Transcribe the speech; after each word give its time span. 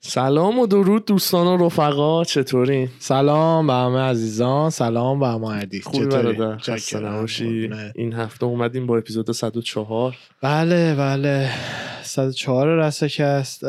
سلام 0.00 0.58
و 0.58 0.66
درود 0.66 1.04
دوستان 1.04 1.46
و 1.46 1.66
رفقا 1.66 2.24
چطوری؟ 2.24 2.88
سلام 2.98 3.66
به 3.66 3.72
همه 3.72 3.98
عزیزان 3.98 4.70
سلام 4.70 5.20
به 5.20 5.26
همه 5.26 5.52
عدیق 5.52 5.84
خوبی 5.84 6.06
برادر؟ 6.06 6.58
این 7.94 8.12
هفته 8.12 8.46
اومدیم 8.46 8.86
با 8.86 8.98
اپیزود 8.98 9.32
104 9.32 10.16
بله 10.42 10.94
بله. 10.94 11.50
104 12.02 12.78
رسکست. 12.78 13.64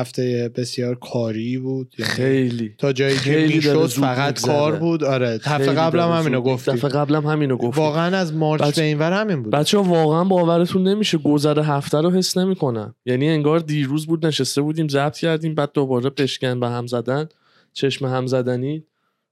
هفته 0.00 0.50
بسیار 0.56 0.94
کاری 0.94 1.58
بود 1.58 1.94
یعنی 1.98 2.10
خیلی. 2.10 2.74
تا 2.78 2.92
جایی 2.92 3.18
که 3.18 3.46
می‌شد 3.46 3.86
فقط 3.86 4.40
کار 4.40 4.76
بود. 4.76 5.04
آره 5.04 5.40
هفته 5.44 5.72
قبلم 5.72 6.12
همینو 6.12 6.40
گفتیم 6.40 6.74
دفعه 6.74 6.90
قبلم 6.90 7.26
همینو 7.26 7.56
گفتیم 7.56 7.84
واقعا 7.84 8.16
از 8.16 8.34
مارچ 8.34 8.62
بچ... 8.62 8.78
به 8.78 8.84
اینور 8.84 9.12
همین 9.12 9.42
بود. 9.42 9.52
بچه 9.52 9.78
واقعا 9.78 10.24
باورتون 10.24 10.88
نمیشه 10.88 11.18
گذر 11.18 11.60
هفته 11.60 12.00
رو 12.00 12.10
حس 12.10 12.36
نمی‌کنم 12.36 12.94
یعنی 13.06 13.28
انگار 13.28 13.58
دیروز 13.58 14.06
بود 14.06 14.26
نشسته 14.26 14.62
بودیم 14.62 14.88
ضبط 14.88 15.18
کردیم 15.18 15.54
بعد 15.54 15.70
دوباره 15.74 16.10
پشکن 16.10 16.60
به 16.60 16.68
هم 16.68 16.86
زدن. 16.86 17.28
چشم 17.72 18.06
هم 18.06 18.26
زدنی. 18.26 18.84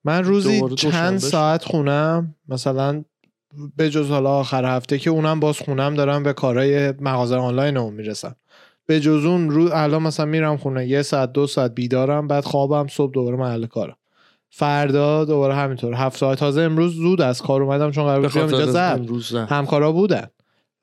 من 0.04 0.24
روزی 0.24 0.62
چند 0.76 1.18
ساعت 1.18 1.64
خونم. 1.64 2.34
مثلا 2.48 3.04
به 3.76 3.90
جز 3.90 4.10
حالا 4.10 4.30
آخر 4.30 4.76
هفته 4.76 4.98
که 4.98 5.10
اونم 5.10 5.40
باز 5.40 5.58
خونم 5.58 5.94
دارم 5.94 6.22
به 6.22 6.32
کارهای 6.32 6.92
مغازه 7.00 7.36
آنلاین 7.36 7.76
اون 7.76 7.94
می‌رسم. 7.94 8.36
به 8.86 9.00
جز 9.00 9.24
اون 9.24 9.50
رو 9.50 9.70
الان 9.72 10.02
مثلا 10.02 10.26
میرم 10.26 10.56
خونه 10.56 10.86
یه 10.86 11.02
ساعت 11.02 11.32
دو 11.32 11.46
ساعت 11.46 11.74
بیدارم 11.74 12.28
بعد 12.28 12.44
خوابم 12.44 12.86
صبح 12.86 13.12
دوباره 13.12 13.36
محل 13.36 13.66
کارم. 13.66 13.96
فردا 14.50 15.24
دوباره 15.24 15.54
همینطور. 15.54 15.94
هفت 15.94 16.18
ساعت 16.18 16.38
تازه 16.38 16.60
امروز 16.60 16.94
زود 16.94 17.20
از 17.20 17.42
کار 17.42 17.62
اومدم 17.62 17.90
چون 17.90 18.04
قرار 18.04 18.20
بود 18.20 18.36
اینجا 18.36 19.46
همکارا 19.46 19.92
بودن. 19.92 20.26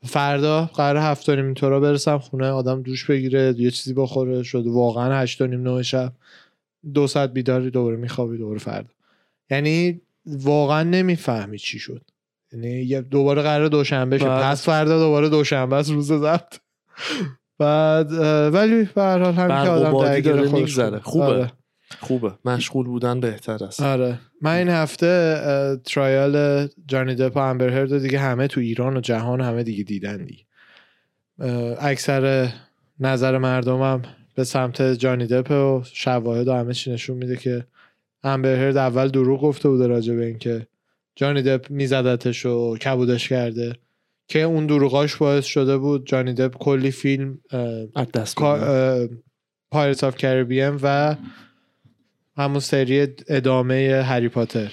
فردا 0.06 0.66
قرار 0.66 0.98
هفت 0.98 1.30
نیم 1.30 1.46
اینطورا 1.46 1.80
برسم 1.80 2.18
خونه 2.18 2.50
آدم 2.50 2.82
دوش 2.82 3.06
بگیره 3.06 3.56
یه 3.58 3.72
چیزی 3.72 3.94
بخوره. 3.94 4.44
شد 4.44 4.68
واقعا 4.68 5.22
هشت 5.22 5.42
و 5.42 5.48
نیم 5.48 5.70
نه 5.70 5.84
شب. 5.84 6.14
دو 6.94 7.08
ساعت 7.08 7.34
بیداری 7.34 7.70
دوباره 7.70 7.98
میخوابی 7.98 8.38
دوباره 8.38 8.60
فردا. 8.60 8.90
یعنی 9.50 10.02
واقعا 10.26 10.84
نمی‌فهمی 10.84 11.58
چی 11.58 11.80
شد. 11.80 12.02
یعنی 12.54 13.02
دوباره 13.02 13.42
قرار 13.42 13.68
دوشنبه 13.68 14.18
شد 14.18 14.26
بله. 14.26 14.44
پس 14.44 14.66
فردا 14.66 15.00
دوباره 15.00 15.30
دوشنبه 15.30 15.76
است 15.76 15.92
روز 15.92 16.08
ضبط. 16.08 16.60
بعد 17.64 18.12
ولی 18.54 18.90
به 18.96 19.02
هر 19.02 19.20
حال 19.20 19.34
همین 19.34 19.64
که 19.64 19.70
آدم 19.70 20.06
درگیر 20.06 20.48
خودش 20.48 20.80
خوبه. 20.80 21.26
آره. 21.26 21.52
خوبه. 22.00 22.32
مشغول 22.46 22.86
بودن 22.86 23.20
بهتر 23.20 23.64
است. 23.64 23.82
آره. 23.82 24.20
من 24.42 24.56
این 24.56 24.70
هفته 24.70 25.38
ترایال 25.86 26.68
جانی 26.88 27.16
دپ 27.16 27.36
و 27.36 27.40
امبر 27.40 27.70
هرد 27.70 27.98
دیگه 27.98 28.20
همه 28.20 28.48
تو 28.48 28.60
ایران 28.60 28.98
و 28.98 29.02
جهان 29.02 29.42
همه 29.42 29.64
دیگه 29.64 29.84
دیدن 29.84 30.26
دیگه. 30.26 30.44
اکثر 31.80 32.50
نظر 33.00 33.38
مردمم 33.38 34.02
به 34.36 34.44
سمت 34.44 34.82
جانی 34.82 35.28
دپ 35.28 35.52
و 35.52 35.82
شواهد 35.94 36.48
و 36.48 36.54
همه 36.54 36.74
چی 36.74 36.92
نشون 36.92 37.18
میده 37.18 37.36
که 37.36 37.66
امبر 38.24 38.56
هرد 38.56 38.72
از 38.72 38.78
اول 38.78 39.08
دروغ 39.08 39.42
گفته 39.42 39.70
بوده 39.70 39.88
راجع 39.88 40.16
به 40.16 40.26
اینکه 40.26 40.68
جانی 41.16 41.42
دپ 41.42 41.70
میزدتش 41.70 42.46
و 42.46 42.78
کبودش 42.78 43.30
کرده. 43.30 43.74
که 44.28 44.42
اون 44.42 44.66
دروغاش 44.66 45.16
باعث 45.16 45.46
شده 45.46 45.78
بود 45.78 46.08
جانی 46.08 46.34
دپ 46.34 46.58
کلی 46.58 46.92
فیلم 46.92 47.40
Pirates 49.72 50.04
of 50.04 50.18
the 50.18 50.33
Caribbean 50.33 50.80
و 50.84 51.16
همون 52.38 52.60
سری 52.60 53.08
ادامه 53.28 54.04
هری 54.06 54.30
پاتر. 54.30 54.72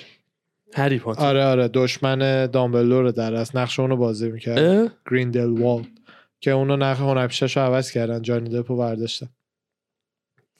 هری 0.75 0.99
پاتر. 0.99 1.27
آره 1.27 1.45
آره 1.45 1.69
دشمن 1.69 2.47
دامبلور 2.47 3.11
در 3.11 3.35
از 3.35 3.57
نقش 3.57 3.81
اونو 3.81 3.97
بازی 3.97 4.31
می‌کرد. 4.31 4.93
گریندل 5.11 5.61
وال 5.61 5.87
که 6.41 6.51
اونو 6.51 6.77
نقش 6.77 6.99
هنرپیشش 6.99 7.57
رو 7.57 7.63
عوض 7.63 7.91
کردن 7.91 8.23
جانی 8.23 8.51
دپ 8.51 8.71
رو 8.71 8.77
برداشتن. 8.77 9.29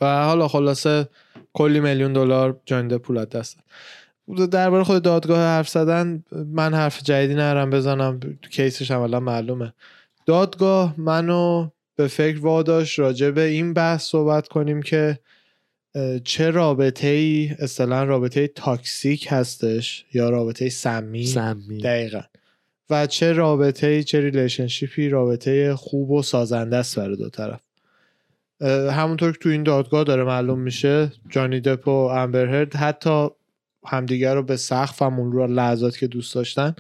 و 0.01 0.25
حالا 0.25 0.49
خلاصه 0.49 1.09
کلی 1.53 1.81
میلیون 1.81 2.13
دلار 2.13 2.61
جانی 2.67 2.89
دپ 2.89 3.03
پول 3.03 3.25
دست 3.25 3.59
درباره 4.51 4.85
خود 4.85 5.03
دادگاه 5.03 5.39
حرف 5.39 5.69
زدن 5.69 6.25
من 6.33 6.75
حرف 6.75 7.03
جدیدی 7.03 7.35
نرم 7.35 7.71
بزنم 7.71 8.21
کیسش 8.51 8.91
عملا 8.91 9.21
معلومه. 9.21 9.73
دادگاه 10.27 10.95
منو 11.01 11.69
به 11.97 12.07
فکر 12.07 12.41
واداش 12.41 12.99
راجع 12.99 13.31
به 13.31 13.43
این 13.43 13.75
بحث 13.75 14.05
صحبت 14.05 14.49
کنیم 14.49 14.83
که 14.83 15.19
چه 16.25 16.51
رابطه 16.51 17.09
ای 17.09 17.51
اصطلا 17.59 18.05
رابطه 18.05 18.49
تاکسیک 18.49 19.27
هستش 19.31 20.05
یا 20.13 20.31
رابطه 20.31 20.69
سمی, 20.69 21.27
سمی. 21.27 21.79
دقیقا. 21.79 22.21
و 22.91 23.07
چه 23.07 23.33
رابطه 23.33 23.87
ای 23.87 24.05
چه 24.05 24.21
relationship 24.21 25.02
ی 25.02 25.09
رابطه 25.09 25.75
خوب 25.75 26.11
و 26.11 26.23
سازنده 26.23 26.77
است 26.77 26.99
برای 26.99 27.17
دو 27.17 27.31
طرف. 27.31 27.61
همونطور 28.91 29.33
که 29.33 29.39
تو 29.39 29.49
این 29.49 29.63
دادگاه 29.63 30.05
داره 30.05 30.25
معلوم 30.25 30.59
میشه 30.59 31.13
جانی 31.29 31.61
دپ 31.61 31.89
و 31.89 31.91
امبر 31.91 32.34
هرد 32.34 32.77
حتی 32.77 33.29
همدیگر 33.87 34.35
رو 34.35 34.43
به 34.43 34.57
سقف 34.57 35.03
و 35.03 35.05
رو 35.05 35.47
لحظات 35.47 35.99
که 35.99 36.07
دوست 36.07 36.35
داشتن 36.35 36.75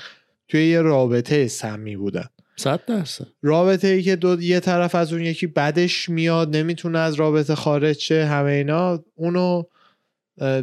توی 0.48 0.68
یه 0.68 0.80
رابطه 0.80 1.48
سمی 1.48 1.96
بودن. 1.96 2.26
صد 2.56 2.84
درصد. 2.86 3.26
رابطه 3.42 3.88
ای 3.88 4.02
که 4.02 4.16
دو 4.16 4.42
یه 4.42 4.60
طرف 4.60 4.94
از 4.94 5.12
اون 5.12 5.22
یکی 5.22 5.46
بدش 5.46 6.08
میاد 6.08 6.56
نمی‌تونه 6.56 6.98
از 6.98 7.14
رابطه 7.14 7.54
خارج 7.54 7.98
شه 7.98 8.24
همه 8.26 8.50
اینا 8.50 9.04
اونو 9.14 9.62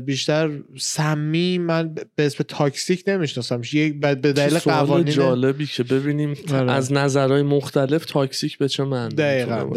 بیشتر 0.06 0.52
سمی 0.78 1.58
من 1.58 1.96
به 2.16 2.26
اسم 2.26 2.44
toxic 2.48 3.04
نمی‌شناسم. 3.08 3.62
به 4.02 4.16
دلیل 4.16 4.60
قوانین 4.60 5.14
جالبی 5.14 5.66
که 5.66 5.84
ببینیم 5.84 6.36
آره. 6.54 6.72
از 6.72 6.94
نظرهای 6.94 7.42
مختلف 7.42 8.06
toxic 8.06 8.58
به 8.58 8.68
چه 8.68 8.84
من 8.84 9.10
دقیقا, 9.10 9.70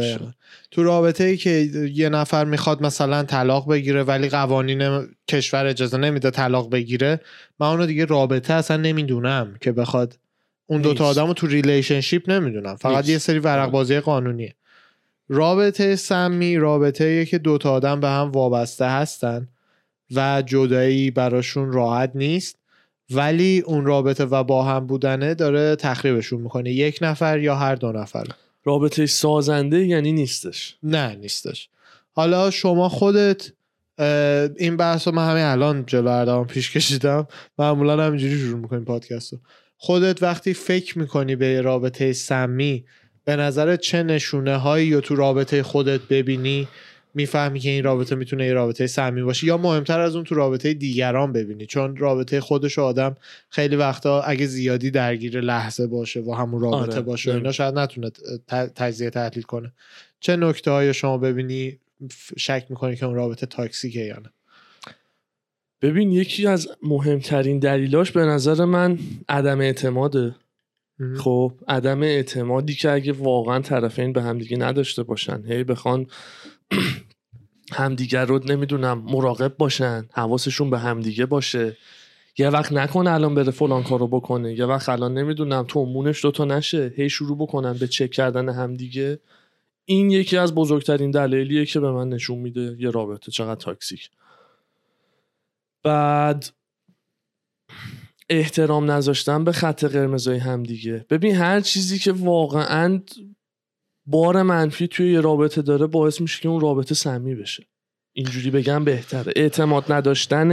تو 0.70 0.82
رابطه 0.82 1.24
ای 1.24 1.36
که 1.36 1.50
یه 1.94 2.08
نفر 2.08 2.44
می‌خواد 2.44 2.82
مثلا 2.82 3.22
طلاق 3.22 3.70
بگیره 3.70 4.02
ولی 4.02 4.28
قوانین 4.28 5.08
کشور 5.28 5.66
اجازه 5.66 5.96
نمیده 5.96 6.30
طلاق 6.30 6.70
بگیره 6.70 7.20
من 7.60 7.66
اونو 7.66 7.86
دیگه 7.86 8.04
رابطه 8.04 8.54
اصلا 8.54 8.76
نمی‌دونم 8.76 9.54
که 9.60 9.72
بخواد. 9.72 10.18
اون 10.66 10.82
دوتا 10.82 11.04
آدم 11.04 11.26
رو 11.26 11.34
تو 11.34 11.46
relationship 11.46 12.30
نمی‌دونم. 12.30 12.76
فقط 12.76 13.08
یه 13.08 13.18
سری 13.18 13.38
ورق 13.38 13.62
آره. 13.62 13.70
بازی 13.70 14.00
قانونیه. 14.00 14.54
رابطه 15.28 15.96
سمی 15.96 16.56
رابطه 16.56 17.24
که 17.24 17.38
دوتا 17.38 17.72
آدم 17.72 18.00
به 18.00 18.08
هم 18.08 18.30
وابسته 18.30 18.84
هستن. 18.84 19.48
و 20.14 20.42
جدایی 20.46 21.10
براشون 21.10 21.72
راحت 21.72 22.12
نیست. 22.14 22.56
ولی 23.10 23.62
اون 23.66 23.86
رابطه 23.86 24.24
و 24.24 24.44
با 24.44 24.62
هم 24.62 24.86
بودنه 24.86 25.34
داره 25.34 25.76
تخریبشون 25.76 26.40
می‌کنه. 26.40 26.70
یک 26.70 26.98
نفر 27.02 27.38
یا 27.38 27.56
هر 27.56 27.74
دو 27.74 27.92
نفر. 27.92 28.24
رابطه 28.64 29.06
سازنده 29.06 29.86
یعنی 29.86 30.12
نیستش. 30.12 30.76
نه 30.82 31.14
نیستش. 31.14 31.68
حالا 32.12 32.50
شما 32.50 32.88
خودت 32.88 33.52
این 34.58 34.76
بحث 34.76 35.08
رو 35.08 35.14
من 35.14 35.30
همین 35.30 35.44
الان 35.44 35.84
جلو 35.86 36.08
اردوان 36.08 36.46
پیش 36.46 36.70
کشیدم. 36.70 37.26
معمولا 37.58 38.06
همینجوری 38.06 38.38
شروع 38.38 38.58
می‌کنیم 38.58 38.84
پادکست 38.84 39.32
رو 39.32 39.38
خودت 39.76 40.22
وقتی 40.22 40.54
فکر 40.54 40.98
می‌کنی 40.98 41.36
به 41.36 41.60
رابطه 41.60 42.12
سمی 42.12 42.84
به 43.24 43.36
نظر 43.36 43.76
چه 43.76 44.02
نشونه 44.02 44.56
هایی 44.56 44.86
یا 44.86 45.00
تو 45.00 45.16
رابطه 45.16 45.62
خودت 45.62 46.00
ببینی؟ 46.00 46.68
می‌فهمی 47.14 47.60
که 47.60 47.70
این 47.70 47.84
رابطه 47.84 48.14
می‌تونه 48.14 48.46
یه 48.46 48.52
رابطه 48.52 48.86
سمی 48.86 49.22
باشه 49.22 49.46
یا 49.46 49.56
مهمتر 49.56 50.00
از 50.00 50.14
اون 50.14 50.24
تو 50.24 50.34
رابطه 50.34 50.74
دیگران 50.74 51.32
ببینی. 51.32 51.66
چون 51.66 51.96
رابطه 51.96 52.40
خودش 52.40 52.78
آدم 52.78 53.16
خیلی 53.50 53.76
وقتا 53.76 54.22
اگه 54.22 54.46
زیادی 54.46 54.90
درگیر 54.90 55.40
لحظه 55.40 55.86
باشه 55.86 56.20
و 56.20 56.32
همون 56.32 56.60
رابطه 56.60 56.92
آره. 56.92 57.00
باشه 57.00 57.34
اینا 57.34 57.52
شاید 57.52 57.78
نتونه 57.78 58.10
تجزیه 58.48 59.10
تحلیل 59.10 59.42
کنه. 59.42 59.72
چه 60.20 60.36
نکته 60.36 60.70
های 60.70 60.94
شما 60.94 61.18
ببینی 61.18 61.78
شک 62.38 62.66
می‌کنی 62.68 62.96
که 62.96 63.06
اون 63.06 63.14
رابطه 63.14 63.46
تاکسیکه 63.46 64.00
یا 64.00 64.16
نه؟ 64.16 64.30
ببین 65.82 66.12
یکی 66.12 66.46
از 66.46 66.68
مهمترین 66.82 67.58
دلیلاش 67.58 68.10
به 68.10 68.20
نظر 68.20 68.64
من 68.64 68.98
عدم 69.28 69.60
اعتماده. 69.60 70.34
خب 71.16 71.52
عدم 71.68 72.02
اعتمادی 72.02 72.74
که 72.74 72.90
اگه 72.90 73.12
واقعا 73.12 73.60
طرفین 73.60 74.12
به 74.12 74.22
همدیگه 74.22 74.56
نداشته 74.56 75.02
باشن 75.02 75.42
هی 75.48 75.64
بخوان 75.64 76.06
همدیگر 77.72 78.24
رو 78.24 78.38
نمی‌دونم 78.44 78.98
مراقب 78.98 79.56
باشن 79.56 80.08
حواسشون 80.12 80.70
به 80.70 80.78
همدیگه 80.78 81.26
باشه. 81.26 81.76
یه 82.38 82.48
وقت 82.50 82.72
نکنه 82.72 83.10
الان 83.10 83.34
بره 83.34 83.50
فلان 83.50 83.82
کارو 83.82 84.08
بکنه. 84.08 84.54
یه 84.54 84.64
وقت 84.64 84.88
الان 84.88 85.14
نمی‌دونم 85.14 85.64
تو 85.68 85.84
مونش 85.84 86.22
دوتا 86.22 86.44
نشه 86.44 86.92
هی 86.96 87.10
شروع 87.10 87.38
بکنن 87.38 87.72
به 87.72 87.88
چک 87.88 88.10
کردن 88.10 88.48
همدیگه. 88.48 89.20
این 89.84 90.10
یکی 90.10 90.36
از 90.36 90.54
بزرگترین 90.54 91.10
دلایلیه 91.10 91.66
که 91.66 91.80
به 91.80 91.90
من 91.90 92.08
نشون 92.08 92.38
میده 92.38 92.76
یه 92.78 92.90
رابطه 92.90 93.32
چقدر 93.32 93.60
تاکسیک. 93.60 94.10
بعد 95.82 96.46
احترام 98.28 98.90
نذاشتن 98.90 99.44
به 99.44 99.52
خط 99.52 99.84
قرمزای 99.84 100.38
همدیگه. 100.38 101.06
ببین 101.10 101.34
هر 101.34 101.60
چیزی 101.60 101.98
که 101.98 102.12
واقعا 102.12 103.00
بار 104.06 104.42
منفی 104.42 104.88
توی 104.88 105.12
یه 105.12 105.20
رابطه 105.20 105.62
داره 105.62 105.86
باعث 105.86 106.20
میشه 106.20 106.40
که 106.40 106.48
اون 106.48 106.60
رابطه 106.60 106.94
سمی 106.94 107.34
بشه. 107.34 107.66
اینجوری 108.12 108.50
بگم 108.50 108.84
بهتره. 108.84 109.32
اعتماد 109.36 109.92
نداشتن 109.92 110.48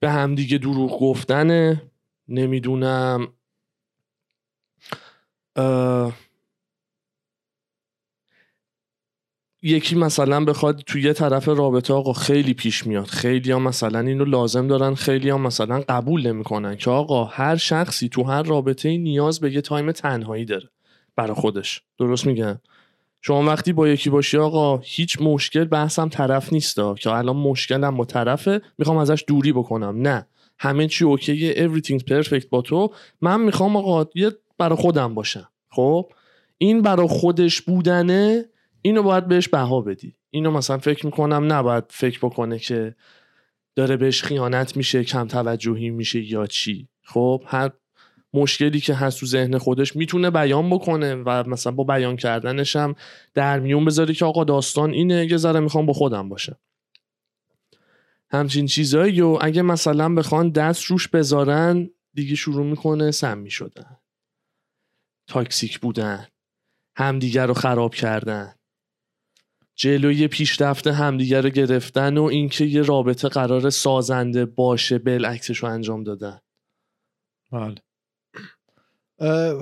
به 0.00 0.10
همدیگه 0.10 0.58
دروغ 0.58 1.00
گفتن 1.00 1.80
نمی‌دونم 2.28 3.28
یکی 9.62 9.96
مثلا 9.96 10.44
بخواد 10.44 10.80
توی 10.80 11.02
یه 11.02 11.12
طرف 11.12 11.48
رابطه 11.48 11.94
آقا 11.94 12.12
خیلی 12.12 12.54
پیش 12.54 12.86
میاد. 12.86 13.06
خیلی 13.06 13.50
ها 13.50 13.58
مثلا 13.58 14.00
اینو 14.00 14.24
لازم 14.24 14.68
دارن 14.68 14.94
خیلی 14.94 15.28
ها 15.28 15.38
مثلا 15.38 15.84
قبول 15.88 16.26
نمی‌کنن 16.26 16.76
که 16.76 16.90
آقا 16.90 17.24
هر 17.24 17.56
شخصی 17.56 18.08
تو 18.08 18.22
هر 18.22 18.42
رابطه 18.42 18.96
نیاز 18.96 19.40
به 19.40 19.52
یه 19.52 19.60
تایم 19.60 19.92
تنهایی 19.92 20.44
داره. 20.44 20.70
برای 21.18 21.34
خودش. 21.34 21.82
درست 21.98 22.26
میگن 22.26 22.60
شما 23.20 23.42
وقتی 23.42 23.72
با 23.72 23.88
یکی 23.88 24.10
باشی 24.10 24.38
آقا 24.38 24.76
هیچ 24.76 25.20
مشکل 25.20 25.64
بحثم 25.64 26.08
طرف 26.08 26.52
نیستا. 26.52 26.94
که 26.94 27.10
الان 27.10 27.36
مشکلم 27.36 27.96
با 27.96 28.04
طرفه 28.04 28.60
می‌خوام 28.78 28.96
ازش 28.96 29.24
دوری 29.26 29.52
بکنم. 29.52 30.00
نه. 30.02 30.26
همه 30.58 30.86
چی 30.86 31.04
اوکیه 31.04 31.68
everything 31.68 31.98
perfect 31.98 32.46
با 32.50 32.62
تو. 32.62 32.90
من 33.20 33.40
می‌خوام 33.40 33.76
آقا 33.76 34.10
یه 34.14 34.30
برای 34.58 34.76
خودم 34.76 35.14
باشم. 35.14 35.48
خب؟ 35.70 36.12
این 36.58 36.82
برای 36.82 37.08
خودش 37.08 37.60
بودنه 37.60 38.44
اینو 38.82 39.02
باید 39.02 39.28
بهش 39.28 39.48
بها 39.48 39.80
بدی. 39.80 40.16
اینو 40.30 40.50
مثلا 40.50 40.78
فکر 40.78 41.06
می‌کنم 41.06 41.52
نباید 41.52 41.84
فکر 41.88 42.18
بکنه 42.18 42.58
که 42.58 42.94
داره 43.76 43.96
بهش 43.96 44.22
خیانت 44.22 44.76
میشه 44.76 45.04
کم 45.04 45.26
توجهی 45.26 45.90
میشه 45.90 46.32
یا 46.32 46.46
چی. 46.46 46.88
خب؟ 47.02 47.42
هر 47.46 47.70
مشکلی 48.32 48.80
که 48.80 48.94
هست 48.94 49.20
تو 49.20 49.26
ذهن 49.26 49.58
خودش 49.58 49.96
می‌تونه 49.96 50.30
بیان 50.30 50.70
بکنه 50.70 51.14
و 51.14 51.44
مثلا 51.46 51.72
با 51.72 51.84
بیان 51.84 52.16
کردنش 52.16 52.76
هم 52.76 52.94
در 53.34 53.60
میون 53.60 53.84
بذاری 53.84 54.14
که 54.14 54.24
آقا 54.24 54.44
داستان 54.44 54.90
اینه 54.90 55.26
یه 55.30 55.36
ذره 55.36 55.60
می‌خوام 55.60 55.86
با 55.86 55.92
خودم 55.92 56.28
باشه. 56.28 56.56
همچین 58.30 58.66
چیزایی 58.66 59.20
و 59.20 59.38
اگه 59.40 59.62
مثلا 59.62 60.14
بخوان 60.14 60.50
دست 60.50 60.84
روش 60.84 61.08
بذارن 61.08 61.90
دیگه 62.14 62.34
شروع 62.34 62.66
می‌کنه 62.66 63.10
سمی 63.10 63.50
شدن 63.50 63.96
تاکسیک 65.26 65.78
بودن 65.78 66.26
همدیگر 66.96 67.46
رو 67.46 67.54
خراب 67.54 67.94
کردن. 67.94 68.54
جلوی 69.74 70.28
پیشرفت 70.28 70.86
همدیگر 70.86 71.42
رو 71.42 71.48
گرفتن 71.48 72.18
و 72.18 72.22
اینکه 72.22 72.64
یه 72.64 72.82
رابطه 72.82 73.28
قرار 73.28 73.70
سازنده 73.70 74.44
باشه 74.44 74.98
بالعکسش 74.98 75.58
رو 75.58 75.68
انجام 75.68 76.04
دادن. 76.04 76.40
بله. 77.52 77.74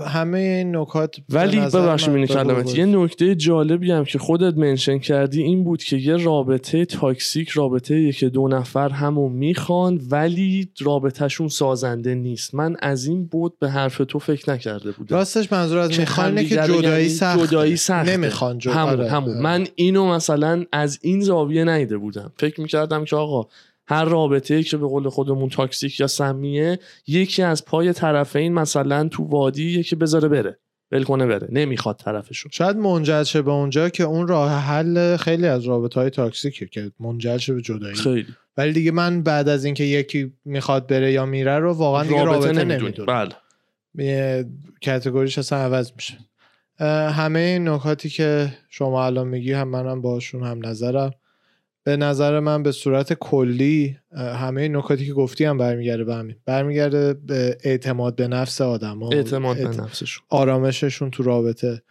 همه 0.07 0.39
این 0.39 0.77
نکات 0.77 1.17
ولی 1.31 1.61
ببخشید 1.61 2.15
این 2.15 2.27
کلمت 2.27 2.79
یه 2.79 2.87
نکته 2.87 3.35
جالبی 3.35 3.91
هم 3.91 4.05
که 4.05 4.19
خودت 4.19 4.57
منشن 4.57 4.99
کردی 4.99 5.43
این 5.43 5.65
بود 5.65 5.83
که 5.83 5.97
یه 5.97 6.17
رابطه 6.17 6.85
تاکسیک 6.85 7.49
رابطه 7.49 8.13
که 8.13 8.29
دو 8.29 8.49
نفر 8.49 8.89
همو 8.89 9.29
می‌خوان 9.29 10.01
ولی 10.11 10.69
رابطهشون 10.81 11.49
سازنده 11.49 12.15
نیست. 12.15 12.55
من 12.55 12.77
از 12.79 13.07
این 13.07 13.27
بود 13.27 13.59
به 13.59 13.71
حرف 13.71 14.01
تو 14.09 14.19
فکر 14.19 14.53
نکرده 14.53 14.93
بودم. 14.93 15.17
راستش 15.17 15.53
منظور 15.53 15.79
از 15.79 15.99
می‌خوان 15.99 16.45
که 16.45 16.57
جدایی 16.57 17.09
سخت 17.09 17.47
جدایی 17.47 17.77
سخت 17.77 18.09
نمی‌خوان 18.09 18.61
همون, 18.67 18.89
آره. 18.89 19.11
همون. 19.11 19.43
من 19.43 19.67
اینو 19.75 20.09
مثلا 20.15 20.65
از 20.73 20.99
این 21.03 21.21
زاویه 21.21 21.65
نیده 21.65 21.99
بودم. 21.99 22.33
فکر 22.37 22.61
می‌کردم 22.61 23.05
که 23.05 23.17
آقا 23.17 23.49
هر 23.89 24.05
رابطه 24.05 24.63
که 24.63 24.77
به 24.77 24.87
قول 24.87 25.09
خودمون 25.09 25.49
تاکسیک 25.49 26.01
یا 26.01 26.07
سمیه 26.07 26.79
یکی 27.07 27.43
از 27.43 27.65
پای 27.65 27.93
طرفین 27.93 28.55
مثلا 28.55 29.09
تو 29.09 29.25
وادی 29.25 29.83
که 29.83 29.97
بذاره 29.97 30.29
بره. 30.29 30.59
ول 30.93 31.03
کنه 31.03 31.27
بره. 31.27 31.49
نمی‌خواد 31.51 31.97
طرفشون. 31.97 32.51
شاید 32.55 32.77
منجر 32.77 33.23
شه 33.23 33.43
به 33.43 33.51
اونجا 33.51 33.89
که 33.89 34.03
اون 34.03 34.29
راه 34.29 34.51
حل 34.51 35.17
خیلی 35.17 35.47
از 35.47 35.65
رابطه 35.65 36.01
های 36.01 36.11
تاکسیکه 36.11 36.67
که 36.67 36.93
منجر 37.01 37.39
شه 37.39 37.55
به 37.55 37.63
جدایی. 37.63 37.95
خیلی. 37.95 38.27
ولی 38.57 38.73
دیگه 38.73 38.91
من 38.91 39.23
بعد 39.23 39.49
از 39.49 39.65
اینکه 39.65 39.85
یکی 39.85 40.33
می‌خواد 40.45 40.87
بره 40.87 41.13
یا 41.13 41.27
میره 41.27 41.59
رو 41.59 41.73
واقعا 41.73 42.03
دیگه 42.03 42.25
رابطه, 42.25 42.47
رابطه 42.47 42.65
نمی‌دونه 42.65 43.29
بله. 43.95 44.47
کاتگوریش 44.85 45.39
اصلا 45.39 45.59
عوض 45.59 45.93
میشه. 45.97 46.19
همه 47.11 47.39
این 47.39 47.69
نکاتی 47.69 48.09
که 48.09 48.55
شما 48.69 49.07
الان 49.07 49.29
میگی 49.29 49.53
هم 49.53 49.69
منم 49.69 50.03
باشون 50.03 50.43
هم 50.43 50.67
نظرم. 50.67 51.11
به 51.87 51.97
نظر 51.97 52.41
من 52.41 52.63
به 52.63 52.73
صورت 52.73 53.13
کلی 53.13 53.99
همه 54.17 54.69
نکاتی 54.69 55.07
که 55.07 55.13
گفتی 55.13 55.45
هم 55.45 55.59
برمیگرده 55.59 56.05
به 56.05 56.15
همین. 56.15 56.37
برمیگرده 56.45 57.15
به 57.15 57.59
اعتماد 57.65 58.17
به 58.17 58.29
نفس 58.29 58.61
آدم 58.61 59.03
اعتماد 59.03 59.57
به 59.57 59.69
نفسشون. 59.69 60.25
آرامششون 60.29 61.11
تو 61.11 61.23
رابطه. 61.23 61.83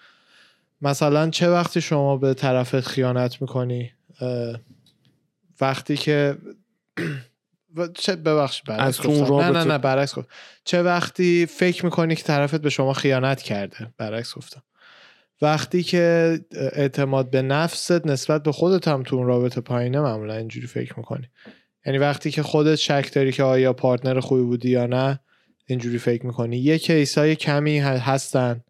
مثلا 0.81 1.30
چه 1.30 1.50
وقتی 1.50 1.81
شما 1.81 2.18
به 2.18 2.33
طرفت 2.33 2.80
خیانت 2.80 3.42
می‌کنی؟ 3.42 3.92
وقتی 5.62 5.97
که 5.97 6.38
چه 8.00 8.15
ببخش 8.15 8.62
برعکس 8.62 9.06
نه 9.06 9.50
نه 9.50 9.63
نه 9.63 9.77
برعکس 9.77 10.15
چه 10.63 10.83
وقتی 10.83 11.45
فکر 11.45 11.86
می‌کنی 11.86 12.15
که 12.15 12.24
طرفت 12.24 12.62
به 12.62 12.69
شما 12.69 12.94
خیانت 12.94 13.42
کرده؟ 13.42 13.94
برعکس 13.97 14.36
گفتم. 14.36 14.63
وقتی 15.41 15.83
که 15.83 16.39
اعتماد 16.51 17.29
به 17.29 17.41
نفست 17.41 18.07
نسبت 18.07 18.43
به 18.43 18.51
خودت 18.51 18.87
هم 18.87 19.03
تو 19.03 19.15
اون 19.15 19.27
رابطه 19.27 19.61
پایینه 19.61 19.99
معمولا 19.99 20.35
اینجوری 20.35 20.67
فکر 20.67 20.93
می‌کنی. 20.97 21.29
یعنی 21.85 21.97
وقتی 21.97 22.31
که 22.31 22.43
خودت 22.43 22.75
شک 22.75 23.13
داری 23.13 23.31
که 23.31 23.43
آیا 23.43 23.73
partner 23.74 24.19
خوبی 24.19 24.43
بودی 24.43 24.69
یا 24.69 24.85
نه 24.85 25.19
اینجوری 25.67 25.97
فکر 25.97 26.25
می‌کنی. 26.25 26.57
یه 26.57 26.77
case 26.77 27.18
های 27.17 27.35
کمی 27.35 27.79
هستن. 27.79 28.61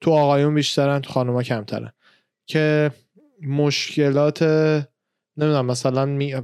تو 0.00 0.10
آقایون 0.10 0.54
بیشترن 0.54 1.00
تو 1.00 1.12
خانوما 1.12 1.42
کمترن. 1.42 1.92
که 2.46 2.90
مشکلات 3.42 4.42
نمی‌دونم 5.36 5.66
مثلا 5.66 6.06
می... 6.06 6.34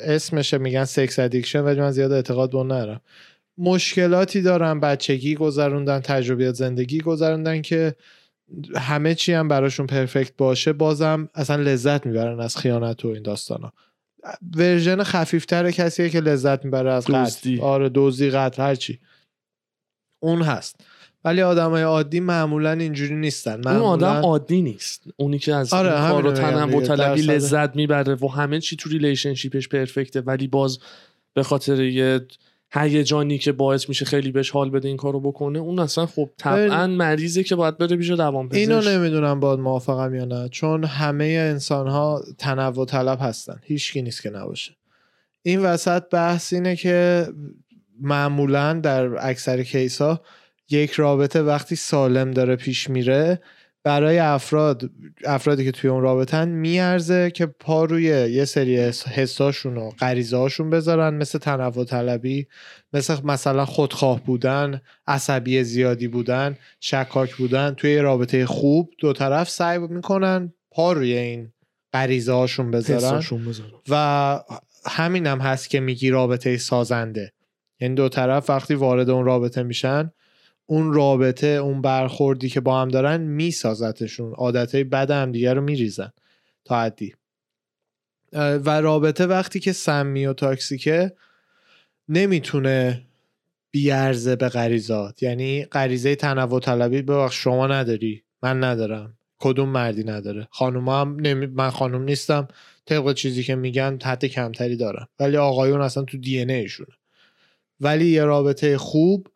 اسمشه 0.00 0.58
میگن 0.58 0.84
sex 0.84 1.18
addiction 1.18 1.60
ولی 1.60 1.80
من 1.80 1.90
زیاد 1.90 2.12
اعتقاد 2.12 2.50
به 2.50 2.64
ندارم. 2.64 3.00
مشکلاتی 3.58 4.42
دارن 4.42 4.80
بچگی 4.80 5.34
گذروندن 5.34 6.00
تجربیات 6.00 6.54
زندگی 6.54 7.00
گذروندن 7.00 7.62
که 7.62 7.94
همه 8.76 9.14
چی 9.14 9.32
هم 9.32 9.48
براشون 9.48 9.86
perfect 9.86 10.36
باشه 10.36 10.72
بازم 10.72 11.28
اصلا 11.34 11.62
لذت 11.62 12.06
می‌برن 12.06 12.40
از 12.40 12.56
خیانت 12.56 13.04
و 13.04 13.08
این 13.08 13.22
داستان 13.22 13.62
ها 13.62 13.72
version 14.56 15.02
خفیفتر 15.02 15.70
کسیه 15.70 16.10
که 16.10 16.20
لذت 16.20 16.64
می‌بره 16.64 16.92
از 16.92 17.06
قتل. 17.06 17.60
آره 17.60 17.88
دوزی 17.88 18.30
قتل 18.30 18.62
هرچی 18.62 19.00
اون 20.22 20.42
هست. 20.42 20.76
ولی 21.24 21.42
آدم 21.42 21.70
های 21.70 21.82
عادی 21.82 22.20
معمولا 22.20 22.72
اینجوری 22.72 23.14
نیستن. 23.14 23.60
معمولا... 23.64 23.80
اون 23.80 24.04
آدم 24.04 24.22
عادی 24.24 24.62
نیست. 24.62 25.02
اونی 25.16 25.38
که 25.38 25.54
از 25.54 25.72
آره 25.72 25.90
کار 25.90 26.26
و 26.26 26.32
تنوع 26.32 26.82
طلبی 26.82 27.22
لذت 27.22 27.76
می‌بره 27.76 28.14
و 28.14 28.28
همه 28.28 28.60
چی 28.60 28.76
تو 28.76 28.90
relationship 28.90 29.57
ش 29.57 29.68
perfect 29.68 30.14
ه 30.14 30.20
ولی 30.20 30.46
باز 30.46 30.78
به 31.34 31.42
خاطر 31.42 31.82
یه 31.82 32.26
هیجانی 32.72 33.38
که 33.38 33.52
باعث 33.52 33.88
میشه 33.88 34.04
خیلی 34.04 34.32
بهش 34.32 34.50
حال 34.50 34.70
بده 34.70 34.88
این 34.88 34.96
کارو 34.96 35.20
بکنه 35.20 35.58
اون 35.58 35.78
اصلا 35.78 36.06
خب 36.06 36.30
طبعا 36.36 36.86
مریضه 36.86 37.42
که 37.42 37.54
باید 37.56 37.78
بره 37.78 37.96
پیش 37.96 38.10
پزشک 38.10 38.52
اینو 38.52 38.80
نمی‌دونم 38.80 39.40
باید 39.40 39.58
موافقم 39.60 40.14
یا 40.14 40.24
نه 40.24 40.48
چون 40.48 40.84
همه 40.84 41.24
انسان 41.24 41.88
ها 41.88 42.22
تنوع 42.38 42.86
طلب 42.86 43.18
هستن. 43.22 43.60
هیچکی 43.62 44.02
نیست 44.02 44.22
که 44.22 44.30
نباشه. 44.30 44.72
این 45.42 45.60
وسط 45.60 46.02
بحث 46.10 46.52
اینه 46.52 46.76
که 46.76 47.26
معمولا 48.00 48.72
در 48.72 49.28
اکثر 49.28 49.62
کیس 49.62 50.02
ها 50.02 50.20
یک 50.70 50.92
رابطه 50.92 51.42
وقتی 51.42 51.76
سالم 51.76 52.30
داره 52.30 52.56
پیش 52.56 52.90
میره 52.90 53.40
برای 53.84 54.18
افراد 54.18 54.90
افرادی 55.24 55.64
که 55.64 55.72
توی 55.72 55.90
اون 55.90 56.02
رابطن 56.02 56.48
میارزه 56.48 57.30
که 57.30 57.46
پا 57.46 57.84
روی 57.84 58.02
یه 58.02 58.44
سری 58.44 58.76
حساشون 59.12 59.76
و 59.76 59.90
غریزه 59.90 60.36
هاشون 60.36 60.70
بذارن 60.70 61.14
مثل 61.14 61.38
تنوع 61.38 61.84
طلبی 61.84 62.46
مثل 62.92 63.16
مثلا 63.24 63.64
خودخواه 63.64 64.24
بودن 64.24 64.80
عصبی 65.06 65.64
زیادی 65.64 66.08
بودن 66.08 66.56
شکاک 66.80 67.36
بودن 67.36 67.74
توی 67.74 67.92
یه 67.92 68.02
رابطه 68.02 68.46
خوب 68.46 68.90
دو 68.98 69.12
طرف 69.12 69.50
سعی 69.50 69.78
می‌کنن 69.78 70.52
پا 70.70 70.92
روی 70.92 71.12
این 71.12 71.52
غریزه 71.92 72.32
هاشون 72.32 72.70
بذارن. 72.70 73.00
و 73.88 74.40
همین 74.86 75.26
هم 75.26 75.38
هست 75.38 75.70
که 75.70 75.80
میگی 75.80 76.10
رابطه 76.10 76.56
سازنده. 76.56 77.32
یعنی 77.80 77.94
دو 77.94 78.08
طرف 78.08 78.50
وقتی 78.50 78.74
وارد 78.74 79.10
اون 79.10 79.24
رابطه 79.24 79.62
میشن 79.62 80.12
اون 80.70 80.92
رابطه 80.92 81.46
اون 81.46 81.82
برخوردی 81.82 82.48
که 82.48 82.60
با 82.60 82.80
هم 82.80 82.88
دارن 82.88 83.20
میسازتشون. 83.20 84.32
عادتهای 84.32 84.84
بد 84.84 85.10
هم 85.10 85.32
دیگه 85.32 85.54
رو 85.54 85.60
میریزن. 85.60 86.12
تا 86.64 86.80
حدی. 86.80 87.14
و 88.32 88.80
رابطه 88.80 89.26
وقتی 89.26 89.60
که 89.60 89.72
سمی 89.72 90.26
و 90.26 90.32
تاکسیکه 90.32 91.12
نمی‌تونه 92.08 93.02
بیارزه 93.70 94.36
به 94.36 94.48
غریزات. 94.48 95.22
یعنی 95.22 95.64
غریزه 95.64 96.14
تنوع 96.14 96.60
طلبی 96.60 97.02
ببخش 97.02 97.36
شما 97.44 97.66
نداری 97.66 98.22
من 98.42 98.64
ندارم. 98.64 99.18
کدوم 99.38 99.68
مردی 99.68 100.04
نداره. 100.04 100.48
خانوم 100.50 100.88
هم 100.88 101.16
نمی... 101.20 101.46
من 101.46 101.70
خانوم 101.70 102.02
نیستم. 102.02 102.48
طبق 102.86 103.12
چیزی 103.14 103.42
که 103.42 103.54
میگن 103.54 103.98
حد 104.02 104.24
کمتری 104.24 104.76
دارم 104.76 105.08
ولی 105.20 105.36
آقایون 105.36 105.80
اصلا 105.80 106.02
تو 106.02 106.18
دی 106.18 106.38
ایشونه. 106.38 106.94
ولی 107.80 108.06
یه 108.06 108.24
رابطه 108.24 108.78
خوب 108.78 109.28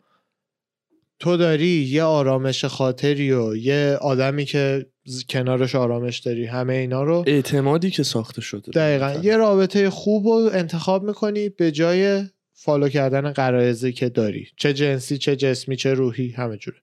تو 1.19 1.37
داری 1.37 1.67
یه 1.67 2.03
آرامش 2.03 2.65
خاطری 2.65 3.33
و 3.33 3.57
یه 3.57 3.99
آدمی 4.01 4.45
که 4.45 4.87
کنارش 5.29 5.75
آرامش 5.75 6.19
داری 6.19 6.47
همه 6.47 6.75
اینا 6.75 7.03
رو 7.03 7.25
اعتمادی 7.27 7.91
که 7.91 8.03
ساخته 8.03 8.41
شده 8.41 8.71
دقیقا. 8.71 9.21
یه 9.23 9.37
رابطه 9.37 9.91
خوب 9.91 10.27
رو 10.27 10.51
انتخاب 10.53 11.05
می‌کنی 11.05 11.49
به 11.49 11.71
جای 11.71 12.25
فالو 12.53 12.89
کردن 12.89 13.33
قرائزی 13.33 13.93
که 13.93 14.09
داری. 14.09 14.47
چه 14.57 14.75
جنسی 14.75 15.19
چه 15.19 15.37
جسمی 15.37 15.77
چه 15.77 15.95
روحی 15.95 16.31
همه 16.31 16.57
جوره. 16.57 16.77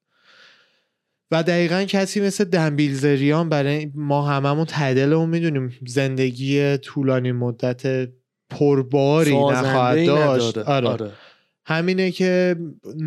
و 1.32 1.44
دقیقا 1.44 1.84
کسی 1.84 2.22
مثل 2.22 2.44
دنبیلزریان 2.44 3.50
برای 3.50 3.92
ما 3.96 4.28
هممون 4.28 4.66
اون 5.14 5.30
می‌دونیم. 5.30 5.76
زندگی 5.88 6.78
طولانی 6.78 7.32
مدت 7.32 8.10
پرباری 8.50 9.36
نخواهد 9.36 10.06
داشت. 10.06 10.58
آره. 10.58 10.88
آره. 10.88 11.12
همینه 11.66 12.12
که 12.12 12.56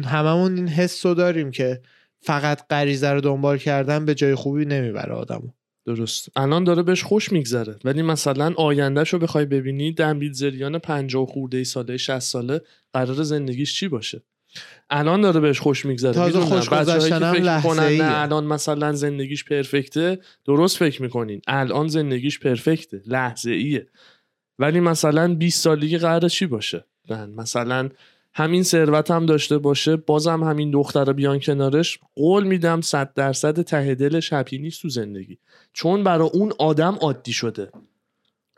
هممون 0.04 0.56
این 0.56 0.68
حس 0.68 1.06
رو 1.06 1.14
داریم 1.14 1.50
که 1.50 1.80
فقط 2.20 2.68
غریزه 2.70 3.10
رو 3.10 3.20
دنبال 3.20 3.58
کردن 3.58 4.04
به 4.04 4.14
جای 4.14 4.34
خوبی 4.34 4.64
نمی‌بره 4.64 5.12
آدمو. 5.12 5.48
درست. 5.86 6.28
الان 6.36 6.64
داره 6.64 6.82
بهش 6.82 7.02
خوش 7.02 7.32
میگذره. 7.32 7.76
ولی 7.84 8.02
مثلا 8.02 8.54
آیندهش 8.56 9.12
رو 9.12 9.18
بخوای 9.18 9.44
ببینی 9.44 9.92
دنبیل 9.92 10.32
زریان 10.32 10.78
50 10.78 11.26
خورده 11.26 11.56
ای 11.56 11.64
ساله 11.64 11.96
60 11.96 12.18
ساله 12.18 12.60
قرار 12.92 13.22
زندگیش 13.22 13.78
چی 13.80 13.88
باشه؟ 13.88 14.22
الان 14.90 15.20
داره 15.20 15.40
بهش 15.40 15.60
خوش 15.60 15.86
میگذره. 15.86 16.12
تازه 16.12 16.40
خوش 16.40 16.68
گذشتن 16.68 17.48
الان 18.00 18.44
مثلا 18.44 18.92
زندگیش 18.92 19.44
پرفکته. 19.44 20.18
درست 20.44 20.76
فکر 20.76 21.02
می‌کنین. 21.02 21.40
الان 21.46 21.88
زندگیش 21.88 22.38
پرفکته 22.38 23.02
لحظه 23.06 23.50
ایه 23.50 23.86
ولی 24.58 24.80
مثلا 24.80 25.34
20 25.34 25.62
سالگی 25.62 25.98
قرار 25.98 26.28
چی 26.28 26.46
باشه؟ 26.46 26.84
مثلا 27.36 27.88
همین 28.36 28.62
ثروت 28.62 29.10
هم 29.10 29.26
داشته 29.26 29.58
باشه 29.58 29.96
بازم 29.96 30.42
همین 30.44 30.70
دختر 30.70 31.12
بیان 31.12 31.40
کنارش 31.40 31.98
قول 32.14 32.44
میدم 32.44 32.80
صد 32.80 33.14
درصد 33.14 33.62
ته 33.62 33.94
دلش 33.94 34.32
هپی 34.32 34.58
نیست 34.58 34.82
تو 34.82 34.88
زندگی. 34.88 35.38
چون 35.72 36.04
برای 36.04 36.30
اون 36.32 36.52
آدم 36.58 36.94
عادی 36.94 37.32
شده. 37.32 37.70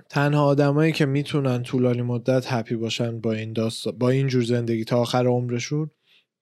تنها 0.09 0.45
آدمایی 0.45 0.93
که 0.93 1.07
می‌تونن 1.07 1.63
طولانی 1.63 2.03
مدت 2.03 2.53
هپی 2.53 2.77
باشن 2.77 3.21
با 3.21 3.33
این 3.33 3.53
داست 3.53 3.89
با 3.89 4.11
این 4.11 4.27
جور 4.27 4.45
زندگی 4.45 4.85
تا 4.85 5.01
آخر 5.01 5.27
عمرشون 5.27 5.91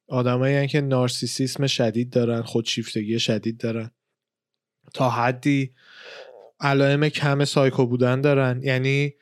آدمایی 0.09 0.69
که 0.69 0.81
نارسیسیسم 0.81 1.67
شدید 1.67 2.11
دارن 2.11 2.43
خودشیفتگی 2.43 3.19
شدید 3.19 3.59
دارن. 3.59 3.91
تا 4.95 5.11
حدی 5.11 5.75
علائم 6.61 7.09
کم 7.09 7.45
سایکو 7.45 7.87
بودن 7.87 8.21
دارن. 8.21 8.62
یعنی 8.62 9.14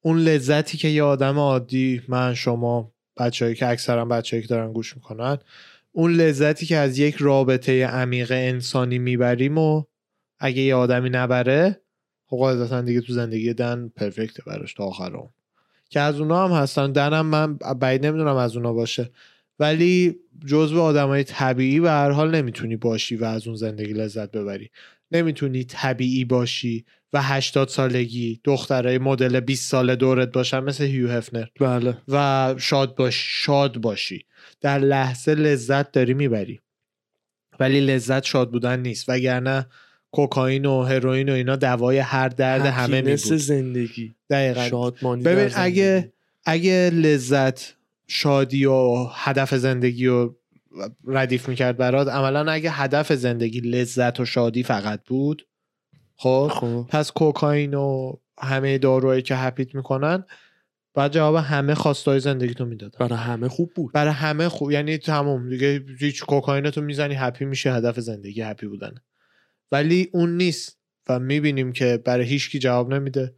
اون 0.00 0.18
لذتی 0.18 0.78
که 0.78 0.88
یه 0.88 1.02
آدم 1.02 1.38
عادی 1.38 2.02
من 2.08 2.34
شما 2.34 2.95
بچههایی 3.16 3.56
که 3.56 3.68
اکثرا 3.68 4.04
بچههایی 4.04 4.42
که 4.42 4.54
دارن 4.54 4.72
گوش 4.72 4.96
می‌کنن 4.96 5.38
اون 5.92 6.12
لذتی 6.12 6.66
که 6.66 6.76
از 6.76 6.98
یک 6.98 7.16
رابطه 7.18 7.86
عمیق 7.86 8.32
انسانی 8.32 8.98
می‌بریم 8.98 9.58
و 9.58 9.84
اگه 10.38 10.62
یه 10.62 10.74
آدمی 10.74 11.10
نبره 11.10 11.80
خب 12.26 12.36
قاعدتا 12.36 12.80
دیگه 12.80 13.00
تو 13.00 13.12
زندگی 13.12 13.54
دن 13.54 13.92
پرفکته 13.96 14.42
براش 14.46 14.74
تا 14.74 14.84
آخر 14.84 15.12
که 15.90 16.00
از 16.00 16.20
اونا 16.20 16.48
هم 16.48 16.62
هستن. 16.62 16.92
دنم 16.92 17.26
من 17.26 17.54
بعید 17.56 18.06
نمی‌دونم 18.06 18.36
از 18.36 18.56
اونا 18.56 18.72
باشه. 18.72 19.10
ولی 19.58 20.16
جزو 20.46 20.80
آدمای 20.80 21.24
طبیعی 21.24 21.78
و 21.78 21.88
هر 21.88 22.10
حال 22.10 22.34
نمی‌تونی 22.34 22.76
باشی 22.76 23.16
و 23.16 23.24
از 23.24 23.46
اون 23.46 23.56
زندگی 23.56 23.92
لذت 23.92 24.30
ببری. 24.30 24.70
نمی‌تونی 25.12 25.64
طبیعی 25.64 26.24
باشی 26.24 26.84
و 27.12 27.22
80 27.22 27.68
سالگی 27.68 28.40
دخترای 28.44 28.98
مدل 28.98 29.40
20 29.40 29.70
ساله 29.70 29.96
دورت 29.96 30.32
باشن 30.32 30.60
مثل 30.60 30.84
هیو 30.84 31.08
هفنر. 31.08 31.46
بله. 31.60 31.96
و 32.08 32.54
شاد 32.58 32.94
باش 32.94 33.16
شاد 33.28 33.78
باشی. 33.78 34.24
در 34.60 34.78
لحظه 34.78 35.34
لذت 35.34 35.92
داری 35.92 36.14
می‌بری. 36.14 36.60
ولی 37.60 37.80
لذت 37.80 38.24
شاد 38.24 38.50
بودن 38.50 38.80
نیست. 38.80 39.08
وگرنه 39.08 39.66
کوکائین 40.10 40.66
و 40.66 40.82
هروئین 40.82 41.28
و 41.28 41.32
اینا 41.32 41.56
دوای 41.56 41.98
هر 41.98 42.28
درد 42.28 42.66
همه 42.66 43.00
می 43.00 43.10
بود 43.10 43.36
زندگی. 43.36 44.14
دقیقا. 44.30 44.68
شادمانی 44.68 45.22
ببین 45.22 45.50
اگه 45.54 46.12
اگه 46.44 46.90
لذت 46.94 47.74
شادی 48.06 48.64
و 48.64 49.06
هدف 49.12 49.54
زندگی 49.54 50.06
و 50.06 50.34
ردیف 51.06 51.48
می‌کرد 51.48 51.76
برات. 51.76 52.08
عملا 52.08 52.52
اگه 52.52 52.70
هدف 52.70 53.12
زندگی 53.12 53.60
لذت 53.60 54.20
و 54.20 54.24
شادی 54.24 54.62
فقط 54.62 55.04
بود 55.04 55.46
خب, 56.16 56.50
خب. 56.52 56.86
پس 56.88 57.10
کوکائین 57.10 57.74
و 57.74 58.16
همه 58.40 58.78
داروهایی 58.78 59.22
که 59.22 59.36
هپیت 59.36 59.74
می‌کنن 59.74 60.24
بعد 60.94 61.12
جواب 61.12 61.34
همه 61.34 61.74
خواستای 61.74 62.20
زندگی 62.20 62.54
تو 62.54 62.64
می‌داد 62.64 62.96
برای 63.00 63.18
همه 63.18 63.48
خوب 63.48 63.72
بود. 63.74 63.92
برای 63.92 64.12
همه 64.12 64.48
خوب. 64.48 64.70
یعنی 64.70 64.98
تموم. 64.98 65.48
دیگه 65.48 65.84
هیچ 65.98 66.24
کوکائین 66.24 66.70
تو 66.70 66.80
می‌زنی 66.82 67.14
هپی 67.14 67.44
میشه 67.44 67.72
هدف 67.72 68.00
زندگی 68.00 68.40
هپی 68.40 68.66
بودن. 68.66 68.94
ولی 69.72 70.10
اون 70.12 70.36
نیست 70.36 70.78
و 71.08 71.18
می‌بینیم 71.18 71.72
که 71.72 72.02
برای 72.04 72.26
هیچکی 72.26 72.58
جواب 72.58 72.94
نمیده. 72.94 73.34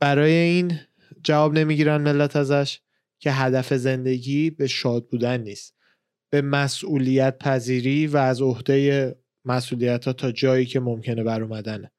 برای 0.00 0.32
این 0.32 0.80
جواب 1.22 1.52
نمی‌گیرن 1.58 1.96
ملت 1.96 2.36
ازش. 2.36 2.80
که 3.18 3.32
هدف 3.32 3.74
زندگی 3.74 4.50
به 4.50 4.66
شاد 4.66 5.08
بودن 5.08 5.40
نیست. 5.40 5.74
به 6.32 6.42
مسئولیت 6.42 7.38
پذیری 7.38 8.06
و 8.06 8.16
از 8.16 8.40
عهده 8.42 9.16
مسئولیت 9.44 10.04
ها 10.04 10.12
تا 10.12 10.32
جایی 10.32 10.66
که 10.66 10.80
ممکنه 10.80 11.24
بر 11.24 11.42
اومدنه. 11.42 11.90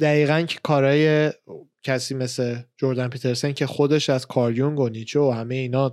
دقیقا 0.00 0.42
که 0.42 0.58
کارهای 0.62 1.32
کسی 1.82 2.14
مثل 2.14 2.56
جردن 2.76 3.08
پیترسن 3.08 3.52
که 3.52 3.66
خودش 3.66 4.10
از 4.10 4.26
کاریونگ 4.26 4.80
و 4.80 4.88
نیچه 4.88 5.20
و 5.20 5.30
همه 5.30 5.54
اینا 5.54 5.92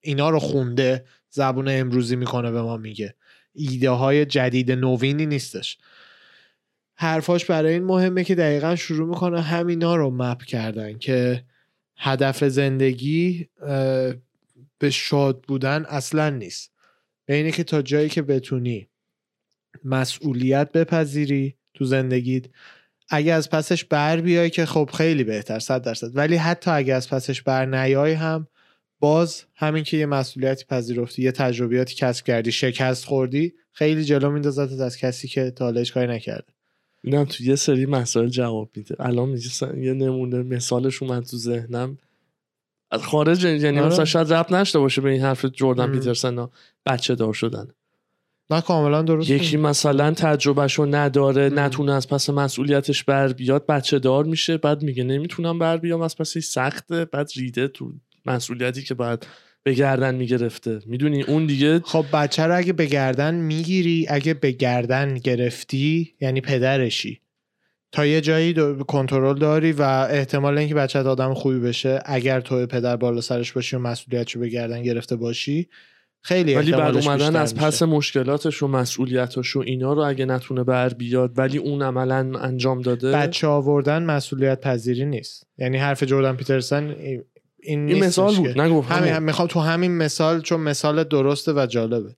اینا 0.00 0.30
رو 0.30 0.38
خونده 0.38 1.04
زبون 1.30 1.68
امروزی 1.68 2.16
می‌کنه 2.16 2.50
به 2.50 2.62
ما 2.62 2.76
میگه. 2.76 3.14
ایده 3.52 3.90
های 3.90 4.26
جدید 4.26 4.72
نوینی 4.72 5.26
نیستش. 5.26 5.78
حرفاش 6.96 7.44
برای 7.44 7.72
این 7.72 7.84
مهمه 7.84 8.24
که 8.24 8.34
دقیقا 8.34 8.76
شروع 8.76 9.08
می‌کنه 9.08 9.40
همینا 9.40 9.96
رو 9.96 10.10
مپ 10.10 10.42
کردن 10.42 10.98
که 10.98 11.44
هدف 11.96 12.44
زندگی 12.44 13.48
به 14.78 14.90
شاد 14.90 15.42
بودن 15.42 15.84
اصلا 15.88 16.30
نیست. 16.30 16.72
به 17.26 17.34
اینه 17.34 17.52
که 17.52 17.64
تا 17.64 17.82
جایی 17.82 18.08
که 18.08 18.22
بتونی 18.22 18.88
مسئولیت 19.84 20.72
بپذیری 20.72 21.56
تو 21.74 21.84
زندگیت 21.84 22.44
اگه 23.08 23.32
از 23.32 23.50
پسش 23.50 23.84
بر 23.84 24.20
بیای 24.20 24.50
که 24.50 24.66
خب 24.66 24.90
خیلی 24.94 25.24
بهتر 25.24 25.58
صد 25.58 25.82
درصد. 25.82 26.16
ولی 26.16 26.36
حتی 26.36 26.70
اگه 26.70 26.94
از 26.94 27.10
پسش 27.10 27.42
بر 27.42 27.66
نیای 27.66 28.12
هم 28.12 28.46
باز 29.00 29.44
همین 29.54 29.84
که 29.84 29.96
یه 29.96 30.06
مسئولیتی 30.06 30.64
پذیرفتی 30.64 31.22
یه 31.22 31.32
تجربیاتی 31.32 31.94
کسب 31.94 32.26
کردی 32.26 32.52
شکست 32.52 33.04
خوردی 33.04 33.54
خیلی 33.72 34.04
جلو 34.04 34.30
میندازتت 34.30 34.80
از 34.80 34.96
کسی 34.96 35.28
که 35.28 35.50
تا 35.50 35.84
کاری 35.84 36.06
نکرده. 36.06 36.52
اینم 37.04 37.24
تو 37.24 37.44
یه 37.44 37.56
سری 37.56 37.86
مسائل 37.86 38.28
جواب 38.28 38.70
میده. 38.76 38.96
الان 38.98 39.28
میگه 39.28 39.78
یه 39.78 39.92
نمونه 39.92 40.42
مثالش 40.42 41.02
اومد 41.02 41.22
تو 41.22 41.36
ذهنم. 41.36 41.98
از 42.90 43.02
خارج 43.02 43.44
یعنی 43.44 43.78
آره. 43.78 43.86
مثلا 43.86 44.04
شاید 44.04 44.32
رب 44.32 44.54
نشته 44.54 44.78
باشه 44.78 45.00
به 45.00 45.10
این 45.10 45.22
حرف 45.22 45.44
جردن 45.44 45.92
پیترسن 45.92 46.48
بچه 46.86 47.14
دار 47.14 47.32
شدن. 47.32 47.68
نه 48.50 48.60
کاملا 48.60 49.02
درست 49.02 49.30
یکی 49.30 49.56
مثلا 49.56 50.10
تجربهشو 50.10 50.86
نداره 50.86 51.48
نتونه 51.48 51.92
از 51.92 52.08
پس 52.08 52.30
مسئولیتش 52.30 53.04
بر 53.04 53.32
بیاد 53.32 53.66
بچه 53.66 53.98
دار 53.98 54.24
میشه 54.24 54.56
بعد 54.56 54.82
میگه 54.82 55.04
نمی‌تونم 55.04 55.58
بر 55.58 55.76
بیام 55.76 56.02
از 56.02 56.16
پس 56.16 56.38
سخته 56.38 57.04
بعد 57.04 57.30
ریده 57.36 57.68
تو 57.68 57.92
مسئولیتی 58.26 58.82
که 58.82 58.94
باید 58.94 59.26
به 59.64 59.74
گردن 59.74 60.14
می‌گرفته. 60.14 60.80
می‌دونی 60.86 61.22
اون 61.22 61.46
دیگه 61.46 61.80
خب 61.80 62.04
بچه 62.12 62.42
رو 62.42 62.56
اگه 62.56 62.72
به 62.72 62.86
گردن 62.86 63.34
می‌گیری 63.34 64.06
اگه 64.08 64.34
به 64.34 64.50
گردن 64.50 65.14
گرفتی 65.14 66.14
یعنی 66.20 66.40
پدرشی. 66.40 67.20
تا 67.92 68.06
یه 68.06 68.20
جایی 68.20 68.54
کنترل 68.88 69.38
داری 69.38 69.72
و 69.72 69.82
احتمال 70.10 70.58
اینکه 70.58 70.74
بچه 70.74 70.98
آدم 70.98 71.34
خوبی 71.34 71.58
بشه 71.58 72.02
اگر 72.04 72.40
تو 72.40 72.66
پدر 72.66 72.96
بالا 72.96 73.20
سرش 73.20 73.52
باشی 73.52 73.76
و 73.76 73.78
مسئولیتشو 73.78 74.40
به 74.40 74.48
گردن 74.48 74.82
گرفته 74.82 75.16
باشی 75.16 75.68
خیلی 76.22 76.54
ولی 76.54 76.72
بعد 76.72 76.96
اومدن 76.96 77.36
از 77.36 77.54
پس 77.54 77.82
مشکلاتش 77.82 78.62
و 78.62 78.68
مسئولیتش 78.68 79.56
و 79.56 79.60
اینا 79.60 79.92
رو 79.92 80.00
اگه 80.00 80.24
نتونه 80.24 80.64
بر 80.64 80.88
بیاد 80.88 81.38
ولی 81.38 81.58
اون 81.58 81.82
عملا 81.82 82.38
انجام 82.38 82.82
داده. 82.82 83.12
بچه 83.12 83.46
آوردن 83.46 84.02
مسئولیت 84.02 84.60
پذیری 84.60 85.04
نیست. 85.04 85.46
یعنی 85.58 85.78
حرف 85.78 86.02
جردن 86.02 86.36
پیترسن 86.36 86.94
این, 87.64 87.88
این 87.88 88.04
مثال 88.04 88.36
بود. 88.36 88.60
نگو 88.60 88.82
همین 88.82 89.18
می‌خوام 89.18 89.48
تو 89.48 89.60
همین 89.60 89.96
مثال 89.96 90.40
چون 90.40 90.60
مثال 90.60 91.04
درسته 91.04 91.52
و 91.52 91.66
جالبه. 91.66 92.16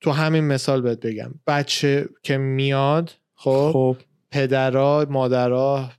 تو 0.00 0.10
همین 0.10 0.44
مثال 0.44 0.80
بهت 0.80 1.00
بگم. 1.00 1.34
بچه 1.46 2.08
که 2.22 2.36
میاد 2.36 3.10
خب, 3.34 3.70
خب. 3.72 3.96
پدرها 4.30 5.06
مادرها 5.10 5.92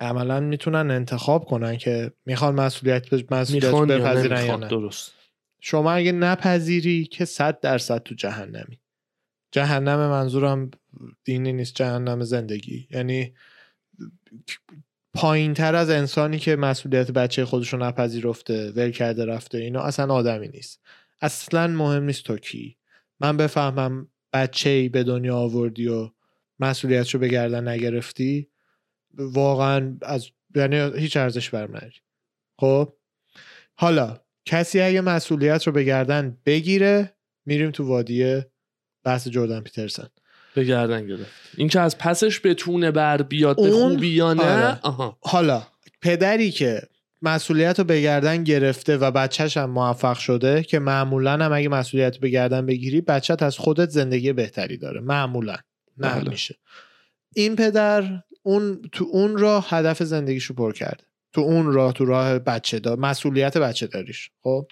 عملا 0.00 0.40
می‌تونن 0.40 0.90
انتخاب 0.90 1.44
کنن 1.44 1.76
که 1.76 2.12
می‌خوان 2.26 2.54
مسئولیت 2.54 3.32
مسئولیت 3.32 3.74
بپذیرن 3.74 4.46
یا 4.46 4.56
نه. 4.56 4.68
درست. 4.68 5.12
شما 5.60 5.92
اگه 5.92 6.12
نپذیری 6.12 7.04
که 7.04 7.24
صد 7.24 7.60
درصد 7.60 8.02
تو 8.02 8.14
جهنمی. 8.14 8.80
جهنم 9.52 9.98
منظورم 9.98 10.70
دینی 11.24 11.52
نیست 11.52 11.74
جهنم 11.74 12.22
زندگی. 12.22 12.88
یعنی 12.90 13.34
پایین 15.16 15.54
تر 15.54 15.74
از 15.74 15.90
انسانی 15.90 16.38
که 16.38 16.56
مسئولیت 16.56 17.10
بچه 17.10 17.44
خودش 17.44 17.72
رو 17.72 17.78
نپذیرفته 17.78 18.72
ول 18.76 18.90
کرده 18.90 19.24
رفته 19.24 19.58
اینا 19.58 19.82
اصلا 19.82 20.14
آدمی 20.14 20.48
نیست. 20.48 20.80
اصلا 21.20 21.66
مهم 21.66 22.02
نیست 22.02 22.24
تو 22.24 22.36
کی. 22.36 22.76
من 23.20 23.36
بفهمم 23.36 24.08
بچه 24.32 24.70
ای 24.70 24.88
به 24.88 25.04
دنیا 25.04 25.36
آوردی 25.36 25.88
و 25.88 26.10
مسئولیت 26.58 27.10
رو 27.10 27.20
به 27.20 27.28
گردن 27.28 27.68
نگرفتی. 27.68 28.48
واقعا 29.14 29.96
از 30.02 30.30
یعنی 30.54 31.00
هیچ 31.00 31.16
ارزش 31.16 31.50
برم 31.50 31.90
خب؟ 32.58 32.92
حالا 33.74 34.20
کسی 34.44 34.80
اگه 34.80 35.00
مسئولیت 35.00 35.66
رو 35.66 35.72
به 35.72 35.84
گردن 35.84 36.38
بگیره 36.46 37.16
میریم 37.46 37.70
تو 37.70 37.84
وادی 37.84 38.42
بحث 39.04 39.28
جردن 39.28 39.60
پیترسن. 39.60 40.08
به 40.56 40.64
گردن 40.64 41.06
گرفت. 41.06 41.32
این 41.56 41.68
که 41.68 41.80
از 41.80 41.98
پسش 41.98 42.40
بتونه 42.44 42.90
بر 42.90 43.22
بیاد 43.22 43.56
به 43.56 43.70
خوبی 43.70 44.08
یا 44.08 44.34
نه؟ 44.34 44.80
آره. 44.82 45.12
حالا 45.20 45.62
پدری 46.02 46.50
که 46.50 46.82
مسئولیت 47.22 47.78
رو 47.78 47.84
به 47.84 48.00
گردن 48.00 48.44
گرفته 48.44 48.96
و 48.96 49.10
بچهش 49.10 49.56
هم 49.56 49.70
موفق 49.70 50.18
شده 50.18 50.62
که 50.62 50.78
معمولا 50.78 51.32
هم 51.32 51.52
اگه 51.52 51.68
مسئولیت 51.68 52.14
رو 52.14 52.20
به 52.20 52.28
گردن 52.28 52.66
بگیری 52.66 53.00
بچت 53.00 53.42
از 53.42 53.58
خودت 53.58 53.90
زندگی 53.90 54.32
بهتری 54.32 54.76
داره. 54.76 55.00
معمولا. 55.00 55.56
نه 55.96 56.08
بله. 56.08 56.10
همیشه 56.10 56.54
این 57.34 57.56
پدر 57.56 58.22
اون 58.42 58.82
تو 58.92 59.06
اون 59.10 59.38
راه 59.38 59.66
هدف 59.68 60.02
زندگیشو 60.02 60.54
پر 60.54 60.72
کرده. 60.72 61.04
تو 61.32 61.40
اون 61.40 61.72
راه 61.72 61.92
تو 61.92 62.04
راه 62.04 62.38
بچه 62.38 62.78
دار 62.78 62.98
مسئولیت 62.98 63.58
بچه 63.58 63.86
داریش. 63.86 64.30
خب؟ 64.42 64.66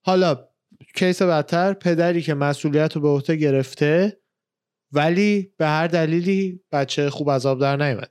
حالا 0.00 0.48
کیس 0.94 1.22
بدتر 1.22 1.72
پدری 1.72 2.22
که 2.22 2.34
مسئولیت 2.34 2.96
رو 2.96 3.00
به 3.02 3.08
عهده 3.08 3.36
گرفته 3.36 4.21
ولی 4.92 5.52
به 5.56 5.66
هر 5.66 5.86
دلیلی 5.86 6.60
بچه 6.72 7.10
خوب 7.10 7.30
عذاب 7.30 7.60
در 7.60 7.76
نیومد. 7.76 8.10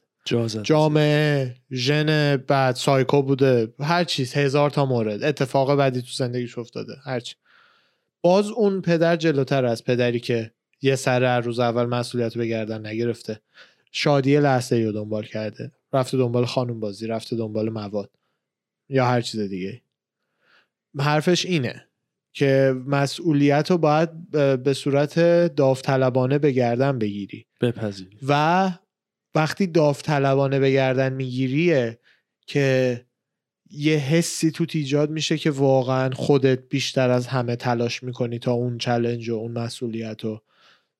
جامعه 0.64 1.56
ژن 1.72 2.38
بعد 2.38 2.76
سایکو 2.76 3.22
بوده 3.22 3.74
هر 3.80 4.04
چیز 4.04 4.34
هزار 4.34 4.70
تا 4.70 4.86
مورد. 4.86 5.24
اتفاق 5.24 5.76
بعدی 5.76 6.02
تو 6.02 6.08
زندگیش 6.12 6.58
افتاده 6.58 6.94
هرچی 7.04 7.36
باز 8.22 8.50
اون 8.50 8.82
پدر 8.82 9.16
جلوتر 9.16 9.66
از 9.66 9.84
پدری 9.84 10.20
که 10.20 10.52
یه 10.82 10.96
سر 10.96 11.40
روز 11.40 11.60
اول 11.60 11.86
مسئولیت 11.86 12.38
به 12.38 12.48
گردن 12.48 12.88
نگرفته 12.88 13.42
شادی 13.92 14.40
لحظه 14.40 14.76
رو 14.76 14.92
دنبال 14.92 15.24
کرده. 15.24 15.72
رفته 15.94 16.18
دنبال 16.18 16.46
خانم 16.46 16.80
بازی 16.80 17.08
رفته 17.08 17.36
دنبال 17.36 17.70
مواد 17.70 18.10
یا 18.90 19.06
هر 19.06 19.22
چیز 19.22 19.40
دیگه 19.40 19.82
حرفش 21.00 21.46
اینه. 21.46 21.88
که 22.34 22.76
مسئولیت 22.88 23.72
رو 23.72 23.78
باید 23.78 24.32
به 24.64 24.74
صورت 24.74 25.20
داوطلبانه 25.56 26.38
به 26.40 26.52
گردن 26.52 27.00
بگیری. 27.00 27.46
بپذیری. 27.62 28.18
و 28.28 28.72
وقتی 29.36 29.68
داوطلبانه 29.68 30.60
به 30.60 30.72
گردن 30.72 31.14
میگیریه 31.14 32.00
که 32.48 33.06
یه 33.70 33.98
حسی 33.98 34.52
تو 34.52 34.66
ایجاد 34.74 35.10
میشه 35.10 35.38
که 35.38 35.52
واقعا 35.52 36.10
خودت 36.14 36.70
بیشتر 36.70 37.10
از 37.10 37.28
همه 37.28 37.56
تلاش 37.56 38.04
می‌کنی 38.04 38.40
تا 38.40 38.52
اون 38.52 38.78
چلنج 38.78 39.30
و 39.30 39.36
اون 39.36 39.52
مسئولیت 39.52 40.24
رو 40.24 40.42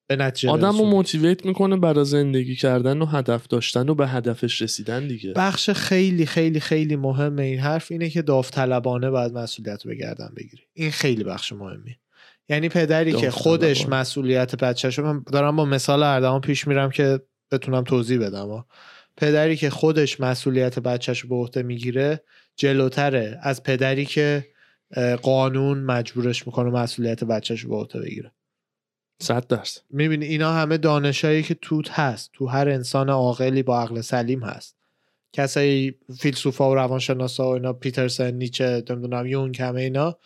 به 0.06 0.16
نتیجه 0.16 0.52
آدم 0.52 0.78
رو 0.78 0.84
موتیویت 0.84 1.46
می‌کنه 1.46 1.76
برای 1.76 2.04
زندگی 2.04 2.56
کردن 2.56 3.02
و 3.02 3.06
هدف 3.06 3.46
داشتن 3.46 3.88
و 3.88 3.94
به 3.94 4.08
هدفش 4.08 4.62
رسیدن 4.62 5.06
دیگه. 5.06 5.32
بخش 5.32 5.70
خیلی 5.70 6.26
خیلی 6.26 6.60
خیلی 6.60 6.96
مهم 6.96 7.38
این 7.38 7.58
حرف 7.58 7.92
اینه 7.92 8.10
که 8.10 8.22
داوطلبانه 8.22 9.10
باید 9.10 9.32
مسئولیت 9.32 9.86
رو 9.86 9.88
به 9.88 9.94
گردن 9.96 10.32
بگیری. 10.36 10.62
این 10.74 10.90
خیلی 10.90 11.24
بخش 11.24 11.52
مهمی 11.52 11.96
یعنی 12.48 12.68
پدری 12.68 13.12
که 13.12 13.30
خودش 13.30 13.88
مسئولیت 13.88 14.56
بچهش 14.56 14.98
من 14.98 15.24
دارم 15.32 15.56
با 15.56 15.64
مثال 15.64 16.02
اردوان 16.02 16.40
پیش 16.40 16.68
میرم 16.68 16.90
که 16.90 17.20
بتونم 17.50 17.84
توضیح 17.84 18.18
بدم 18.18 18.64
پدری 19.16 19.56
که 19.56 19.70
خودش 19.70 20.20
مسئولیت 20.20 20.78
بچهش 20.78 21.24
به 21.24 21.34
عهده 21.34 21.62
می‌گیره 21.62 22.22
جلوتره 22.56 23.38
از 23.42 23.62
پدری 23.62 24.04
که 24.04 24.46
قانون 25.22 25.78
مجبورش 25.78 26.46
می‌کنه 26.46 26.70
مسئولیت 26.70 27.24
بچهش 27.24 27.66
به 27.66 27.74
عهده 27.74 28.00
بگیره. 28.00 28.32
صد 29.22 29.46
درصد. 29.46 29.80
می‌بینی 29.90 30.26
اینا 30.26 30.52
همه 30.52 30.78
دانشایی 30.78 31.42
که 31.42 31.54
توت 31.54 31.90
هست 31.90 32.30
تو 32.32 32.46
هر 32.46 32.68
انسان 32.68 33.10
عاقلی 33.10 33.62
با 33.62 33.82
عقل 33.82 34.00
سلیم 34.00 34.42
هست. 34.42 34.76
کسایی 35.32 35.94
فیلسوفا 36.18 36.70
و 36.70 36.74
روانشناسا 36.74 37.50
و 37.50 37.54
اینا 37.54 37.72
پیترسن 37.72 38.30
نیچه 38.30 38.84
نمی‌دونم 38.90 39.26
یون 39.26 39.54
همه 39.54 39.80
اینا 39.80 40.18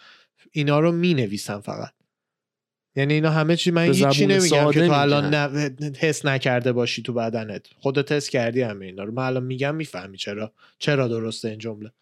اینا 0.53 0.81
رو 0.81 0.93
می‌نویسن 0.93 1.61
فقط. 1.61 1.93
یعنی 2.97 3.15
اینا 3.15 3.31
همه 3.31 3.57
چی 3.57 3.71
من 3.71 3.85
هیچی 3.85 4.27
نمیگم 4.27 4.73
که 4.73 4.87
تو 4.87 4.93
الان 4.93 5.35
حس 5.99 6.25
نکرده 6.25 6.73
باشی 6.73 7.03
تو 7.03 7.13
بدنت. 7.13 7.67
خودت 7.81 8.13
حس 8.13 8.29
کردی 8.29 8.63
همه 8.63 8.87
اینا 8.87 9.05
رو. 9.05 9.13
من 9.13 9.23
الان 9.23 9.43
میگم 9.43 9.75
می‌فهمی 9.75 10.17
چرا. 10.17 10.53
چرا 10.79 11.09
درسته 11.09 11.49
این 11.49 11.59
جمله. 11.59 11.93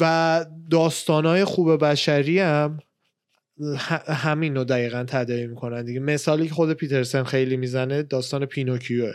و 0.00 0.46
داستانهای 0.70 1.44
خوب 1.44 1.84
بشری 1.84 2.38
هم 2.38 2.78
همین 4.06 4.56
رو 4.56 4.64
دقیقا 4.64 5.04
تدایی 5.08 5.46
می‌کنن 5.46 5.84
دیگه. 5.84 6.00
مثالی 6.00 6.48
که 6.48 6.54
خود 6.54 6.72
پیترسن 6.72 7.22
خیلی 7.22 7.56
می‌زنه 7.56 8.02
داستان 8.02 8.46
پینوکیوه 8.46 9.12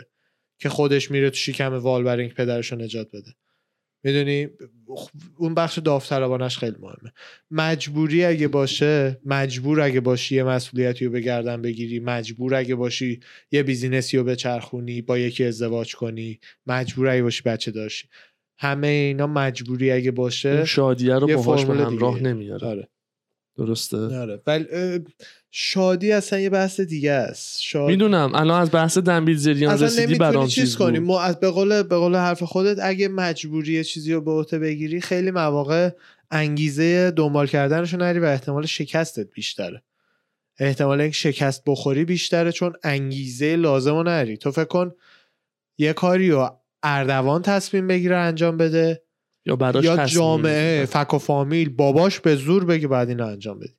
که 0.58 0.68
خودش 0.68 1.10
میره 1.10 1.30
تو 1.30 1.36
شکم 1.36 1.74
وال 1.74 2.02
برای 2.02 2.20
اینکه 2.20 2.34
پدرش 2.34 2.72
رو 2.72 2.78
نجات 2.78 3.08
بده. 3.08 3.34
می‌دونی؟ 4.04 4.48
اون 5.36 5.54
بخش 5.54 5.78
داوطلبانش 5.78 6.58
خیلی 6.58 6.76
مهمه. 6.80 7.12
مجبوری 7.50 8.24
اگه 8.24 8.48
باشه 8.48 9.20
مجبور 9.24 9.80
اگه 9.80 10.00
باشی 10.00 10.34
یه 10.34 10.42
مسئولیتی 10.42 11.04
رو 11.04 11.10
به 11.10 11.20
گردن 11.20 11.62
بگیری 11.62 12.00
مجبور 12.00 12.54
اگه 12.54 12.74
باشی 12.74 13.20
یه 13.50 13.62
بیزینسی 13.62 14.16
رو 14.16 14.24
بچرخونی 14.24 15.02
با 15.02 15.18
یکی 15.18 15.44
ازدواج 15.44 15.94
کنی 15.94 16.40
مجبور 16.66 17.08
اگه 17.08 17.22
باشی 17.22 17.42
بچه 17.42 17.70
داشتی. 17.70 18.08
همه 18.58 18.86
اینا 18.86 19.26
مجبوری 19.26 19.90
اگه 19.90 20.10
باشه 20.10 20.64
شادیه 20.64 21.14
رو 21.14 21.26
باهاش 21.26 21.64
به 21.64 21.74
همراه 21.74 22.20
نمیاره. 22.20 22.66
آره. 22.66 22.88
درسته؟ 23.56 23.96
آره. 23.96 24.42
ولی 24.46 24.66
شادی 25.50 26.12
اصلا 26.12 26.38
یه 26.38 26.50
بحث 26.50 26.80
دیگه 26.80 27.12
است. 27.12 27.60
شاد... 27.60 27.90
می‌دونم. 27.90 28.32
الان 28.34 28.60
از 28.60 28.70
بحث 28.70 28.98
دنبیل 28.98 29.36
زریان 29.36 29.82
رسیدی 29.82 30.14
برام 30.14 30.46
چیز 30.46 30.76
کنیم 30.76 31.02
ما 31.02 31.20
از 31.20 31.40
به 31.40 31.50
قول 31.50 31.82
به 31.82 31.96
قول 31.96 32.16
حرف 32.16 32.42
خودت 32.42 32.78
اگه 32.82 33.08
مجبوری 33.08 33.84
چیزی 33.84 34.12
رو 34.12 34.20
به 34.20 34.30
عهده 34.30 34.58
بگیری 34.58 35.00
خیلی 35.00 35.30
مواقع 35.30 35.90
انگیزه 36.30 37.10
دنبال 37.10 37.46
کردنشو 37.46 37.96
نری 37.96 38.18
و 38.18 38.24
احتمال 38.24 38.66
شکستت 38.66 39.30
بیشتره. 39.34 39.82
احتمال 40.58 41.00
اینکه 41.00 41.16
شکست 41.16 41.62
بخوری 41.66 42.04
بیشتره 42.04 42.52
چون 42.52 42.72
انگیزه 42.82 43.56
لازم 43.56 43.94
رو 43.94 44.02
نری. 44.02 44.36
تو 44.36 44.50
فکر 44.50 44.64
کن 44.64 44.92
یه 45.78 45.92
کاری 45.92 46.30
رو 46.30 46.60
اردوان 46.82 47.42
تصمیم 47.42 47.86
بگیره 47.86 48.16
انجام 48.16 48.56
بده. 48.56 49.02
یا 49.46 49.56
براش 49.56 49.84
یا 49.84 50.06
جامعه 50.06 50.84
فک 50.84 51.14
و 51.14 51.18
فامیل 51.18 51.68
باباش 51.68 52.20
به 52.20 52.36
زور 52.36 52.64
بگی 52.64 52.86
بعد 52.86 53.08
اینو 53.08 53.26
انجام 53.26 53.58
بدی. 53.58 53.76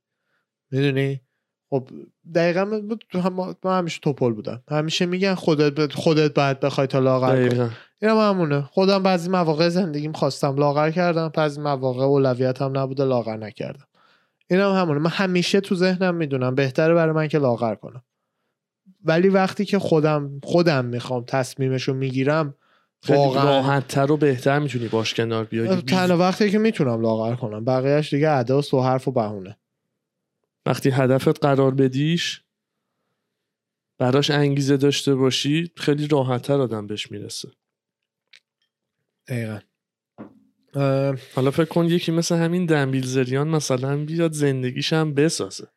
می‌دونی؟ 0.72 1.22
خب 1.70 1.90
دقیقا 2.36 2.66
من 3.64 3.78
همیشه 3.78 4.00
توپل 4.02 4.34
بودم. 4.34 4.64
همیشه 4.70 5.06
میگن 5.06 5.34
خودت 5.34 5.94
خودت 5.94 6.34
باید 6.34 6.60
بخوای 6.60 6.88
تا 6.88 7.00
لاغر 7.00 7.50
کنی. 7.50 7.70
اینم 8.02 8.18
همونه. 8.18 8.62
خودم 8.62 9.04
بعضی 9.04 9.30
مواقع 9.30 9.70
زندگیم 9.70 10.12
خواستم 10.12 10.56
لاغر 10.56 10.92
کردم 10.92 11.32
بعضی 11.34 11.62
مواقع 11.62 12.04
اولویت 12.04 12.62
هم 12.62 12.78
نبوده 12.78 13.04
لاغر 13.06 13.38
نکردم. 13.38 13.88
اینم 14.50 14.72
هم 14.72 14.82
همونه. 14.82 15.00
من 15.00 15.10
همیشه 15.10 15.62
تو 15.62 15.76
ذهنم 15.76 16.16
می‌دونم 16.16 16.56
بهتره 16.56 16.94
برای 16.94 17.14
من 17.14 17.28
که 17.28 17.40
لاغر 17.40 17.76
کنم. 17.76 18.04
ولی 19.04 19.30
وقتی 19.30 19.66
که 19.66 19.80
خودم 19.80 20.40
خودم 20.44 20.86
می‌خوام 20.86 21.24
تصمیمشو 21.28 21.94
می‌گیرم 21.94 22.56
واقعا. 23.10 23.44
راحت 23.44 23.88
تر 23.88 24.12
و 24.12 24.18
بهتر 24.18 24.60
می‌تونی 24.60 24.88
باش 24.88 25.14
کنار 25.14 25.44
بیای 25.44 25.82
تنها 25.82 26.18
وقتی 26.18 26.52
که 26.52 26.58
می‌تونم 26.58 27.02
لاغر 27.02 27.36
کنم. 27.36 27.66
بقیهش 27.66 28.14
دیگه 28.14 28.30
عداست 28.30 28.74
و 28.74 28.82
حرف 28.82 29.08
و 29.08 29.12
بهونه. 29.12 29.58
وقتی 30.66 30.90
هدفت 30.90 31.46
قرار 31.46 31.74
بدیش 31.74 32.42
براش 33.98 34.32
انگیزه 34.32 34.78
داشته 34.78 35.16
باشی 35.16 35.72
خیلی 35.76 36.08
راحتتر 36.08 36.62
آدم 36.62 36.88
بهش 36.88 37.12
می‌رسه. 37.12 37.50
دقیقا. 39.28 39.60
حالا 41.36 41.52
فکر 41.52 41.66
کن 41.66 41.86
یکی 41.86 42.12
مثل 42.12 42.36
همین 42.36 42.66
دنبیل 42.66 43.06
زریان 43.06 43.48
مثلا 43.48 44.06
بیاد 44.06 44.32
زندگیش 44.32 44.94
هم 44.94 45.14
بسازه. 45.14 45.68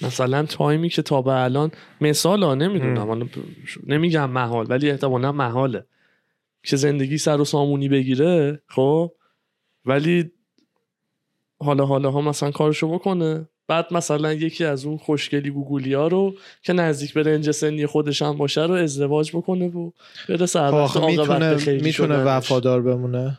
مثلا 0.00 0.42
تایمی 0.42 0.88
که 0.88 1.02
تا 1.02 1.22
به 1.22 1.32
الان 1.32 1.70
مثال 2.00 2.42
ها 2.42 2.54
نمی‌دونم 2.54 3.30
نمیگم 3.86 4.30
محال 4.30 4.66
ولی 4.68 4.90
احتمالا 4.90 5.32
محاله. 5.32 5.86
که 6.66 6.76
زندگی 6.76 7.18
سر 7.18 7.40
و 7.40 7.44
سامونی 7.44 7.88
بگیره 7.88 8.62
خب؟ 8.68 9.12
ولی 9.84 10.30
حالا 11.58 11.86
حالا 11.86 12.10
ها 12.10 12.20
مثلا 12.20 12.50
کارشو 12.50 12.88
بکنه. 12.88 13.48
بعد 13.68 13.92
مثلا 13.92 14.32
یکی 14.32 14.64
از 14.64 14.84
اون 14.84 14.96
خوشگلی 14.96 15.50
گوگولی 15.50 15.94
ها 15.94 16.06
رو 16.06 16.34
که 16.62 16.72
نزدیک 16.72 17.14
به 17.14 17.22
رنج 17.22 17.50
سنی 17.50 17.86
خودش 17.86 18.22
هم 18.22 18.38
باشه 18.38 18.62
رو 18.62 18.74
ازدواج 18.74 19.36
بکنه 19.36 19.68
و 19.68 19.90
بره 20.28 20.46
سر 20.46 20.86
می‌تونه 21.06 21.82
می‌تونه 21.82 22.16
وفادار 22.16 22.82
بمونه؟ 22.82 23.38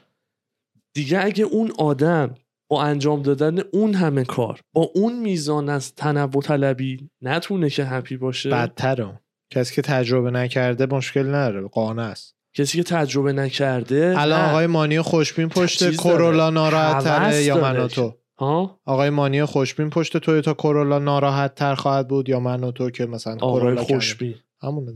دیگه 0.93 1.25
اگه 1.25 1.43
اون 1.43 1.71
آدم 1.77 2.35
با 2.67 2.83
انجام 2.83 3.21
دادن 3.21 3.59
اون 3.71 3.93
همه 3.93 4.23
کار 4.23 4.59
با 4.73 4.91
اون 4.95 5.19
میزان 5.19 5.69
از 5.69 5.95
تنوع 5.95 6.41
طلبی 6.41 7.09
نتونه 7.21 7.69
که 7.69 7.85
هپی 7.85 8.17
باشه؟ 8.17 8.49
بدتره 8.49 9.19
کسی 9.49 9.75
که 9.75 9.81
تجربه 9.81 10.31
نکرده 10.31 10.85
مشکل 10.85 11.35
نداره 11.35 11.67
قانه 11.67 12.01
است. 12.01 12.36
کسی 12.57 12.77
که 12.77 12.83
تجربه 12.83 13.33
نکرده 13.33 14.15
الان 14.17 14.49
آقای 14.49 14.67
مانی 14.67 15.01
خوشبین 15.01 15.49
پشت 15.49 15.91
کرولا 15.91 16.49
ناراحت 16.49 17.03
تره 17.03 17.43
یا 17.43 17.57
من 17.57 17.87
تو؟ 17.87 18.13
ها؟ 18.37 18.79
آقای 18.85 19.09
مانی 19.09 19.45
خوشبین 19.45 19.89
پشت 19.89 20.17
تویوتا 20.17 20.53
کرولا 20.53 20.99
ناراحت 20.99 21.55
تر 21.55 21.75
خواهد 21.75 22.07
بود 22.07 22.29
یا 22.29 22.39
من 22.39 22.63
و 22.63 22.71
تو 22.71 22.89
که 22.89 23.05
مثلا 23.05 23.37
آقای 23.41 23.75
خوشبین. 23.75 24.35
همونه 24.61 24.91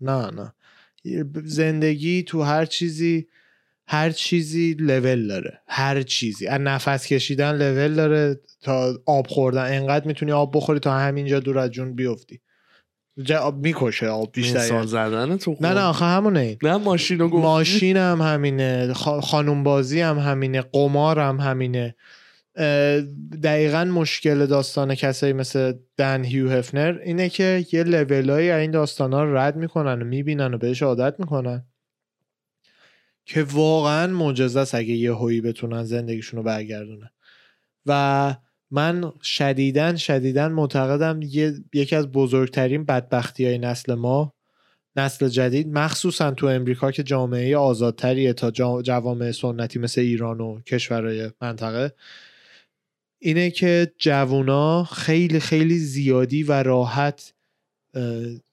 نه 0.00 0.30
نه. 0.30 0.54
زندگی 1.44 2.22
تو 2.22 2.42
هر 2.42 2.64
چیزی 2.64 3.26
هر 3.86 4.10
چیزی 4.10 4.76
لول 4.78 5.28
داره. 5.28 5.60
هر 5.66 6.02
چیزی. 6.02 6.46
از 6.46 6.60
نفس 6.60 7.06
کشیدن 7.06 7.56
لول 7.56 7.94
داره 7.94 8.40
تا 8.62 8.98
آب 9.06 9.26
خوردن. 9.26 9.76
انقدر 9.76 10.06
می‌تونی 10.06 10.32
آب 10.32 10.56
بخوری 10.56 10.80
تا 10.80 10.98
همینجا 10.98 11.40
دور 11.40 11.58
از 11.58 11.70
جون 11.70 11.94
بیفتی. 11.94 12.40
آب 13.38 13.66
می‌کشه 13.66 14.10
بیشتر 14.32 14.58
مثال 14.58 14.86
زدن 14.86 15.36
تو 15.36 15.56
نه 15.60 15.74
نه 15.74 15.80
آخه 15.80 16.04
همونه. 16.04 16.40
این 16.40 16.58
نه 16.62 16.76
ماشین 16.76 17.22
ماشین 17.22 17.96
هم 17.96 18.20
همینه 18.20 18.92
خانوم 19.22 19.62
بازی 19.62 20.00
هم 20.00 20.18
همینه 20.18 20.60
قمار 20.60 21.20
هم 21.20 21.40
همینه. 21.40 21.94
دقیقا 23.42 23.84
مشکل 23.84 24.46
داستان 24.46 24.94
کسایی 24.94 25.32
مثل 25.32 25.72
دن 25.96 26.24
هیو 26.24 26.50
هفنر 26.50 26.98
اینه 27.04 27.28
که 27.28 27.66
یه 27.72 27.82
لولایی 27.82 28.50
این 28.50 28.70
داستان 28.70 29.12
ها 29.12 29.24
رو 29.24 29.36
رد 29.36 29.56
می‌کنن 29.56 30.02
و 30.02 30.04
می‌بینن 30.04 30.54
و 30.54 30.58
بهش 30.58 30.82
عادت 30.82 31.14
می‌کنن 31.20 31.64
که 33.26 33.42
واقعا 33.42 34.06
معجزه 34.06 34.60
است 34.60 34.74
اگه 34.74 34.94
یه 34.94 35.14
هویی 35.14 35.40
بتونن 35.40 35.84
زندگیشون 35.84 36.38
رو 36.38 36.42
برگردونن. 36.42 37.10
و 37.86 38.34
من 38.70 39.12
شدیدن 39.22 39.96
شدیدن 39.96 40.52
معتقدم 40.52 41.20
یکی 41.74 41.96
از 41.96 42.12
بزرگترین 42.12 42.84
بدبختی 42.84 43.46
های 43.46 43.58
نسل 43.58 43.94
ما 43.94 44.34
نسل 44.96 45.28
جدید 45.28 45.68
مخصوصا 45.68 46.30
تو 46.30 46.46
امریکا 46.46 46.90
که 46.90 47.02
جامعه 47.02 47.56
آزادتریه 47.56 48.32
تا 48.32 48.50
جوامع 48.82 49.32
سنتی 49.32 49.78
مثل 49.78 50.00
ایران 50.00 50.40
و 50.40 50.60
کشورهای 50.60 51.30
منطقه 51.40 51.92
اینه 53.18 53.50
که 53.50 53.92
جوونا 53.98 54.84
خیلی 54.84 55.40
خیلی 55.40 55.78
زیادی 55.78 56.42
و 56.42 56.62
راحت 56.62 57.34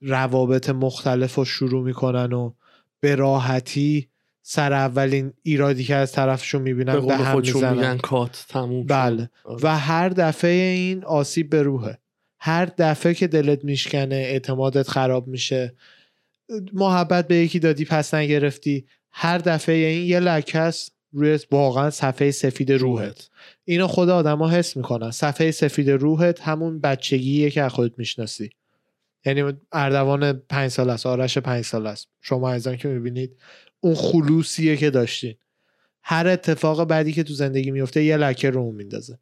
روابط 0.02 0.70
مختلف 0.70 1.36
رو 1.36 1.46
شروع 1.46 1.84
می‌کنن 1.84 2.34
و 2.34 2.54
به 3.00 3.16
راحتی 3.16 4.10
سر 4.50 4.74
اولین 4.74 5.34
ایرادی 5.44 5.84
که 5.84 5.96
از 5.96 6.12
طرفشون 6.12 6.62
می‌بینن 6.62 7.06
به, 7.06 7.16
هم 7.16 7.40
می‌زنن. 7.40 7.98
کات 7.98 8.46
تموم 8.50 8.86
بله. 8.86 9.30
آره. 9.44 9.60
و 9.64 9.78
هر 9.78 10.10
دفعه 10.10 10.52
این 10.52 11.04
آسیب 11.04 11.50
به 11.50 11.64
روحه. 11.64 11.98
هر 12.40 12.66
دفعه 12.66 13.14
که 13.14 13.28
دلت 13.28 13.64
میشکنه 13.64 14.16
اعتمادت 14.16 14.90
خراب 14.90 15.28
میشه 15.28 15.74
محبت 16.74 17.28
به 17.28 17.36
یکی 17.36 17.60
دادی 17.60 17.86
پس 17.86 18.14
نگرفتی 18.14 18.86
هر 19.12 19.38
دفعه 19.38 19.76
این 19.76 20.06
یه 20.06 20.20
لکس 20.20 20.90
روی 21.12 21.40
واقعا 21.52 21.90
صفحه 21.90 22.32
سفید 22.32 22.72
روحت. 22.72 23.30
اینو 23.66 23.88
خدا 23.88 24.16
آدما 24.16 24.50
حس 24.50 24.78
می‌کنن. 24.78 25.12
صفحه 25.12 25.52
سفید 25.52 25.90
روحت 25.90 26.42
همون 26.42 26.80
بچگیه 26.80 27.50
که 27.50 27.70
خودت 27.70 27.94
می‌شناسی. 27.98 28.50
یعنی 29.26 29.54
اردوان 29.72 30.34
پنج 30.34 30.72
سال 30.72 30.90
است 30.90 31.06
آرش 31.06 31.38
پنج 31.38 31.66
سال 31.66 31.88
است. 31.88 32.08
شما 32.22 32.50
از 32.50 32.68
که 32.68 32.88
می‌بینید 32.88 33.38
اون 33.80 33.96
خلوصیه 33.96 34.78
که 34.78 34.90
داشتین. 34.90 35.36
هر 36.04 36.28
اتفاق 36.28 36.84
بعدی 36.84 37.14
که 37.14 37.24
تو 37.24 37.34
زندگی 37.34 37.72
میفته 37.72 38.04
یه 38.04 38.18
لکه 38.18 38.50
رو 38.50 38.72
میندازه. 38.72 39.20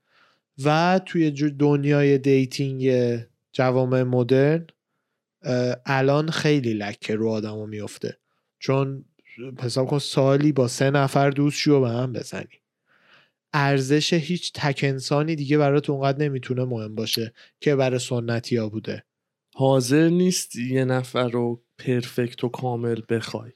و 0.63 0.99
توی 1.05 1.31
دنیای 1.31 2.17
dating 2.17 3.19
جوامع 3.51 4.03
مدرن 4.03 4.67
الان 5.85 6.31
خیلی 6.31 6.73
لکه 6.73 7.15
رو 7.15 7.29
آدمو 7.29 7.65
میفته 7.65 8.17
چون 8.59 9.05
حساب 9.61 9.87
کن 9.87 9.99
سالی 9.99 10.51
با 10.51 10.67
سه 10.67 10.89
نفر 10.89 11.29
دوست 11.29 11.57
شو 11.57 11.81
به 11.81 11.89
هم 11.89 12.13
بزنی. 12.13 12.61
ارزش 13.53 14.13
هیچ 14.13 14.51
تک 14.53 14.79
انسانی 14.83 15.35
دیگه 15.35 15.57
برات 15.57 15.89
اونقدر 15.89 16.17
نمی‌تونه 16.17 16.65
مهم 16.65 16.95
باشه 16.95 17.33
که 17.59 17.75
برای 17.75 17.99
سنتی 17.99 18.59
بوده. 18.59 19.03
حاضر 19.55 20.09
نیست 20.09 20.55
یه 20.55 20.85
نفر 20.85 21.29
رو 21.29 21.63
perfect 21.77 22.43
و 22.43 22.49
کامل 22.49 23.01
بخوای. 23.09 23.51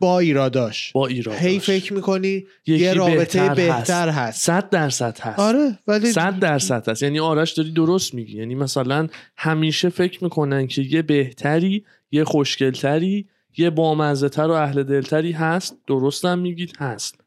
با 0.00 0.18
ایراداش. 0.18 0.92
با 0.92 1.06
ایراداش. 1.06 1.42
هی 1.42 1.58
فکر 1.58 1.92
می‌کنی 1.92 2.44
یه 2.66 2.94
رابطه 2.94 3.14
بهتر, 3.14 3.54
بهتر 3.54 4.08
هست. 4.08 4.44
صد 4.44 4.70
درصد 4.70 5.18
هست. 5.20 5.38
آره 5.38 5.78
ولی 5.86 6.12
صد 6.12 6.38
درصد 6.38 6.88
هست. 6.88 7.02
یعنی 7.02 7.20
آرش 7.20 7.52
داری 7.52 7.72
درست 7.72 8.14
میگی. 8.14 8.38
یعنی 8.38 8.54
مثلا 8.54 9.08
همیشه 9.36 9.88
فکر 9.88 10.24
می‌کنن 10.24 10.66
که 10.66 10.82
یه 10.82 11.02
بهتری 11.02 11.84
یه 12.10 12.24
خوشگلتری 12.24 13.28
یه 13.56 13.70
بامزه 13.70 14.28
تر 14.28 14.46
و 14.46 14.50
اهل 14.50 14.82
دلتری 14.82 15.32
هست. 15.32 15.76
درستم 15.86 16.38
میگید 16.38 16.76
هست. 16.78 17.20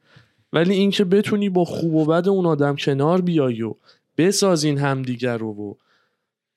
ولی 0.53 0.73
اینکه 0.73 1.03
بتونی 1.03 1.49
با 1.49 1.65
خوب 1.65 1.95
و 1.95 2.05
بد 2.05 2.27
اون 2.27 2.45
آدم 2.45 2.75
کنار 2.75 3.21
بیای 3.21 3.61
و 3.61 3.75
بسازین 4.17 4.77
همدیگر 4.77 5.37
رو 5.37 5.47
و 5.47 5.73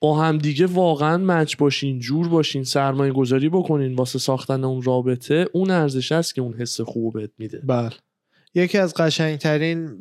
با 0.01 0.23
همدیگه 0.23 0.67
واقعا 0.67 1.19
مچ 1.19 1.57
باشین 1.57 1.99
جور 1.99 2.29
باشین 2.29 2.65
سرمایه 2.65 3.13
گذاری 3.13 3.49
بکنین 3.49 3.95
واسه 3.95 4.19
ساختن 4.19 4.65
اون 4.65 4.83
رابطه 4.83 5.47
اون 5.53 5.71
ارزش 5.71 6.13
است 6.13 6.35
که 6.35 6.41
اون 6.41 6.55
حس 6.55 6.81
خوب 6.81 7.15
بهت 7.15 7.31
میده. 7.39 7.63
بله. 7.65 7.91
یکی 8.55 8.79
از 8.79 8.95
قشنگترین 8.95 9.99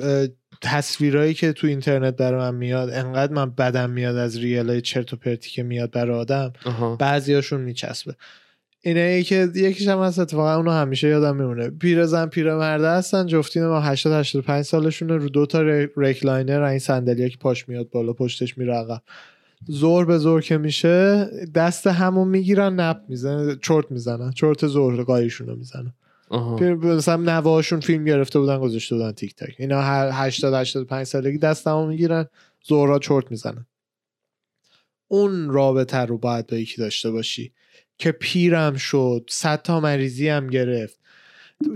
تصویرهایی 0.61 1.33
که 1.33 1.53
تو 1.53 1.67
اینترنت 1.67 2.15
برای 2.15 2.39
من 2.39 2.55
میاد 2.55 2.89
انقدر 2.89 3.33
من 3.33 3.49
بدم 3.49 3.89
میاد 3.89 4.15
از 4.15 4.37
reel 4.37 4.72
ای 4.72 4.81
چرت 4.81 5.13
و 5.13 5.15
پرتی 5.15 5.49
که 5.49 5.63
میاد 5.63 5.91
برای 5.91 6.19
آدم 6.19 6.53
بعضیاشون 6.99 7.61
میچسبه. 7.61 8.15
اینه 8.81 8.99
ای 8.99 9.23
که 9.23 9.47
یکیش 9.55 9.87
هم 9.87 9.99
هست 9.99 10.19
اتفاقا 10.19 10.55
اونو 10.55 10.71
همیشه 10.71 11.07
یادم 11.07 11.35
میمونه. 11.35 11.69
پیرزن 11.69 12.25
پیرمرده 12.25 12.89
هستن 12.89 13.25
جفتشون 13.25 13.79
80 13.79 14.13
85 14.13 14.65
سالشونه 14.65 15.17
رو 15.17 15.29
دو 15.29 15.45
تا 15.45 15.61
recliner 15.97 16.61
این 16.61 16.79
صندلی 16.79 17.29
که 17.29 17.37
پاش 17.37 17.69
میاد 17.69 17.89
بالا 17.89 18.13
پشتش 18.13 18.57
میره 18.57 18.73
عقب. 18.73 19.01
ظهر 19.67 20.05
به 20.05 20.17
ظهر 20.17 20.41
که 20.41 20.57
میشه 20.57 21.29
دست 21.55 21.87
همو 21.87 22.27
می‌گیرن 22.27 22.79
nap 22.79 23.01
می‌زنه 23.09 23.57
چرت 23.61 23.91
می‌زنن. 23.91 24.31
چرت 24.31 24.67
ظهرگاهیشون 24.67 25.47
رو 25.47 25.55
می‌زنن 25.55 25.93
مثلا 26.83 27.15
نواشون 27.15 27.79
فیلم 27.79 28.05
گرفته 28.05 28.39
بودن 28.39 28.59
گذاشته 28.59 28.95
بودن 28.95 29.11
تیک 29.11 29.35
تاک 29.35 29.55
اینا 29.59 29.81
هر 29.81 30.09
80 30.13 30.53
85 30.53 31.05
سالگی 31.07 31.37
دست 31.37 31.67
همون 31.67 31.87
می‌گیرن 31.87 32.25
زورا 32.63 32.99
چرت 32.99 33.31
می‌زنن. 33.31 33.65
اون 35.07 35.49
رابطه 35.49 35.97
رو 35.97 36.17
باید 36.17 36.47
با 36.47 36.57
یکی 36.57 36.77
داشته 36.77 37.11
باشی 37.11 37.53
که 37.97 38.11
پیرم 38.11 38.75
شد 38.75 39.25
صد 39.29 39.61
تا 39.61 39.79
مریضی 39.79 40.29
هم 40.29 40.47
گرفت. 40.47 40.99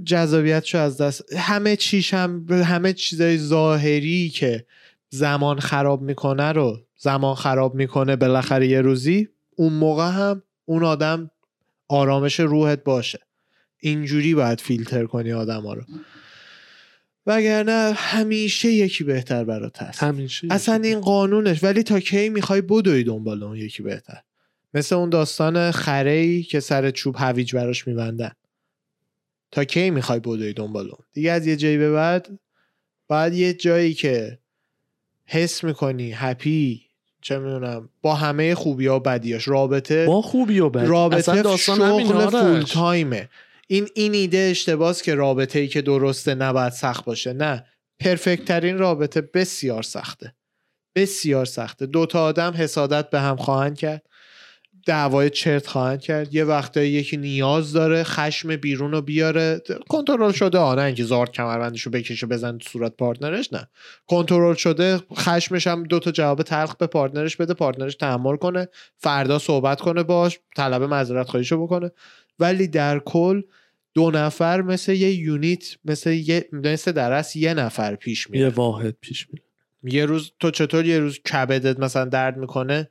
جذابیتشو 0.06 0.78
از 0.78 1.02
دست. 1.02 1.34
همه 1.38 1.76
چیش 1.76 2.14
هم 2.14 2.46
همه 2.50 2.94
چیزای 2.94 3.38
ظاهری 3.38 4.30
که 4.30 4.66
زمان 5.10 5.60
خراب 5.60 6.02
می‌کنه 6.02 6.52
رو 6.52 6.80
زمان 7.04 7.36
خراب 7.36 7.76
می‌کنه 7.76 8.16
بالاخره 8.16 8.68
یه 8.68 8.82
روزی 8.82 9.30
اون 9.56 9.74
موقع 9.74 10.10
هم 10.10 10.44
اون 10.66 10.84
آدم 10.84 11.32
آرامش 11.88 12.40
روحت 12.40 12.84
باشه. 12.84 13.20
اینجوری 13.80 14.36
باید 14.36 14.62
فیلتر 14.62 15.06
کنی 15.06 15.34
آدم 15.34 15.62
ها 15.62 15.74
رو. 15.74 15.84
وگرنه 17.26 17.94
همیشه 17.96 18.72
یکی 18.72 19.04
بهتر 19.04 19.44
برات 19.44 19.82
هست. 19.82 20.04
همیشه 20.04 20.48
اصلا 20.52 20.76
این 20.76 21.00
قانونش 21.00 21.64
ولی 21.64 21.84
تا 21.84 22.00
کی 22.00 22.30
می‌خوای 22.30 22.62
بدوی 22.62 23.04
دنبال 23.04 23.44
اون 23.44 23.58
یکی 23.58 23.84
بهتر. 23.84 24.22
مثل 24.74 24.96
اون 24.96 25.10
داستان 25.10 25.72
خره 25.72 26.42
که 26.42 26.60
سر 26.60 26.92
چوب 26.92 27.16
هویج 27.18 27.56
براش 27.56 27.88
میبندن. 27.88 28.32
تا 29.52 29.64
کی 29.64 29.90
می‌خوای 29.90 30.20
بدوی 30.20 30.54
دنبال 30.54 30.86
اون؟ 30.86 31.06
دیگه 31.14 31.32
از 31.32 31.48
یه 31.48 31.56
جایی 31.56 31.78
به 31.78 31.92
بعد 31.92 32.40
باید 33.08 33.34
یه 33.34 33.54
جایی 33.54 33.94
که 33.94 34.40
حس 35.26 35.64
می‌کنی 35.64 36.12
هپی 36.12 36.83
چه 37.24 37.40
می‌دونم 37.40 37.90
با 38.02 38.16
همه 38.16 38.56
خوبی 38.56 38.88
ها 38.88 39.00
بدیاش 39.00 39.48
رابطه 39.48 40.06
با 40.06 40.22
خوبی 40.22 40.60
و 40.60 40.70
بدی. 40.70 40.86
رابطه 40.86 41.42
داستان 41.42 41.78
شغل 41.78 42.30
فول 42.30 42.62
تایمه 42.62 43.30
این 43.68 43.88
این 43.96 44.14
ایده 44.14 44.48
اشتباس 44.52 45.02
که 45.02 45.16
رابطه 45.16 45.60
ای 45.60 45.68
که 45.68 45.82
درسته 45.82 46.36
نباید 46.36 46.74
سخت 46.74 47.06
باشه. 47.06 47.34
نه 47.34 47.66
پرفکت 48.00 48.46
ترین 48.46 48.78
رابطه 48.78 49.22
بسیار 49.22 49.84
سخته. 49.84 50.36
بسیار 50.96 51.46
سخته. 51.46 51.86
دوتا 51.86 52.26
آدم 52.26 52.54
حسادت 52.58 53.10
به 53.10 53.20
هم 53.20 53.36
خواهند 53.36 53.78
کرد. 53.78 54.04
دعوای 54.86 55.30
چرت 55.30 55.68
خواهند 55.68 56.02
کرد. 56.02 56.34
یه 56.34 56.44
وقتایی 56.44 56.92
یکی 56.92 57.18
نیاز 57.18 57.74
داره 57.74 58.04
خشم 58.04 58.56
بیرون 58.56 58.92
رو 58.92 59.02
بیاره. 59.02 59.62
کنترل 59.90 60.32
شده. 60.32 60.58
آنه 60.58 60.82
اینکه 60.82 61.04
زارد 61.04 61.32
کمربندش 61.32 61.82
رو 61.82 61.92
بکشه 61.92 62.28
بزن 62.28 62.58
صورت 62.62 62.98
پارتنرش 62.98 63.54
نه. 63.54 63.68
کنترل 64.08 64.56
شده 64.56 64.98
خشمش 64.98 65.68
هم 65.68 65.84
دو 65.84 66.00
تا 66.00 66.12
جواب 66.12 66.42
تلخ 66.42 66.76
به 66.76 66.88
partner 66.88 67.25
ش 67.25 67.36
بده. 67.36 67.54
partner 67.54 67.87
ش 67.87 67.96
تحمل 67.96 68.36
کنه. 68.36 68.68
فردا 68.98 69.40
صحبت 69.40 69.82
کنه 69.82 70.04
باش 70.04 70.40
طلب 70.56 70.84
معذرت 70.84 71.30
خواهیشو 71.30 71.64
بکنه. 71.64 71.92
ولی 72.40 72.68
در 72.68 73.00
کل 73.00 73.42
دو 73.94 74.12
نفر 74.12 74.62
مثل 74.62 74.92
یه 74.92 75.14
unit 75.14 75.66
مثل 75.86 76.12
یه 76.12 76.50
مثل 76.52 76.92
درس 76.92 77.36
یه 77.36 77.54
نفر 77.54 77.96
پیش 77.96 78.30
میره 78.30 78.44
یه 78.44 78.50
واحد 78.50 78.96
پیش 79.02 79.28
میره 79.30 79.44
یه 79.84 80.06
روز 80.06 80.32
تو 80.40 80.52
چطور 80.52 80.86
یه 80.86 81.00
روز 81.00 81.20
کبدت 81.20 81.80
مثلا 81.80 82.06
درد 82.06 82.38
می‌کنه؟ 82.38 82.90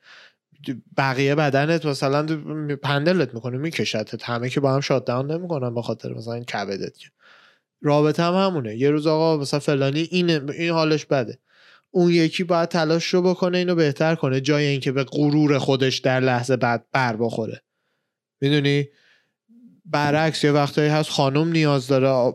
بقیه 0.97 1.35
بدنت 1.35 1.87
مثلا 1.87 2.27
handle 2.83 3.27
ت 3.27 3.35
می‌کنه 3.35 3.59
میکشتت. 3.59 4.23
همه 4.23 4.49
که 4.49 4.61
با 4.61 4.75
هم 4.75 4.81
shut 4.81 5.05
down 5.05 5.33
نمی‌کنن 5.33 5.75
به 5.75 5.83
خاطر 5.83 6.13
مثلا 6.13 6.35
این 6.35 6.45
کبدت 6.45 6.97
رابطه 7.83 8.23
هم 8.23 8.35
همونه. 8.35 8.77
یه 8.77 8.91
روز 8.91 9.07
آقا 9.07 9.37
مثلا 9.37 9.61
فلانی 9.61 10.09
این 10.11 10.51
این 10.51 10.71
حالش 10.71 11.07
بده. 11.07 11.39
اون 11.91 12.11
یکی 12.11 12.45
باید 12.45 12.69
تلاش 12.69 13.07
رو 13.07 13.23
بکنه 13.23 13.59
اینو 13.59 13.75
بهتر 13.75 14.15
کنه 14.15 14.41
جای 14.41 14.67
اینکه 14.67 14.93
به 14.93 15.05
غرور 15.05 15.59
خودش 15.59 15.99
در 15.99 16.21
لحظه 16.21 16.57
بعد 16.57 16.87
بر 16.93 17.17
بخوره. 17.17 17.63
می‌دونی؟ 18.41 18.89
برعکس 19.85 20.45
یه 20.45 20.53
وقتایی 20.53 20.89
هست 20.89 21.11
خانم 21.11 21.49
نیاز 21.49 21.87
داره 21.87 22.35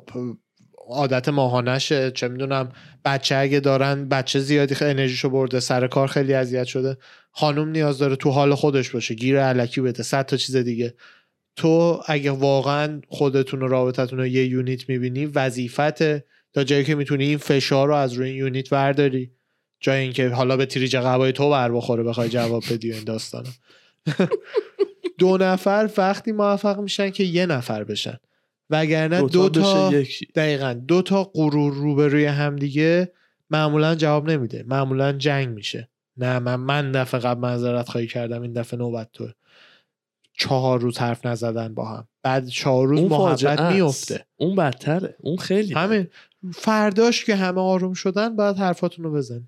عادت 0.87 1.29
ماهانشه. 1.29 2.11
چه 2.11 2.27
می‌دونم 2.27 2.71
بچه 3.05 3.35
اگه 3.35 3.59
دارن 3.59 4.09
بچه 4.09 4.39
زیادی 4.39 4.75
انرژیشو 4.81 5.29
برده 5.29 5.59
سر 5.59 5.87
کار 5.87 6.07
خیلی 6.07 6.33
اذیت 6.33 6.63
شده 6.63 6.97
خانم 7.31 7.69
نیاز 7.69 7.97
داره 7.97 8.15
تو 8.15 8.29
حال 8.29 8.55
خودش 8.55 8.89
باشه 8.89 9.13
گیر 9.13 9.39
علکی 9.39 9.81
بده 9.81 10.03
صد 10.03 10.25
تا 10.25 10.37
چیز 10.37 10.55
دیگه. 10.55 10.93
تو 11.55 12.01
اگه 12.07 12.31
واقعا 12.31 13.01
خودتون 13.07 13.61
و 13.61 13.67
رابطتون 13.67 14.19
رو 14.19 14.27
یه 14.27 14.45
یونیت 14.45 14.89
می‌بینی 14.89 15.25
وظیفت 15.25 16.03
تا 16.53 16.63
جایی 16.65 16.83
که 16.83 16.95
می‌تونی 16.95 17.25
این 17.25 17.37
فشار 17.37 17.87
رو 17.87 17.93
از 17.93 18.13
روی 18.13 18.31
یونیت 18.31 18.73
ورداری 18.73 19.31
جای 19.79 19.99
اینکه 19.99 20.29
حالا 20.29 20.57
به 20.57 20.65
تریج 20.65 20.95
قبای 20.95 21.31
تو 21.31 21.49
بر 21.49 21.71
بخوره 21.71 22.03
بخوای 22.03 22.29
جواب 22.29 22.63
بدی 22.71 22.93
این 22.93 23.03
داستانا. 23.03 23.49
دو 25.19 25.37
نفر 25.37 25.89
وقتی 25.97 26.31
موفق 26.31 26.79
میشن 26.79 27.09
که 27.09 27.23
یه 27.23 27.45
نفر 27.45 27.83
بشن. 27.83 28.17
وگرنه 28.69 29.21
دو, 29.21 29.49
تا 29.49 29.91
دقیقا. 30.35 30.73
دو 30.73 31.01
تا 31.01 31.23
غرور 31.23 31.73
روبروی 31.73 32.25
همدیگه 32.25 33.11
معمولا 33.49 33.95
جواب 33.95 34.29
نمیده. 34.29 34.65
معمولا 34.67 35.11
جنگ 35.11 35.47
میشه. 35.49 35.89
نه 36.17 36.39
من 36.39 36.55
من 36.55 36.91
دفعه 36.91 37.19
قبل 37.19 37.41
معذرت 37.41 37.89
خواهی 37.89 38.07
کردم 38.07 38.41
این 38.41 38.53
دفعه 38.53 38.79
نوبت 38.79 39.09
تو 39.13 39.27
چهار 40.33 40.79
روز 40.79 40.97
حرف 40.97 41.25
نزدن 41.25 41.73
با 41.73 41.85
هم. 41.85 42.07
بعد 42.23 42.47
چهار 42.47 42.87
روز 42.87 42.99
محبت 42.99 43.61
میفته 43.61 44.25
اون 44.35 44.55
بدتره. 44.55 45.15
اون 45.19 45.37
خیلی 45.37 45.73
همین. 45.73 46.07
فرداش 46.53 47.25
که 47.25 47.35
همه 47.35 47.61
آروم 47.61 47.93
شدن 47.93 48.35
بعد 48.35 48.57
حرفاتون 48.57 49.05
رو 49.05 49.13
بزنی 49.13 49.45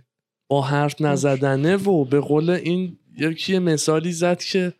با 0.48 0.62
حرف 0.62 1.02
نزدنه 1.02 1.76
و 1.76 2.06
به 2.06 2.20
قول 2.20 2.50
این 2.50 2.98
یکی 3.18 3.60
مثالی 3.60 4.12
زد 4.12 4.40
که 4.40 4.74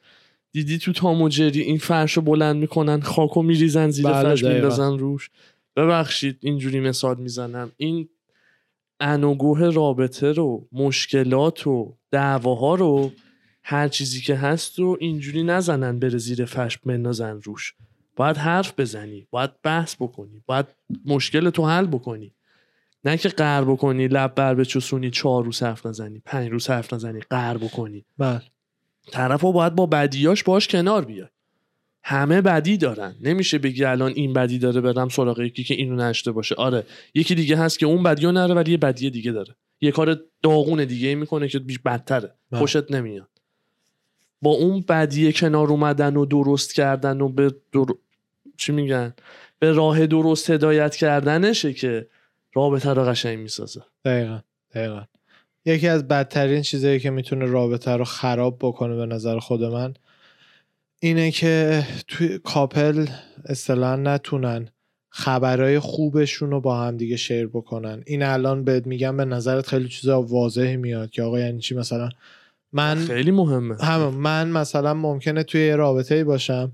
دیدی 0.52 0.78
تو 0.78 0.94
تاموجری 0.94 1.62
این 1.62 1.78
فرش 1.78 2.14
رو 2.14 2.22
بلند 2.22 2.56
می‌کنن 2.56 3.02
خاکو 3.02 3.42
میریزن 3.42 3.90
زیر 3.90 4.06
بله 4.06 4.24
فرش 4.24 4.44
میندازن 4.44 5.00
روش. 5.00 5.30
ببخشید 5.76 6.38
اینجوری 6.42 6.80
مثال 6.80 7.18
می‌زنم. 7.18 7.72
این 7.78 8.10
انوگوه 9.00 9.70
رابطه 9.70 10.32
رو 10.32 10.68
مشکلات 10.72 11.68
و 11.68 11.98
دعواها 12.12 12.76
رو 12.76 13.12
هر 13.64 13.88
چیزی 13.88 14.22
که 14.22 14.36
هست 14.36 14.80
رو 14.80 14.98
اینجوری 15.00 15.44
نزنن 15.44 16.00
بره 16.00 16.18
زیر 16.18 16.46
فرش 16.46 16.78
بندازن 16.78 17.42
روش. 17.42 17.74
باید 18.16 18.38
حرف 18.38 18.74
بزنی 18.78 19.28
باید 19.32 19.62
بحث 19.62 19.96
بکنی 19.96 20.44
باید 20.46 20.66
مشکل 21.06 21.50
تو 21.50 21.68
حل 21.68 21.86
بکنی. 21.86 22.34
نه 23.06 23.18
که 23.18 23.30
قهر 23.30 23.64
بکنی 23.64 24.08
لب 24.08 24.36
بر 24.36 24.56
بچسونی 24.56 25.12
چهار 25.12 25.44
روز 25.44 25.64
حرف 25.64 25.86
نزنی 25.86 26.22
پنج 26.26 26.52
روز 26.52 26.70
حرف 26.70 26.94
نزنی 26.94 27.20
قهر 27.20 27.58
بکنی. 27.58 28.06
بله. 28.18 28.42
طرف 29.12 29.42
ها 29.42 29.52
باید 29.52 29.76
با 29.76 29.86
بدیاش 29.86 30.44
باش 30.44 30.68
کنار 30.68 31.06
بیاد 31.06 31.32
همه 32.04 32.42
بدی 32.42 32.78
دارن. 32.78 33.16
نمیشه 33.22 33.58
بگی 33.58 33.84
الان 33.84 34.12
این 34.16 34.34
بدی 34.34 34.60
داره 34.60 34.82
برم 34.82 35.10
سراغ 35.10 35.40
یکی 35.40 35.64
که 35.64 35.74
اینو 35.74 35.96
نشته 35.96 36.32
باشه. 36.32 36.56
آره 36.56 36.84
یکی 37.14 37.36
دیگه 37.36 37.58
هست 37.58 37.80
که 37.80 37.86
اون 37.86 38.04
بدیو 38.04 38.32
نره 38.32 38.54
ولی 38.54 38.72
یه 38.72 38.78
بدی 38.78 39.10
دیگه 39.10 39.32
داره. 39.32 39.56
یه 39.82 39.92
کار 39.92 40.20
داغون 40.44 40.86
دیگه 40.86 41.16
می‌کنه 41.16 41.48
که 41.48 41.60
بیش 41.60 41.80
بدتره. 41.80 42.34
بله. 42.52 42.60
خوشت 42.60 42.92
نمیاد. 42.92 43.30
با 44.42 44.52
اون 44.52 44.82
بدی 44.90 45.34
کنار 45.34 45.68
اومدن 45.68 46.16
و 46.16 46.26
درست 46.26 46.74
کردن 46.74 47.22
و 47.22 47.30
به 47.30 47.50
در... 47.50 47.86
چی 48.58 48.72
میگن؟ 48.72 49.14
به 49.60 49.72
راه 49.72 50.08
درست 50.08 50.50
هدایت 50.50 50.96
کردنشه 50.96 51.74
که 51.74 52.08
رابطه 52.54 52.94
رو 52.94 53.04
قشنگ 53.04 53.40
می‌سازه. 53.40 53.82
دقیقا 54.06 54.40
دقیقا. 54.74 55.02
یکی 55.66 55.88
از 55.88 56.08
بدترین 56.08 56.62
چیزایی 56.62 57.00
که 57.00 57.10
می‌تونه 57.10 57.46
رابطه 57.46 57.92
رو 57.92 58.04
خراب 58.04 58.58
بکنه 58.60 58.96
به 58.96 59.06
نظر 59.06 59.40
خود 59.40 59.64
من 59.64 59.94
اینه 61.00 61.32
که 61.32 61.84
توی 62.08 62.40
کاپل 62.44 63.08
اصطلاحا 63.46 63.96
نتونن 63.96 64.68
خبرهای 65.10 65.80
خوبشون 65.80 66.52
رو 66.52 66.62
با 66.62 66.82
هم 66.82 66.98
دیگه 66.98 67.18
share 67.18 67.48
بکنن. 67.48 68.04
این 68.06 68.24
الان 68.24 68.64
بهت 68.64 68.88
میگم 68.88 69.18
به 69.18 69.26
نظرت 69.26 69.68
خیلی 69.68 69.88
چیزا 69.88 70.22
واضح 70.22 70.76
میاد 70.76 71.10
که 71.10 71.24
آقا 71.24 71.40
یعنی 71.40 71.60
چی 71.60 71.76
مثلا 71.76 72.10
من 72.74 72.96
خیلی 72.96 73.32
مهمه. 73.32 73.76
همه 73.84 74.10
من 74.10 74.50
مثلا 74.50 74.94
ممکنه 74.94 75.44
توی 75.44 75.66
یه 75.68 75.76
رابطه 75.76 76.24
باشم 76.24 76.72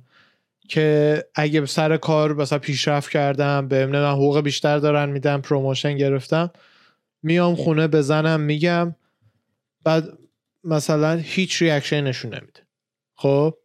که 0.69 1.23
اگه 1.35 1.65
سر 1.65 1.97
کار 1.97 2.33
مثلا 2.33 2.59
پیشرفت 2.59 3.09
کردم 3.09 3.67
به 3.67 3.85
من 3.85 4.11
حقوق 4.11 4.39
بیشتر 4.39 4.77
دارن 4.77 5.09
میدن 5.09 5.41
promotion 5.41 5.97
گرفتم 5.97 6.51
میام 7.25 7.55
خونه 7.55 7.87
به 7.87 8.08
زنم 8.08 8.39
میگم 8.39 8.95
بعد 9.83 10.03
مثلا 10.63 11.15
هیچ 11.15 11.61
reaction 11.61 12.03
نشون 12.03 12.33
نمیده. 12.33 12.59
خب؟ 13.15 13.57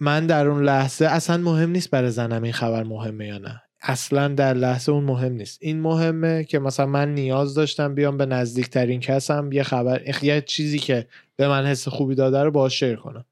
من 0.00 0.26
در 0.26 0.46
اون 0.46 0.64
لحظه 0.64 1.06
اصلا 1.06 1.36
مهم 1.36 1.70
نیست 1.70 1.90
برای 1.90 2.10
زنم 2.10 2.42
این 2.42 2.52
خبر 2.52 2.82
مهمه 2.82 3.26
یا 3.26 3.38
نه. 3.38 3.62
اصلا 3.80 4.28
در 4.28 4.54
لحظه 4.54 4.92
اون 4.92 5.04
مهم 5.04 5.32
نیست. 5.32 5.58
این 5.62 5.80
مهمه 5.80 6.44
که 6.44 6.58
مثلا 6.58 6.86
من 6.86 7.14
نیاز 7.14 7.54
داشتم 7.54 7.94
بیام 7.94 8.16
به 8.16 8.26
نزدیکترین 8.26 9.00
کسم 9.00 9.52
یه 9.52 9.62
خبر 9.62 10.22
یه 10.22 10.40
چیزی 10.40 10.78
که 10.78 11.06
به 11.36 11.48
من 11.48 11.66
حس 11.66 11.88
خوبی 11.88 12.14
داده 12.14 12.42
رو 12.42 12.50
باهاش 12.50 12.80
share 12.80 12.96
کنم. 12.96 13.24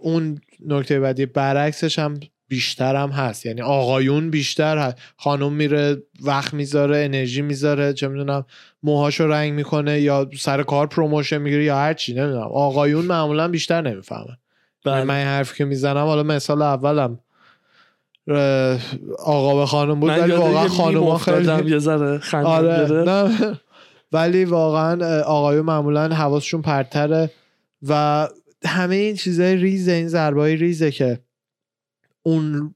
اون 0.00 0.40
نکته 0.66 1.00
بعدی 1.00 1.26
برعکسش 1.26 1.98
هم 1.98 2.20
بیشتر 2.48 2.96
هم 2.96 3.10
هست. 3.10 3.46
یعنی 3.46 3.60
آقایون 3.60 4.30
بیشتر 4.30 4.78
هست. 4.78 4.96
خانم 5.16 5.52
میره 5.52 6.02
وقت 6.22 6.54
می‌ذاره 6.54 6.98
انرژی 7.04 7.42
می‌ذاره 7.42 7.92
چه 7.92 8.08
می‌دونم 8.08 8.44
موهاشو 8.82 9.26
رنگ 9.26 9.52
می‌کنه 9.52 10.00
یا 10.00 10.30
سر 10.38 10.62
کار 10.62 10.86
promotion 10.86 11.38
می‌گیره 11.38 11.64
یا 11.64 11.76
هر 11.76 11.94
چی 11.94 12.14
نمی‌دونم. 12.14 12.42
آقایون 12.42 13.04
معمولا 13.04 13.48
بیشتر 13.48 13.80
نمی‌فهمن. 13.80 14.36
بله. 14.84 15.04
من 15.04 15.14
این 15.14 15.26
حرفی 15.26 15.56
که 15.56 15.64
می‌زنم 15.64 16.04
حالا 16.04 16.22
مثال 16.22 16.62
اولم 16.62 17.18
آقا 19.18 19.60
به 19.60 19.66
خانم 19.66 20.00
بود 20.00 20.10
ولی 20.10 20.32
واقعا 20.32 20.68
خانم 20.68 21.16
خیلی 21.16 21.70
یه 21.70 21.78
ذره 21.78 22.20
آره 22.32 23.58
ولی 24.12 24.44
واقعا 24.44 25.22
آقایون 25.22 25.64
معمولا 25.64 26.08
حواسشون 26.08 26.62
پرتره 26.62 27.30
و 27.88 28.28
همه 28.66 28.94
این 28.94 29.16
چیزای 29.16 29.56
ریزه 29.56 29.92
این 29.92 30.08
ضربای 30.08 30.56
ریزه 30.56 30.90
که 30.90 31.20
اون 32.26 32.74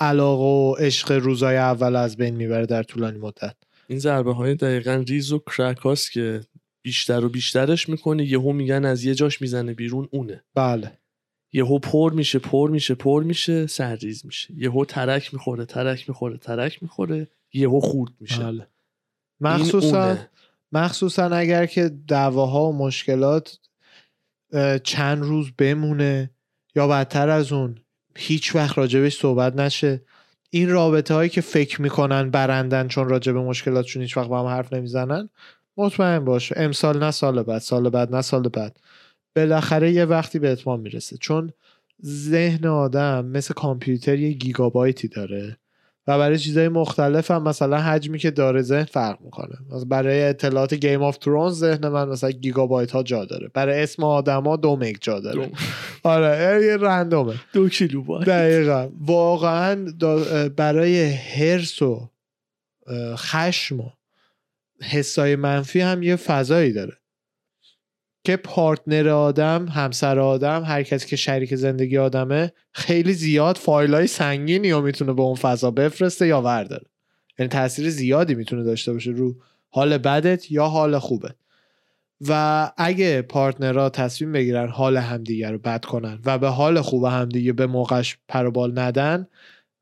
علاقه 0.00 0.44
و 0.44 0.74
عشق 0.74 1.12
روزای 1.12 1.56
اول 1.56 1.96
از 1.96 2.16
بین 2.16 2.34
می‌بره 2.34 2.66
در 2.66 2.82
طولانی 2.82 3.18
مدت. 3.18 3.56
این 3.88 3.98
ضربه 3.98 4.34
های 4.34 4.54
دقیقا 4.54 5.04
ریز 5.08 5.32
و 5.32 5.38
کرک 5.38 5.98
که 6.12 6.40
بیشتر 6.82 7.24
و 7.24 7.28
بیشترش 7.28 7.88
می‌کنه 7.88 8.24
یهو 8.24 8.52
میگن 8.52 8.84
از 8.84 9.04
یه 9.04 9.14
جاش 9.14 9.42
می‌زنه 9.42 9.74
بیرون 9.74 10.08
اونه. 10.10 10.44
بله. 10.54 10.98
یهو 11.52 11.78
پر 11.78 12.12
میشه 12.12 12.38
پر 12.38 12.70
میشه 12.70 12.94
پر 12.94 13.22
میشه 13.22 13.66
سرریز 13.66 14.26
میشه. 14.26 14.54
یهو 14.56 14.84
ترک 14.84 15.34
می‌خوره 15.34 15.64
ترک 15.64 16.08
می‌خوره 16.08 16.36
ترک 16.36 16.82
می‌خوره 16.82 17.28
یهو 17.52 17.80
خورد 17.80 18.12
میشه. 18.20 18.42
بله. 18.42 18.66
مخصوصا 19.40 20.18
مخصوصا 20.72 21.24
اگر 21.24 21.66
که 21.66 21.90
دعواها 22.08 22.68
و 22.68 22.78
مشکلات 22.78 23.58
چند 24.82 25.22
روز 25.22 25.52
بمونه 25.58 26.30
یا 26.76 26.88
بدتر 26.88 27.28
از 27.28 27.52
اون 27.52 27.78
هیچ 28.16 28.54
وقت 28.54 28.78
راجبش 28.78 29.18
صحبت 29.18 29.56
نشه. 29.56 30.02
این 30.50 30.70
رابطه 30.70 31.14
هایی 31.14 31.30
که 31.30 31.40
فکر 31.40 31.82
می‌کنن 31.82 32.30
برندن 32.30 32.88
چون 32.88 33.08
راجب 33.08 33.36
مشکلاتشون 33.36 34.02
هیچ 34.02 34.16
وقت 34.16 34.28
با 34.28 34.40
هم 34.40 34.46
حرف 34.46 34.72
نمی‌زنن 34.72 35.28
مطمئن 35.76 36.24
باش. 36.24 36.52
امسال 36.56 36.98
نه 36.98 37.10
سال 37.10 37.42
بعد 37.42 37.60
سال 37.60 37.90
بعد 37.90 38.14
نه 38.14 38.22
سال 38.22 38.48
بعد. 38.48 38.80
بالاخره 39.36 39.92
یه 39.92 40.04
وقتی 40.04 40.38
به 40.38 40.50
اتمام 40.50 40.80
می‌رسه. 40.80 41.16
چون 41.16 41.52
ذهن 42.04 42.66
آدم 42.66 43.26
مثل 43.26 43.54
کامپیوتر 43.54 44.18
یه 44.18 44.32
گیگابایتی 44.32 45.08
داره. 45.08 45.56
و 46.10 46.18
برای 46.18 46.38
چیزهای 46.38 46.68
مختلف 46.68 47.30
هم 47.30 47.42
مثلا 47.42 47.78
حجمی 47.78 48.18
که 48.18 48.30
داره 48.30 48.62
ذهن 48.62 48.84
فرق 48.84 49.20
می‌کنه. 49.20 49.54
برای 49.86 50.22
اطلاعات 50.22 50.74
Game 50.74 51.02
of 51.02 51.18
Thrones 51.18 51.58
ذهن 51.58 51.88
من 51.88 52.08
مثلا 52.08 52.30
گیگابایت 52.30 52.90
ها 52.90 53.02
جا 53.02 53.24
داره. 53.24 53.50
برای 53.54 53.82
اسم 53.82 54.04
آدما 54.04 54.56
دو 54.56 54.76
مگ 54.76 54.96
جا 55.00 55.20
داره. 55.20 55.50
آره 56.02 56.66
یه 56.66 56.76
random 56.76 57.19
ه. 57.19 57.34
دو 57.52 57.68
کیلو 57.68 58.02
بایت 58.02 58.26
دقیقا. 58.26 58.88
واقعا 59.00 59.86
برای 60.56 61.04
هرس 61.12 61.82
و 61.82 62.10
خشم 63.16 63.80
و 63.80 63.90
حسای 64.82 65.36
منفی 65.36 65.80
هم 65.80 66.02
یه 66.02 66.16
فضایی 66.16 66.72
داره. 66.72 66.99
که 68.24 68.36
پارتنر 68.36 69.08
آدم 69.08 69.68
همسر 69.68 70.18
آدم 70.18 70.64
هر 70.64 70.82
کسی 70.82 71.08
که 71.08 71.16
شریک 71.16 71.54
زندگی 71.54 71.98
آدمه 71.98 72.52
خیلی 72.72 73.12
زیاد 73.12 73.56
فایل 73.56 73.94
های 73.94 74.06
سنگینی 74.06 74.68
یا 74.68 74.80
می‌تونه 74.80 75.12
به 75.12 75.22
اون 75.22 75.34
فضا 75.34 75.70
بفرسته 75.70 76.26
یا 76.26 76.40
ورداره 76.40 76.86
یعنی 77.38 77.48
تاثیر 77.48 77.90
زیادی 77.90 78.34
می‌تونه 78.34 78.64
داشته 78.64 78.92
باشه 78.92 79.10
رو 79.10 79.36
حال 79.68 79.98
بدت 79.98 80.52
یا 80.52 80.66
حال 80.66 80.98
خوبه 80.98 81.34
و 82.28 82.72
اگه 82.76 83.22
پارتنرها 83.22 83.90
تصمیم 83.90 84.32
بگیرن 84.32 84.68
حال 84.68 84.96
همدیگه 84.96 85.50
رو 85.50 85.58
بد 85.58 85.84
کنن 85.84 86.18
و 86.24 86.38
به 86.38 86.48
حال 86.48 86.80
خوب 86.80 87.04
همدیگه 87.04 87.52
به 87.52 87.66
موقعش 87.66 88.18
پروبال 88.28 88.78
ندن 88.78 89.26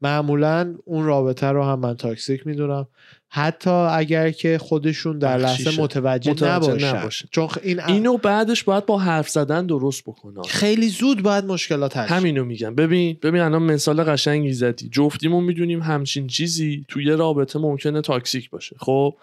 معمولا 0.01 0.75
اون 0.85 1.05
رابطه 1.05 1.47
رو 1.47 1.65
هم 1.65 1.79
من 1.79 1.97
toxic 1.97 2.47
می‌دونم. 2.47 2.87
حتی 3.31 3.71
اگر 3.71 4.31
که 4.31 4.59
خودشون 4.59 5.19
در 5.19 5.39
لحظه 5.39 5.83
متوجه, 5.83 6.31
متوجه 6.31 6.97
نباشن. 6.97 7.29
چون 7.31 7.49
این 7.63 7.81
اینو 7.81 8.17
بعدش 8.17 8.65
باید 8.65 8.87
با 8.87 8.99
حرف 8.99 9.29
زدن 9.29 9.67
درست 9.67 10.03
بکنه 10.03 10.43
خیلی 10.43 10.89
زود 10.89 11.23
باید 11.23 11.45
مشکلات 11.45 11.97
هست 11.97 12.13
همینو 12.13 12.45
میگم. 12.45 12.75
ببین 12.75 13.19
ببین 13.23 13.41
الان 13.41 13.63
مثال 13.63 14.05
قشنگی 14.05 14.53
زدی. 14.53 14.89
جفتیمون 14.93 15.45
می‌دونیم 15.45 15.83
همچین 15.83 16.27
چیزی 16.27 16.85
توی 16.89 17.11
رابطه 17.11 17.59
ممکنه 17.59 18.01
toxic 18.01 18.51
باشه. 18.51 18.77
خب 18.79 19.15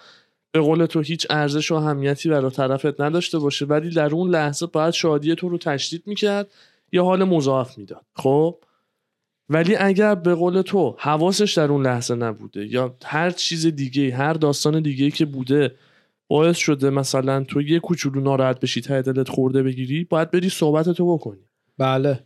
به 0.52 0.60
قول 0.62 0.86
تو 0.86 1.02
هیچ 1.02 1.28
ارزش 1.30 1.72
و 1.72 1.76
اهمیتی 1.76 2.30
برای 2.30 2.52
طرفت 2.52 3.02
نداشته 3.02 3.40
باشه 3.40 3.66
ولی 3.66 3.90
در 3.90 4.16
اون 4.16 4.30
لحظه 4.30 4.66
باید 4.66 4.94
شادی 4.94 5.36
تو 5.36 5.50
رو 5.50 5.58
تشدید 5.58 6.04
می‌کرد 6.06 6.48
یا 6.92 7.04
حال 7.04 7.24
مضاعف 7.24 7.78
می‌داد. 7.78 8.06
خب؟ 8.14 8.58
ولی 9.50 9.76
اگر 9.76 10.16
به 10.16 10.36
قول 10.36 10.62
تو 10.62 10.96
حواسش 11.00 11.54
در 11.54 11.72
اون 11.72 11.86
لحظه 11.86 12.16
نبوده 12.16 12.66
یا 12.66 12.96
هر 13.06 13.30
چیز 13.30 13.66
دیگه 13.66 14.16
هر 14.16 14.34
داستان 14.34 14.82
دیگه 14.82 15.12
که 15.12 15.26
بوده 15.26 15.76
باعث 16.28 16.58
شده 16.58 16.90
مثلا 16.90 17.44
تو 17.44 17.62
یه 17.62 17.80
کوچولو 17.80 18.22
ناراحت 18.22 18.60
بشی 18.60 18.82
ته 18.82 19.02
دلت 19.02 19.30
خورده 19.30 19.64
بگیری 19.64 20.04
باید 20.04 20.32
بری 20.32 20.50
صحبت 20.50 20.90
تو 20.90 21.14
بکنی. 21.14 21.50
بله. 21.78 22.24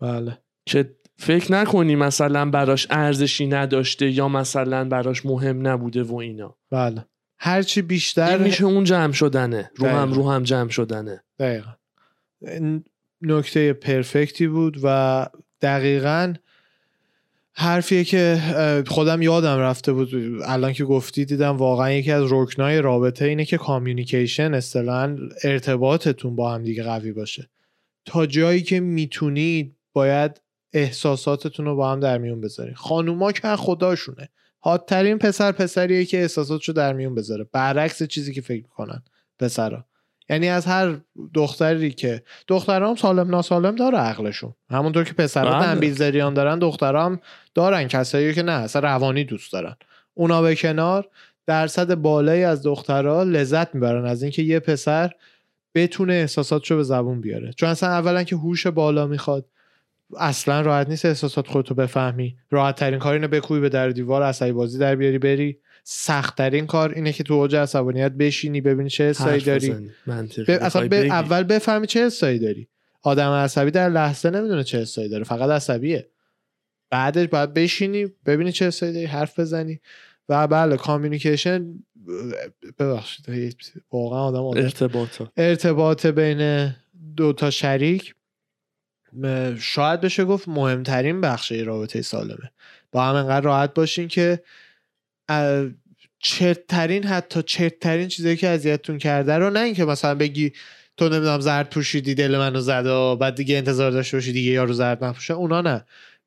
بله. 0.00 0.38
که 0.66 0.94
فکر 1.16 1.52
نکنی 1.52 1.96
مثلا 1.96 2.50
براش 2.50 2.86
ارزشی 2.90 3.46
نداشته 3.46 4.10
یا 4.10 4.28
مثلا 4.28 4.88
براش 4.88 5.26
مهم 5.26 5.66
نبوده 5.66 6.02
و 6.02 6.14
اینا. 6.14 6.56
بله. 6.70 7.06
هرچی 7.38 7.82
بیشتر 7.82 8.32
این 8.34 8.42
میشه 8.42 8.64
اون 8.64 8.84
جمع 8.84 9.12
شدنه. 9.12 9.70
رو 9.76 9.86
هم 9.86 10.12
رو 10.12 10.30
هم 10.30 10.42
جمع 10.42 10.68
شدنه. 10.68 11.24
دقیقا. 11.38 11.70
نکته 13.22 13.72
پرفکتی 13.72 14.46
بود 14.46 14.80
و 14.82 15.26
دقیقا 15.62 16.34
حرفیه 17.52 18.04
که 18.04 18.40
خودم 18.86 19.22
یادم 19.22 19.58
رفته 19.58 19.92
بود. 19.92 20.14
الان 20.44 20.72
که 20.72 20.84
گفتی 20.84 21.24
دیدم 21.24 21.56
واقعا 21.56 21.92
یکی 21.92 22.12
از 22.12 22.32
رکنای 22.32 22.80
رابطه 22.80 23.24
اینه 23.24 23.44
که 23.44 23.56
کامیونیکیشن 23.56 24.54
اصطلاحا 24.54 25.16
ارتباطتون 25.44 26.36
با 26.36 26.54
هم 26.54 26.62
دیگه 26.62 26.82
قوی 26.82 27.12
باشه. 27.12 27.50
تا 28.04 28.26
جایی 28.26 28.62
که 28.62 28.80
می‌تونید 28.80 29.76
باید 29.92 30.40
احساساتتون 30.72 31.66
رو 31.66 31.76
با 31.76 31.92
هم 31.92 32.00
در 32.00 32.18
میون 32.18 32.40
بذارید 32.40 32.74
خانوما 32.74 33.32
که 33.32 33.56
خداشونه. 33.56 34.28
حادترین 34.58 35.18
پسر 35.18 35.52
پسریه 35.52 36.04
که 36.04 36.20
احساساتشو 36.20 36.72
در 36.72 36.92
میون 36.92 37.14
بذاره. 37.14 37.44
برعکس 37.52 38.02
چیزی 38.02 38.32
که 38.32 38.40
فکر 38.40 38.62
می‌کنن 38.62 39.02
پسرا. 39.38 39.84
یعنی 40.30 40.48
از 40.48 40.66
هر 40.66 40.96
دختری 41.34 41.90
که 41.90 42.22
دخترام 42.48 42.96
سالم 42.96 43.30
ناسالم 43.30 43.76
داره 43.76 43.98
عقلشون. 43.98 44.54
همونطور 44.70 45.04
که 45.04 45.12
پسرها 45.12 45.58
بله. 45.58 45.66
تنبیزریان 45.66 46.34
دارن 46.34 46.58
دخترام 46.58 47.20
دارن 47.54 47.88
کسایی 47.88 48.34
که 48.34 48.42
نه 48.42 48.52
اصلا 48.52 48.82
روانی 48.82 49.24
دوست 49.24 49.52
دارن. 49.52 49.76
اونا 50.14 50.42
به 50.42 50.54
کنار 50.54 51.08
درصد 51.46 51.94
بالایی 51.94 52.44
از 52.44 52.62
دخترها 52.62 53.22
لذت 53.22 53.74
می‌برن 53.74 54.06
از 54.06 54.22
اینکه 54.22 54.42
یه 54.42 54.60
پسر 54.60 55.10
بتونه 55.74 56.12
احساساتشو 56.12 56.76
به 56.76 56.82
زبون 56.82 57.20
بیاره. 57.20 57.52
چون 57.52 57.68
اصلا 57.68 57.88
اولا 57.88 58.22
که 58.24 58.36
هوش 58.36 58.66
بالا 58.66 59.06
می‌خواد 59.06 59.46
اصلا 60.18 60.60
راحت 60.60 60.88
نیست 60.88 61.04
احساسات 61.04 61.46
خودتو 61.46 61.74
بفهمی. 61.74 62.36
راحت 62.50 62.76
ترین 62.76 62.98
کار 62.98 63.12
اینه 63.12 63.28
بکوبی 63.28 63.60
به 63.60 63.68
در 63.68 63.88
دیوار 63.88 64.22
عصبی 64.22 64.52
بازی 64.52 64.78
در 64.78 64.96
بیاری 64.96 65.18
بری. 65.18 65.58
سختترین 65.84 66.66
کار 66.66 66.92
اینه 66.92 67.12
که 67.12 67.22
تو 67.24 67.34
اوج 67.34 67.56
عصبانیت 67.56 68.12
بشینی 68.12 68.60
ببینی 68.60 68.90
چه 68.90 69.04
حسایی 69.04 69.40
داری. 69.40 69.90
اصلا 70.48 70.88
ب... 70.88 70.92
اول 70.92 71.42
بفهمی 71.42 71.86
چه 71.86 72.06
حسایی 72.06 72.38
داری. 72.38 72.68
آدم 73.02 73.30
عصبی 73.30 73.70
در 73.70 73.88
لحظه 73.88 74.30
نمی‌دونه 74.30 74.64
چه 74.64 74.80
حسایی 74.80 75.08
داره 75.08 75.24
فقط 75.24 75.50
عصبیه. 75.50 76.08
بعدش 76.90 77.28
باید 77.28 77.54
بشینی 77.54 78.06
ببینی 78.26 78.52
چه 78.52 78.66
حسایی 78.66 78.92
داری 78.92 79.06
حرف 79.06 79.38
بزنی. 79.38 79.80
و 80.28 80.46
بله 80.46 80.76
کامیونیکیشن 80.76 81.74
ببخشید 82.78 83.56
واقعا 83.92 84.18
آدم, 84.18 84.42
آدم 84.42 84.62
ارتباط 84.62 85.22
ارتباط 85.36 86.06
بین 86.06 86.72
دو 87.16 87.32
تا 87.32 87.50
شریک 87.50 88.14
شاید 89.58 90.00
بشه 90.00 90.24
گفت 90.24 90.48
مهمترین 90.48 91.20
بخش 91.20 91.52
رابطه 91.52 92.02
سالمه. 92.02 92.50
با 92.92 93.04
هم 93.04 93.14
انقدر 93.14 93.40
راحت 93.40 93.74
باشین 93.74 94.08
که 94.08 94.42
چرترین 96.18 97.04
حتی 97.04 97.42
چرترین 97.42 98.08
چیزایی 98.08 98.36
که 98.36 98.48
اذیتتون 98.48 98.98
کرده 98.98 99.34
رو 99.38 99.50
نه 99.50 99.60
اینکه 99.60 99.84
مثلا 99.84 100.14
بگی 100.14 100.52
تو 100.96 101.08
نمی‌دونم 101.08 101.40
زرد 101.40 101.70
پوشیدی 101.70 102.14
دل 102.14 102.38
منو 102.38 102.60
زد 102.60 102.86
و 102.86 103.16
بعد 103.16 103.34
دیگه 103.34 103.56
انتظار 103.56 103.90
داشته 103.90 104.16
باشی 104.16 104.32
دیگه 104.32 104.50
یارو 104.50 104.72
زرد 104.72 105.04
نپوشه. 105.04 105.34
اونا 105.34 105.60
نه. 105.60 105.84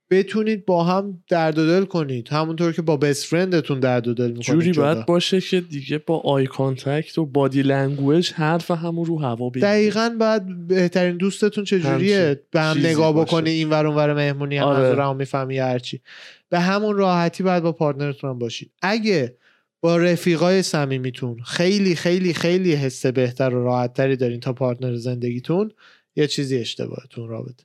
بتونید 0.10 0.66
با 0.66 0.84
هم 0.84 1.24
درد 1.30 1.58
و 1.58 1.68
دل 1.68 1.86
کنید. 1.86 2.30
همونطور 2.30 2.72
که 2.72 2.82
با 2.82 2.98
best 2.98 3.26
friend 3.26 3.62
تون 3.62 3.80
درد 3.80 4.08
و 4.08 4.13
دل 4.13 4.32
می‌کنید 4.32 4.44
جوری 4.44 4.72
باید 4.72 5.06
باشه 5.06 5.42
که 5.42 5.62
دیگه 5.62 5.98
با 5.98 6.20
eye 6.20 6.46
contact 6.46 7.18
و 7.18 7.26
body 7.26 7.62
language 7.62 8.32
حرف 8.32 8.72
همو 8.72 9.06
رو 9.06 9.20
هوا 9.20 9.50
بگیرید 9.50 9.70
دقیقا 9.70 10.16
باید 10.20 10.68
بهترین 10.68 11.18
دوستتون 11.18 11.63
چجوریه؟ 11.63 12.42
به 12.52 12.62
هم 12.62 12.78
نگاه 12.78 13.22
بکنی 13.22 13.50
این 13.50 13.70
ور 13.70 13.86
ور 13.86 14.13
مهمونی 14.13 14.58
هم 14.58 14.68
آره. 14.68 15.04
هم 15.04 15.16
می‌فهمی 15.16 15.58
هرچی. 15.58 16.02
به 16.50 16.60
همون 16.60 16.96
راحتی 16.96 17.44
باید 17.44 17.63
با 17.63 17.72
partner 17.72 18.12
تون 18.12 18.30
هم 18.30 18.39
باشید. 18.39 18.72
اگه 18.82 19.38
با 19.82 19.98
رفیقای 19.98 20.63
صمیمیتون 20.63 21.39
خیلی 21.39 21.96
خیلی 21.96 22.34
خیلی 22.34 22.74
حس 22.74 23.06
بهتر 23.06 23.56
و 23.56 23.63
راحتتری 23.63 24.16
دارین 24.16 24.39
تا 24.39 24.54
partner 24.54 24.96
زندگیتون 24.96 25.72
یه 26.16 26.28
چیزی 26.28 26.58
اشتباهتون 26.58 27.30
رابطه. 27.30 27.63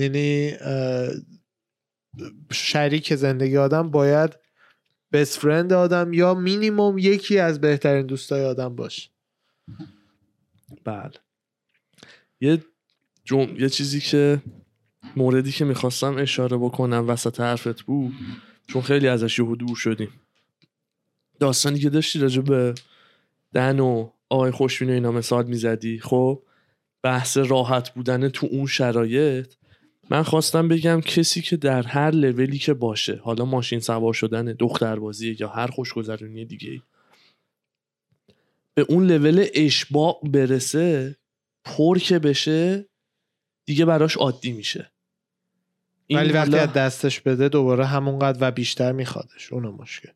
یعنی 0.00 0.52
شریک 2.52 3.14
زندگی 3.14 3.56
آدم 3.56 3.90
باید 3.90 4.30
best 5.12 5.38
friend 5.38 5.72
آدم 5.72 6.12
یا 6.12 6.34
مینیموم 6.34 6.98
یکی 6.98 7.38
از 7.38 7.60
بهترین 7.60 8.06
دوستای 8.06 8.44
آدم 8.44 8.76
باشه. 8.76 9.10
بله. 10.84 11.12
یه 12.40 12.64
جم... 13.24 13.56
یه 13.56 13.68
چیزی 13.68 14.00
که 14.00 14.42
موردی 15.16 15.52
که 15.52 15.64
می‌خواستم 15.64 16.16
اشاره 16.16 16.56
بکنم 16.56 17.08
وسط 17.08 17.40
حرفت 17.40 17.82
بود 17.82 18.14
چون 18.66 18.82
خیلی 18.82 19.08
ازش 19.08 19.38
یهو 19.38 19.56
دور 19.56 19.76
شدیم. 19.76 20.12
داستانی 21.40 21.78
که 21.78 21.90
داشتی 21.90 22.18
راجع 22.18 22.42
به 22.42 22.74
دن 23.54 23.80
و 23.80 24.10
آقای 24.28 24.50
خوشبین 24.50 24.90
و 24.90 24.92
اینا 24.92 25.12
مثال 25.12 25.46
می‌زدی 25.46 26.00
خب؟ 26.00 26.42
بحث 27.02 27.36
راحت 27.36 27.94
بودن 27.94 28.28
تو 28.28 28.48
اون 28.50 28.66
شرایط 28.66 29.54
من 30.10 30.22
خواستم 30.22 30.68
بگم 30.68 31.00
کسی 31.00 31.42
که 31.42 31.56
در 31.56 31.82
هر 31.82 32.10
لولی 32.10 32.58
که 32.58 32.74
باشه 32.74 33.20
حالا 33.24 33.44
ماشین 33.44 33.80
سوار 33.80 34.14
شدن 34.14 34.44
دختربازی 34.44 35.36
یا 35.40 35.48
هر 35.48 35.66
خوشگذرونی 35.66 36.44
دیگه 36.44 36.82
به 38.74 38.86
اون 38.88 39.06
لول 39.06 39.46
اشباع 39.54 40.20
برسه 40.24 41.16
پر 41.64 41.98
که 41.98 42.18
بشه 42.18 42.88
دیگه 43.66 43.84
براش 43.84 44.16
عادی 44.16 44.52
میشه. 44.52 44.92
ولی 46.10 46.32
وقتی 46.32 46.56
از 46.56 46.72
دستش 46.72 47.20
بده 47.20 47.48
دوباره 47.48 47.86
همونقدر 47.86 48.38
و 48.40 48.50
بیشتر 48.50 48.92
میخوادش. 48.92 49.52
اونو 49.52 49.72
مشکل. 49.72 50.12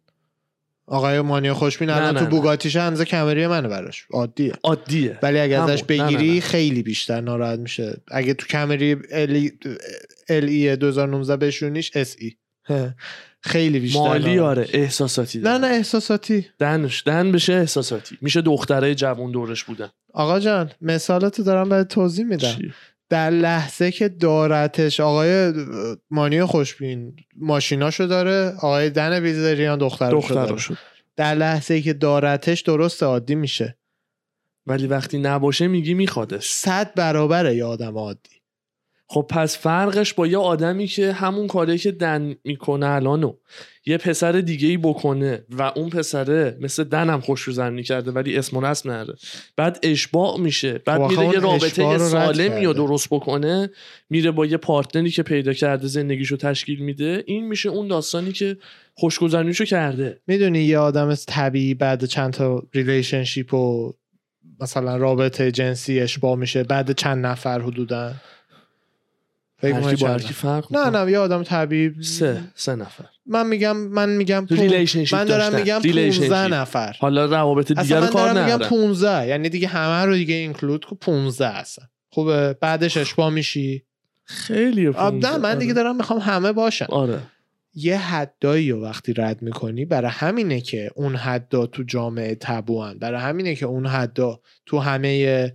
آقای 0.86 1.20
مانیا 1.20 1.54
خوشبین 1.54 1.90
الان 1.90 2.14
تو 2.18 2.26
بوگاتیش 2.26 2.76
هنزه 2.76 3.04
کمری 3.04 3.46
منه 3.46 3.68
براش. 3.68 4.06
عادیه. 4.10 4.52
عادیه. 4.64 5.18
ولی 5.22 5.38
اگه 5.38 5.62
ازش 5.62 5.82
بگیری 5.82 6.40
خیلی 6.40 6.82
بیشتر 6.82 7.20
ناراحت 7.20 7.58
میشه. 7.58 8.02
اگه 8.10 8.34
تو 8.34 8.46
کمری 8.46 8.96
ال 9.12 9.50
ای 10.28 10.76
2019 10.76 11.36
بشونیش 11.36 11.90
اس 11.94 12.16
ای 12.18 12.32
خیلی 13.40 13.80
بیشتر 13.80 13.98
مالی 13.98 14.38
آره 14.38 14.66
احساساتی 14.72 15.38
نه 15.38 15.58
نه 15.58 15.66
احساساتی. 15.66 16.46
دنش 16.58 17.02
دن 17.06 17.32
بشه 17.32 17.52
احساساتی. 17.52 18.18
میشه 18.20 18.40
دختره 18.40 18.94
جوون 18.94 19.32
دورش 19.32 19.64
بودن. 19.64 19.88
آقا 20.14 20.40
جان 20.40 20.70
مثالاتو 20.80 21.42
دارم 21.42 21.68
باید 21.68 21.88
توضیح 21.88 22.24
میدم. 22.24 22.56
در 23.08 23.30
لحظه 23.30 23.90
که 23.90 24.08
دارتش 24.08 25.00
آقای 25.00 25.52
مانی 26.10 26.44
خوشبین 26.44 27.16
ماشیناشو 27.36 28.06
داره 28.06 28.56
آقای 28.56 28.90
دن 28.90 29.22
ویزریان 29.22 29.78
دخترشو 29.78 30.34
داره. 30.34 30.62
در 31.16 31.34
لحظه 31.34 31.82
که 31.82 31.92
دارتش 31.92 32.60
درست 32.60 33.02
عادی 33.02 33.34
میشه. 33.34 33.78
ولی 34.66 34.86
وقتی 34.86 35.18
نباشه 35.18 35.66
میگی 35.66 35.94
میخوادش. 35.94 36.50
صد 36.50 36.94
برابره 36.94 37.56
یه 37.56 37.64
آدم 37.64 37.98
عادی. 37.98 38.33
خب 39.06 39.26
پس 39.30 39.58
فرقش 39.58 40.14
با 40.14 40.26
یه 40.26 40.38
آدمی 40.38 40.86
که 40.86 41.12
همون 41.12 41.46
کاری 41.46 41.78
که 41.78 41.92
دن 41.92 42.34
می‌کنه 42.44 42.86
الانو 42.86 43.32
یه 43.86 43.98
پسر 43.98 44.32
دیگه 44.32 44.68
ای 44.68 44.76
بکنه 44.76 45.44
و 45.50 45.62
اون 45.62 45.90
پسره 45.90 46.58
مثل 46.60 46.84
دنم 46.84 47.20
خوش 47.20 47.50
زنی 47.50 47.82
کرده 47.82 48.10
ولی 48.10 48.36
اسم 48.36 48.56
و 48.56 48.60
رسم 48.60 48.90
نره 48.90 49.14
بعد 49.56 49.78
اشباع 49.82 50.38
میشه. 50.38 50.78
بعد 50.78 51.00
میره 51.00 51.24
یه 51.24 51.40
رابطه 51.40 51.98
سالمی 51.98 52.64
رو 52.64 52.72
درست 52.72 53.08
بکنه 53.10 53.70
میره 54.10 54.30
با 54.30 54.46
یه 54.46 54.56
partner 54.56 55.04
ی 55.04 55.10
که 55.10 55.22
پیدا 55.22 55.52
کرده 55.52 55.86
زندگیشو 55.86 56.36
تشکیل 56.36 56.78
میده. 56.78 57.24
این 57.26 57.48
میشه 57.48 57.68
اون 57.68 57.88
داستانی 57.88 58.32
که 58.32 58.56
خوشگذرونیشو 58.94 59.64
کرده. 59.64 60.20
می‌دونی 60.26 60.60
یه 60.60 60.78
آدم 60.78 61.14
طبیعی 61.14 61.74
بعد 61.74 62.04
چند 62.04 62.32
تا 62.32 62.62
relationship 62.74 63.54
و 63.54 63.92
مثلا 64.60 64.96
رابطه 64.96 65.52
جنسی 65.52 66.00
اشباع 66.00 66.36
میشه 66.36 66.62
بعد 66.62 66.92
چند 66.92 67.26
نفر 67.26 67.60
حدودا؟ 67.60 68.12
هر 69.72 69.96
با 69.96 70.18
فرق 70.18 70.72
نه 70.76 70.90
نه 70.90 71.10
یه 71.10 71.18
آدم 71.18 71.42
طبیعی 71.42 72.02
سه 72.02 72.40
سه 72.54 72.74
نفر. 72.74 73.04
من 73.26 73.46
میگم 73.46 73.76
من 73.76 74.08
میگم 74.08 74.46
من 75.12 75.24
دارم 75.24 75.54
میگم 75.54 75.80
15 75.82 76.48
نفر. 76.48 76.96
حالا 77.00 77.24
روابط 77.24 77.72
دیگه 77.72 78.00
رو 78.00 78.06
کار 78.06 78.30
ندارم. 78.30 78.44
میگم 78.44 78.68
15 78.68 79.28
یعنی 79.28 79.48
دیگه 79.48 79.68
همه 79.68 80.06
رو 80.06 80.14
دیگه 80.14 80.34
اینکلود 80.34 80.86
کو 80.86 80.94
15 80.94 81.48
هستن 81.48 81.88
خوبه 82.10 82.56
بعدش 82.60 82.96
اشبا 82.96 83.30
میشی؟ 83.30 83.82
خیلی 84.24 84.88
نه 85.12 85.36
من 85.36 85.58
دیگه 85.58 85.72
دارم 85.72 85.96
می‌خوام 85.96 86.18
همه 86.18 86.52
باشن. 86.52 86.86
آره. 86.88 87.18
یه 87.74 87.98
حدایی 87.98 88.70
رو 88.70 88.82
وقتی 88.82 89.12
رد 89.12 89.42
می‌کنی 89.42 89.84
برای 89.84 90.10
همینه 90.10 90.60
که 90.60 90.90
اون 90.94 91.16
حدا 91.16 91.66
تو 91.66 91.82
جامعه 91.82 92.34
تبوان 92.34 92.98
برای 92.98 93.20
همینه 93.20 93.54
که 93.54 93.66
اون 93.66 93.86
حدا 93.86 94.40
تو 94.66 94.78
همه 94.78 95.52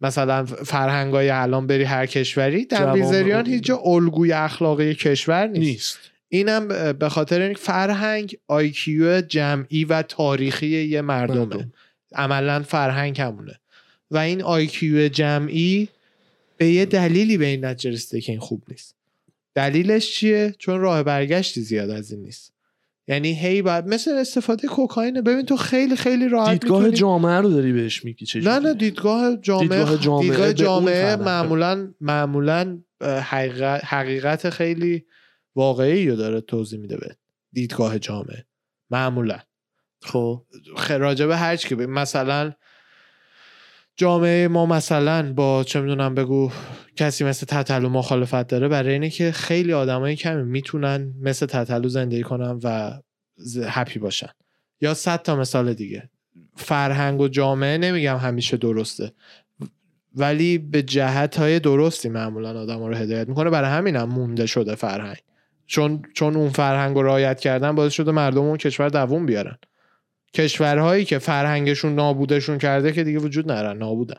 مثلا 0.00 0.44
فرهنگای 0.44 1.30
الان 1.30 1.66
بری 1.66 1.84
هر 1.84 2.06
کشوری 2.06 2.64
دنبیزریان 2.64 3.46
هیچ 3.46 3.64
جا 3.64 3.76
الگوی 3.84 4.32
اخلاقی 4.32 4.94
کشور 4.94 5.46
نیست, 5.46 5.60
نیست. 5.60 5.98
اینم 6.28 6.92
به 6.92 7.08
خاطر 7.08 7.40
این 7.40 7.54
فرهنگ 7.54 8.36
آیکیو 8.46 9.20
جمعی 9.20 9.84
و 9.84 10.02
تاریخی 10.02 10.66
یه 10.66 11.00
مردمه. 11.00 11.38
مردم. 11.38 11.72
عملا 12.12 12.62
فرهنگ 12.62 13.20
همونه. 13.20 13.60
و 14.10 14.18
این 14.18 14.42
آیکیو 14.42 15.08
جمعی 15.08 15.88
به 16.56 16.66
یه 16.66 16.84
دلیلی 16.84 17.38
به 17.38 17.46
این 17.46 17.64
نتیجه 17.64 18.20
که 18.20 18.32
این 18.32 18.40
خوب 18.40 18.62
نیست. 18.68 18.94
دلیلش 19.54 20.14
چیه؟ 20.14 20.54
چون 20.58 20.80
راه 20.80 21.02
برگشتی 21.02 21.60
زیاد 21.60 21.90
از 21.90 22.12
این 22.12 22.22
نیست. 22.22 22.52
یعنی 23.10 23.32
هی 23.34 23.62
بعد 23.62 23.86
مثل 23.86 24.10
استفاده 24.10 24.68
کوکائین 24.68 25.20
ببین 25.20 25.46
تو 25.46 25.56
خیلی 25.56 25.96
خیلی 25.96 26.28
راحت 26.28 26.50
دیدگاه 26.50 26.78
می‌تونی... 26.78 26.96
جامعه 26.96 27.40
رو 27.40 27.50
داری 27.50 27.72
بهش 27.72 28.04
میگی 28.04 28.26
چه 28.26 28.40
نه 28.40 28.58
نه 28.58 28.74
دیدگاه 28.74 29.36
جامعه 29.36 29.68
دیدگاه 29.68 29.96
جامعه, 29.96 30.28
دیدگاه 30.28 30.52
جامعه 30.52 31.16
معمولا 31.16 31.92
معمولا 32.00 32.82
حقیقت, 33.02 33.84
حقیقت 33.84 34.50
خیلی 34.50 35.04
واقعی 35.54 36.08
رو 36.08 36.16
داره 36.16 36.40
توضیح 36.40 36.80
میده 36.80 36.96
به 36.96 37.16
دیدگاه 37.52 37.98
جامعه. 37.98 38.46
معمولا. 38.90 39.38
خب. 40.02 40.46
راجبه 40.88 41.36
هر 41.36 41.56
چی 41.56 41.74
مثلا 41.74 42.52
جامعه 44.00 44.48
ما 44.48 44.66
مثلا 44.66 45.32
با 45.32 45.64
چه 45.64 45.80
می‌دونم 45.80 46.14
بگو 46.14 46.50
کسی 46.96 47.24
مثل 47.24 47.46
تتلو 47.46 47.88
مخالفت 47.88 48.46
داره 48.46 48.68
برای 48.68 48.92
اینه 48.92 49.10
که 49.10 49.32
خیلی 49.32 49.72
آدمای 49.72 50.16
کمی 50.16 50.42
می‌تونن 50.42 51.14
مثل 51.22 51.46
تتلو 51.46 51.88
زندگی 51.88 52.22
کنن 52.22 52.60
و 52.62 52.92
هپی 53.66 53.98
باشن. 53.98 54.28
یا 54.80 54.94
صد 54.94 55.22
تا 55.22 55.36
مثال 55.36 55.74
دیگه. 55.74 56.10
فرهنگ 56.56 57.20
و 57.20 57.28
جامعه 57.28 57.78
نمیگم 57.78 58.16
همیشه 58.16 58.56
درسته. 58.56 59.12
ولی 60.16 60.58
به 60.58 60.82
جهت 60.82 61.38
های 61.38 61.60
درستی 61.60 62.08
معمولا 62.08 62.60
آدم 62.60 62.84
رو 62.84 62.94
هدایت 62.94 63.28
می‌کنه. 63.28 63.50
برای 63.50 63.70
همینم 63.70 64.00
هم 64.00 64.08
مونده 64.08 64.46
شده 64.46 64.74
فرهنگ. 64.74 65.18
چون 65.66 66.02
چون 66.14 66.36
اون 66.36 66.48
فرهنگ 66.48 66.96
رو 66.96 67.02
رعایت 67.02 67.40
کردن 67.40 67.74
باعث 67.74 67.92
شده 67.92 68.12
مردم 68.12 68.40
اون 68.40 68.56
کشور 68.56 68.88
دووم 68.88 69.26
بیارن. 69.26 69.58
کشورهایی 70.34 71.04
که 71.04 71.18
فرهنگشون 71.18 71.94
نابودشون 71.94 72.58
کرده 72.58 72.92
که 72.92 73.04
دیگه 73.04 73.18
وجود 73.18 73.52
ندارن 73.52 73.78
نابودن. 73.78 74.18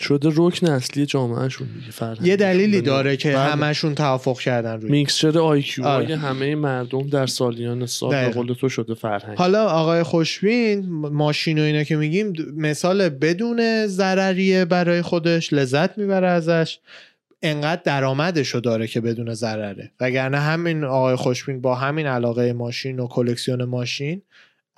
شده 0.00 0.28
رکن 0.36 0.66
اصلی 0.66 1.06
جامعهشون 1.06 1.68
دیگه 1.80 1.90
فرهنگ 1.90 2.26
یه 2.26 2.36
دلیلی 2.36 2.80
داره 2.80 3.16
که 3.16 3.28
بله. 3.28 3.38
همشون 3.38 3.94
توافق 3.94 4.40
کردن 4.40 4.80
روی 4.80 4.90
mixture 4.90 5.38
IQ 5.38 5.84
آره. 5.84 6.16
همه 6.16 6.54
مردم 6.54 7.08
در 7.08 7.26
سالیان 7.26 7.86
سال 7.86 8.10
به 8.10 8.28
قول 8.28 8.54
تو 8.54 8.68
شده 8.68 8.94
فرهنگ. 8.94 9.38
حالا 9.38 9.66
آقای 9.66 10.02
خوشبین 10.02 10.86
ماشین 10.88 11.58
و 11.58 11.62
اینا 11.62 11.84
که 11.84 11.96
میگیم 11.96 12.32
مثال 12.56 13.08
بدون 13.08 13.86
ضرریه 13.86 14.64
برای 14.64 15.02
خودش 15.02 15.52
لذت 15.52 15.98
می‌بره 15.98 16.28
ازش. 16.28 16.78
انقدر 17.42 17.82
درآمدش 17.84 18.48
رو 18.48 18.60
داره 18.60 18.86
که 18.86 19.00
بدون 19.00 19.34
ضرره. 19.34 19.92
وگرنه 20.00 20.38
همین 20.38 20.84
آقای 20.84 21.16
خوشبین 21.16 21.60
با 21.60 21.74
همین 21.74 22.06
علاقه 22.06 22.52
ماشین 22.52 23.00
و 23.00 23.06
کلکسیون 23.06 23.64
ماشین 23.64 24.22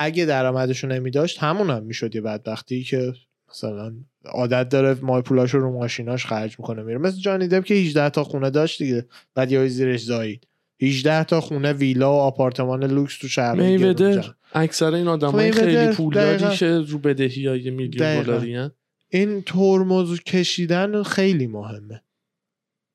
اگه 0.01 0.24
درآمدشو 0.24 0.86
نمی 0.86 1.11
داشت 1.11 1.38
همون 1.38 1.70
هم 1.70 1.82
می‌شد 1.82 2.14
یه 2.14 2.20
بدبختی 2.20 2.82
که 2.82 3.12
مثلا 3.51 3.92
عادت 4.24 4.68
داره 4.68 5.01
مای 5.03 5.22
پولاشو 5.22 5.59
رو 5.59 5.72
ماشیناش 5.72 6.26
خرج 6.26 6.57
می‌کنه 6.59 6.82
میره. 6.82 6.98
مثل 6.98 7.20
جانی 7.20 7.48
دب 7.48 7.64
که 7.64 7.74
18 7.74 8.11
تا 8.11 8.24
خونه 8.24 8.51
داشت 8.51 8.82
دیگه 8.82 9.07
بعد 9.34 9.53
یه 9.53 9.68
زیرش 9.68 10.05
زایید. 10.05 10.46
18 10.82 11.24
تا 11.24 11.40
خونه 11.40 11.72
ویلا 11.72 12.12
و 12.12 12.16
آپارتمان 12.16 12.84
لوکس 12.84 13.18
تو 13.18 13.28
شهر 13.28 13.55
میوده. 13.55 14.24
اکثر 14.53 14.94
این 14.94 15.09
آدمای 15.09 15.53
خیلی 15.53 15.92
پولداری 15.92 16.57
که 16.57 16.78
رو 16.78 16.98
بدهی 16.98 17.46
های 17.46 17.70
میلیون 17.70 18.22
دلاری 18.22 18.70
این 19.09 19.42
ترمز 19.42 20.20
کشیدن 20.20 21.03
خیلی 21.03 21.46
مهمه. 21.46 22.03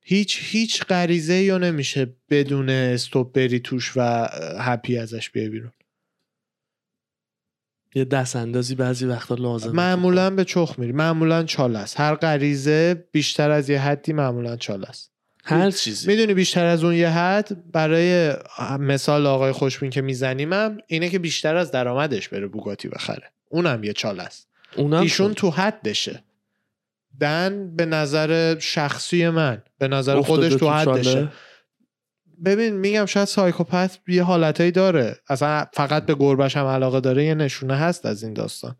هیچ 0.01 0.39
هیچ 0.41 0.83
غریزه 0.83 1.35
یا 1.35 1.57
نمیشه 1.57 2.15
بدون 2.29 2.69
استوب 2.69 3.33
بری 3.33 3.59
توش 3.59 3.93
و 3.95 4.27
هپی 4.59 4.97
ازش 4.97 5.29
بیای 5.29 5.49
بیرون. 5.49 5.71
یه 7.95 8.05
دست 8.05 8.35
اندازی 8.35 8.75
بعضی 8.75 9.05
وقتا 9.05 9.35
لازم 9.35 9.71
معمولا 9.71 10.29
به 10.29 10.43
چخ 10.43 10.75
میری. 10.77 10.91
معمولا 10.91 11.43
چال 11.43 11.75
است. 11.75 11.99
هر 11.99 12.15
غریزه 12.15 13.05
بیشتر 13.11 13.51
از 13.51 13.69
یه 13.69 13.81
حدی 13.81 14.13
معمولا 14.13 14.57
چال 14.57 14.85
است. 14.85 15.11
هر 15.43 15.71
چیزی. 15.71 16.07
می‌دونی 16.07 16.33
بیشتر 16.33 16.65
از 16.65 16.83
اون 16.83 16.93
یه 16.93 17.09
حد؟ 17.09 17.71
برای 17.71 18.33
مثال 18.79 19.25
آقای 19.25 19.51
خوشبین 19.51 19.89
که 19.89 20.01
میزنیمم 20.01 20.77
اینه 20.87 21.09
که 21.09 21.19
بیشتر 21.19 21.55
از 21.55 21.71
درآمدش 21.71 22.29
بره 22.29 22.47
بوگاتی 22.47 22.87
بخره. 22.87 23.31
اونم 23.49 23.83
یه 23.83 23.93
چال 23.93 24.19
است. 24.19 24.47
اونم 24.75 25.01
ایشون 25.01 25.33
تو 25.33 25.49
حدشه. 25.49 26.23
دن 27.19 27.75
به 27.75 27.85
نظر 27.85 28.59
شخصی 28.59 29.29
من 29.29 29.63
به 29.79 29.87
نظر 29.87 30.21
خودش 30.21 30.53
تو 30.53 30.69
حدشه. 30.69 31.31
ببین 32.45 32.73
میگم 32.73 33.05
شاید 33.05 33.27
سایکوپت 33.27 33.99
یه 34.07 34.23
حالتهایی 34.23 34.71
داره. 34.71 35.17
اصلا 35.29 35.65
فقط 35.73 36.05
به 36.05 36.15
گربش 36.15 36.57
هم 36.57 36.65
علاقه 36.65 36.99
داره 36.99 37.25
یه 37.25 37.35
نشونه 37.35 37.75
هست 37.75 38.05
از 38.05 38.23
این 38.23 38.33
داستان. 38.33 38.75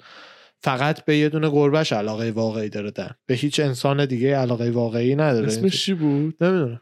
فقت 0.61 1.05
به 1.05 1.17
یه 1.17 1.29
دونه 1.29 1.49
گربش 1.49 1.93
علاقه 1.93 2.31
واقعی 2.31 2.69
داره 2.69 2.91
دن 2.91 3.15
به 3.25 3.33
هیچ 3.33 3.59
انسان 3.59 4.05
دیگه 4.05 4.37
علاقه 4.37 4.71
واقعی 4.71 5.15
نداره. 5.15 5.47
اسمش 5.47 5.85
چی 5.85 5.93
بود؟ 5.93 6.43
نمی‌دونم. 6.43 6.81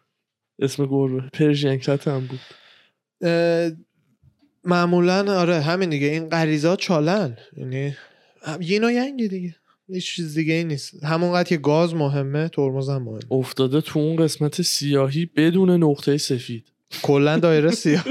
اسم 0.60 0.86
گربه. 0.86 1.30
پرژین 1.34 1.78
کت 1.78 2.08
هم 2.08 2.28
بود. 2.28 2.40
معمولا 4.64 5.40
آره 5.40 5.62
همین 5.62 5.90
دیگه. 5.90 6.08
این 6.08 6.30
غریزات 6.30 6.80
چالن. 6.80 7.38
یعنی 7.58 7.96
یین 8.60 8.84
و 8.84 8.92
ینگ 8.92 9.28
دیگه. 9.28 9.56
هیچ 9.90 10.16
چیز 10.16 10.34
دیگه 10.34 10.54
ای 10.54 10.64
نیست 10.64 11.04
همونقدر 11.04 11.50
که 11.50 11.58
گاز 11.58 11.96
مهمه 11.96 12.50
ترمز 12.50 12.90
هم 12.90 13.04
مهمه. 13.04 13.20
افتاده 13.32 13.82
تو 13.82 14.00
اون 14.00 14.16
قسمت 14.16 14.62
سیاهی 14.62 15.26
بدون 15.26 15.70
نقطه 15.84 16.18
سفید. 16.18 16.66
کلا 17.02 17.38
دایره 17.38 17.72
سیاه. 17.72 18.04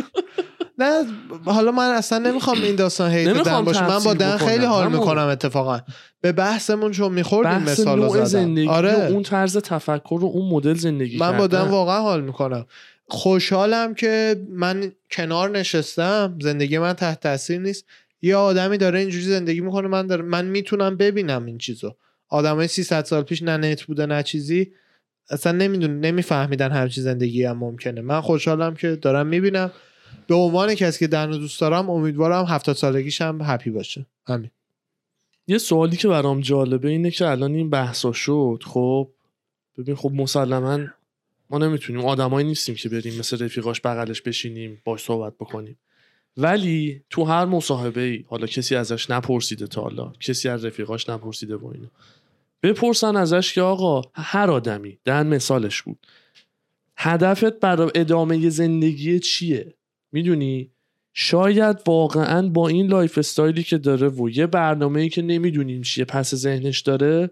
نه 0.79 1.05
حالا 1.45 1.73
من 1.73 1.91
اصلا 1.91 2.19
نمی‌خوام 2.19 2.63
این 2.63 2.77
داستان 2.77 3.11
هیت 3.11 3.43
دن 3.43 3.65
باشه. 3.65 3.89
من 3.89 3.99
با 3.99 4.15
دن 4.15 4.37
خیلی 4.37 4.65
حال 4.65 4.93
می‌کنم 4.93 5.27
اتفاقا. 5.27 5.81
به 6.21 6.33
بحثمون 6.33 6.93
چون 6.93 7.13
میخوردیم 7.13 7.63
مثال 7.63 7.99
نوع 7.99 8.25
زندگی 8.25 8.69
آره. 8.69 9.07
اون 9.11 9.23
طرز 9.23 9.57
تفکر 9.57 10.19
و 10.23 10.25
اون 10.25 10.49
مدل 10.49 10.75
زندگی 10.75 11.19
من 11.19 11.39
با 11.39 11.47
دن 11.47 11.61
واقعا 11.61 12.01
حال 12.01 12.25
می‌کنم. 12.25 12.67
خوشحالم 13.09 13.95
که 13.95 14.47
من 14.51 14.93
کنار 15.11 15.51
نشستم. 15.51 16.39
زندگی 16.43 16.79
من 16.79 16.93
تحت 16.93 17.21
تاثیر 17.21 17.59
نیست. 17.59 17.85
یه 18.23 18.37
آدمی 18.37 18.79
داره 18.79 18.99
اینجوری 18.99 19.25
زندگی 19.25 19.61
می‌کنه 19.61 19.89
من 19.89 20.07
داره 20.07 20.23
من 20.23 20.45
می‌تونم 20.45 20.97
ببینم 20.97 21.47
این 21.47 21.59
چیزو. 21.59 21.97
آدمای 22.29 22.69
300 22.69 23.05
سال 23.05 23.23
پیش 23.23 23.43
نه 23.43 23.57
نت 23.57 23.83
بوده 23.83 24.07
نه 24.07 24.23
چیزی. 24.23 24.73
اصلا 25.31 25.53
نمیدون 25.53 26.01
نمیفهمیدن 26.01 26.71
هر 26.71 26.89
چی 26.89 27.01
زندگی 27.01 27.45
هم 27.45 27.59
ممکنه. 27.59 28.01
من 28.01 28.21
خوشحالم 28.21 28.75
که 28.75 28.97
دارم 28.97 29.27
می‌بینم. 29.27 29.73
به 30.27 30.35
عنوان 30.35 30.75
کسی 30.75 30.99
که 30.99 31.07
دن 31.07 31.31
دوست 31.31 31.61
دارم 31.61 31.91
امیدوارم 31.91 32.45
هفتاد 32.45 32.77
سالگیش 32.77 33.21
هم 33.21 33.41
هپی 33.43 33.71
باشه. 33.71 34.07
همین. 34.27 34.51
یه 35.47 35.59
سوالی 35.59 35.97
که 35.97 36.09
برام 36.09 36.41
جالبه 36.41 36.89
اینه 36.89 37.11
که 37.11 37.27
الان 37.27 37.55
این 37.55 37.71
بحثا 37.71 38.13
شد 38.13 38.63
خب؟ 38.67 39.09
ببین 39.79 39.95
خب 39.95 40.13
مسلما 40.15 40.79
ما 41.51 41.59
نمی‌تونیم 41.59 42.05
آدمایی 42.05 42.47
نیستیم 42.47 42.75
که 42.75 42.89
بریم 42.89 43.19
مثل 43.19 43.45
رفیقاش 43.45 43.81
بغلش 43.81 44.23
بشینیم 44.23 44.83
باش 44.85 45.01
صحبت 45.01 45.35
بکنیم. 45.35 45.79
ولی 46.37 47.03
تو 47.11 47.25
هر 47.25 47.45
مصاحبه 47.45 48.01
ای 48.01 48.25
حالا 48.29 48.47
کسی 48.47 48.77
ازش 48.77 49.11
نپرسیده 49.11 49.67
تا 49.67 49.83
حالا 49.83 50.13
کسی 50.21 50.49
از 50.49 50.65
رفیقاش 50.65 51.09
نپرسیده 51.09 51.57
و 51.57 51.67
اینو 51.67 51.87
بپرسن 52.63 53.17
ازش 53.17 53.55
که 53.55 53.63
آقا 53.63 54.03
هر 54.15 54.51
آدمی 54.51 54.99
در 55.05 55.23
مثالش 55.23 55.83
بود. 55.83 56.07
هدفت 56.97 57.61
برای 57.61 57.91
ادامه 57.95 58.49
زندگی 58.49 59.19
چیه؟ 59.19 59.75
می‌دونی؟ 60.13 60.71
شاید 61.15 61.83
واقعا 61.87 62.49
با 62.49 62.69
این 62.69 62.87
lifestyle 62.87 63.19
ی 63.19 63.63
که 63.63 63.79
داره 63.79 64.09
و 64.09 64.29
یه 64.29 64.47
برنامه 64.47 65.01
ای 65.01 65.09
که 65.09 65.23
نمی‌دونیم 65.23 65.83
چیه 65.83 66.05
پس 66.05 66.35
ذهنش 66.35 66.81
داره 66.81 67.31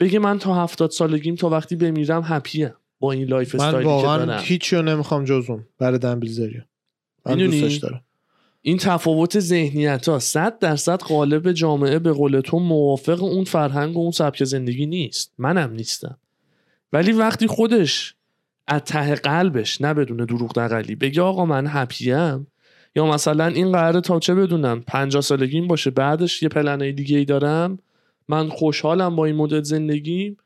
بگه 0.00 0.18
من 0.18 0.38
تا 0.38 0.62
هفتاد 0.62 0.90
سالگیم 0.90 1.34
تا 1.34 1.48
وقتی 1.48 1.76
بمیرم 1.76 2.22
happy 2.24 2.62
م 2.62 2.70
با 3.00 3.12
این 3.12 3.28
lifestyle 3.28 3.54
ی 3.54 3.76
من 3.78 3.84
واقعا 3.84 4.38
هیچی 4.38 4.76
رو 4.76 4.82
نمی‌خوام 4.82 5.24
جزون 5.24 5.66
برای 5.78 5.98
دنبیل 5.98 6.32
می‌دونی؟ 7.26 7.80
این 8.62 8.76
تفاوت 8.76 9.40
ذهنیت 9.40 10.08
ها 10.08 10.18
صد 10.18 10.58
درصد 10.58 11.00
غالب 11.00 11.52
جامعه 11.52 11.98
به 11.98 12.12
قول 12.12 12.40
تو 12.40 12.58
موافق 12.58 13.22
اون 13.22 13.44
فرهنگ 13.44 13.96
و 13.96 14.00
اون 14.00 14.10
سبک 14.10 14.44
زندگی 14.44 14.86
نیست. 14.86 15.32
منم 15.38 15.72
نیستم. 15.72 16.18
ولی 16.92 17.12
وقتی 17.12 17.46
خودش 17.46 18.14
از 18.66 18.80
ته 18.80 19.14
قلبش 19.14 19.80
نه 19.80 19.94
بدون 19.94 20.24
دروغ 20.24 20.52
دغلی 20.52 20.94
بگه 20.94 21.22
آقا 21.22 21.44
من 21.44 21.66
happy 21.66 22.33
م 22.33 22.46
یا 22.96 23.06
مثلا 23.06 23.46
این 23.46 23.72
قراره 23.72 24.00
تا 24.00 24.20
چه 24.20 24.34
بدونم 24.34 24.80
50 24.80 25.22
سالگیم 25.22 25.66
باشه 25.66 25.90
بعدش 25.90 26.42
یه 26.42 26.48
پلنه 26.48 26.92
دیگه 26.92 27.18
ای 27.18 27.24
دارم 27.24 27.78
من 28.28 28.48
خوشحالم 28.48 29.16
با 29.16 29.24
این 29.24 29.36
مدل 29.36 29.62
زندگیم 29.62 30.36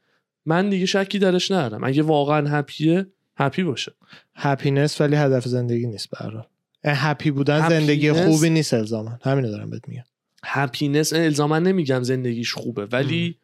من 0.47 0.71
دیگه 0.71 0.87
شکی 0.87 1.19
درش 1.19 1.51
ندارم. 1.51 1.85
اگه 1.85 2.03
واقعا 2.03 2.49
happy 2.49 3.07
ه 3.37 3.41
happy 3.41 3.63
باشه. 3.63 3.93
happiness 4.35 5.01
ولی 5.01 5.17
هدف 5.17 5.45
زندگی 5.45 5.87
نیست 5.87 6.11
برای 6.11 6.43
happy 6.85 7.31
بودن 7.31 7.69
زندگی 7.69 8.13
خوبی 8.13 8.51
نیست 8.51 8.75
الزاما. 8.75 9.19
همینو 9.23 9.51
دارم 9.51 9.71
بهت 9.71 9.89
میگم. 9.89 10.05
happiness 10.45 11.13
الزاما 11.13 11.59
نمیگم 11.59 12.03
زندگیش 12.03 12.53
خوبه 12.53 12.87
ولی 12.87 13.39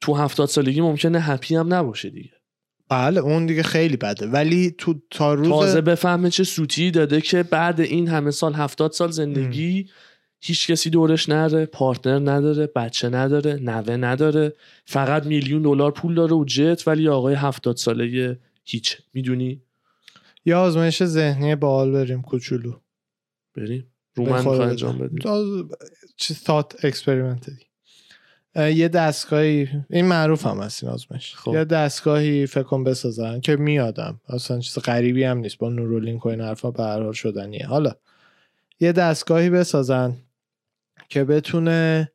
تو 0.00 0.14
هفتاد 0.14 0.48
سالگی 0.48 0.80
ممکنه 0.80 1.20
happy 1.20 1.56
هم 1.56 1.74
نباشه 1.74 2.10
دیگه. 2.10 2.32
بله 2.88 3.20
اون 3.20 3.46
دیگه 3.46 3.62
خیلی 3.62 3.96
بده. 3.96 4.26
ولی 4.26 4.74
تو 4.78 4.94
تا 5.10 5.34
روز 5.34 5.48
تازه 5.48 5.80
بفهمه 5.80 6.30
چه 6.30 6.44
سوتی 6.44 6.90
داده 6.90 7.20
که 7.20 7.42
بعد 7.42 7.80
این 7.80 8.08
همه 8.08 8.30
سال 8.30 8.54
هفتاد 8.54 8.92
سال 8.92 9.10
زندگی 9.10 9.88
هیچ 10.40 10.70
کسی 10.70 10.90
دورش 10.90 11.28
نره 11.28 11.66
partner 11.66 12.30
نداره 12.32 12.66
بچه 12.76 13.08
نداره 13.08 13.54
نوه 13.54 13.96
نداره. 13.96 14.52
فقط 14.84 15.26
میلیون 15.26 15.62
دلار 15.62 15.92
پول 15.92 16.14
داره 16.14 16.32
و 16.32 16.44
جت 16.44 16.82
ولی 16.86 17.08
آقای 17.08 17.34
هفتاد 17.34 17.76
ساله 17.76 18.38
هیچ 18.64 18.96
می‌دونی؟ 19.14 19.62
یه 20.48 20.60
آزمایش 20.60 21.04
ذهنی 21.04 21.56
بال 21.56 21.92
بریم 21.92 22.22
کوچولو. 22.22 22.80
بریم. 23.54 23.92
رو 24.14 24.24
من 24.24 24.60
انجام 24.60 24.98
بدیم 24.98 25.18
چی 26.16 26.34
thought 26.34 26.84
experiment 26.84 27.50
یه 28.56 28.88
دستگاهی 28.88 29.68
این 29.90 30.06
معروف 30.06 30.46
هم 30.46 30.60
هست 30.60 30.84
این 30.84 30.92
آزمایش. 30.92 31.34
خب. 31.34 31.54
یه 31.54 31.64
دستگاهی 31.64 32.46
فکر 32.46 32.62
کن 32.62 32.84
بسازن 32.84 33.40
که 33.40 33.56
میادم. 33.56 34.20
اصلا 34.28 34.60
چیز 34.60 34.78
غریبی 34.78 35.24
هم 35.24 35.38
نیست. 35.38 35.58
با 35.58 35.68
Neuralink 35.68 36.26
و 36.26 36.28
این 36.28 36.40
حرفا 36.40 36.70
به 36.70 36.82
هر 36.82 37.02
حال 37.02 37.12
شدنیه. 37.12 37.66
حالا 37.66 37.92
یه 38.80 38.92
دستگاهی 38.92 39.50
بسازن 39.50 40.16
که 41.08 41.24
بتونه 41.24 42.12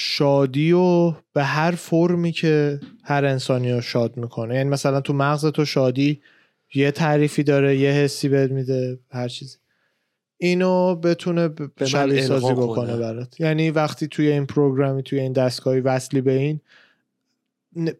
شادی 0.00 0.72
و 0.72 1.14
به 1.32 1.44
هر 1.44 1.70
فرمی 1.70 2.32
که 2.32 2.80
هر 3.04 3.24
انسانی 3.24 3.72
رو 3.72 3.80
شاد 3.80 4.16
می‌کنه. 4.16 4.54
یعنی 4.54 4.68
مثلا 4.68 5.00
تو 5.00 5.12
مغز 5.12 5.46
تو 5.46 5.64
شادی 5.64 6.20
یه 6.74 6.90
تعریفی 6.90 7.42
داره 7.42 7.76
یه 7.76 7.90
حسی 7.90 8.28
بهت 8.28 8.50
میده 8.50 8.98
هر 9.10 9.28
چیزی. 9.28 9.56
اینو 10.38 10.94
بتونه 10.94 11.50
شبیه 11.86 12.22
سازی 12.22 12.52
بکنه 12.52 12.96
برات. 12.96 13.40
یعنی 13.40 13.70
وقتی 13.70 14.08
توی 14.08 14.32
این 14.32 14.46
پروگرامی 14.46 15.02
توی 15.02 15.20
این 15.20 15.32
دستگاهی 15.32 15.80
وصلی 15.80 16.20
به 16.20 16.32
این 16.32 16.60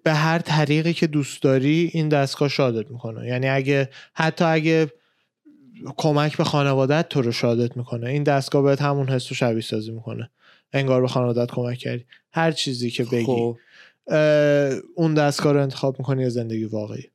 به 0.02 0.12
هر 0.12 0.38
طریقی 0.38 0.92
که 0.92 1.06
دوست 1.06 1.42
داری 1.42 1.90
این 1.92 2.08
دستگاه 2.08 2.48
شادت 2.48 2.90
می‌کنه. 2.90 3.26
یعنی 3.26 3.48
اگه 3.48 3.90
حتی 4.14 4.44
اگه 4.44 4.92
کمک 5.96 6.36
به 6.36 6.44
خانوادت 6.44 7.08
تو 7.08 7.22
رو 7.22 7.32
شادت 7.32 7.76
می‌کنه 7.76 8.08
این 8.08 8.22
دستگاه 8.22 8.62
بهت 8.62 8.82
همون 8.82 9.08
حس 9.08 9.28
رو 9.28 9.36
شبیه 9.36 9.62
سازی 9.62 9.90
می‌کنه. 9.90 10.30
انگار 10.72 11.00
به 11.00 11.08
خانوادت 11.08 11.50
کمک 11.50 11.78
کردی. 11.78 12.04
هر 12.32 12.52
چیزی 12.52 12.90
که 12.90 13.04
بگی. 13.04 13.24
خب. 13.24 13.58
اون 14.94 15.14
دستگاه 15.14 15.52
رو 15.52 15.62
انتخاب 15.62 15.98
می‌کنی 15.98 16.22
یا 16.22 16.28
زندگی 16.28 16.64
واقعی؟ 16.64 17.10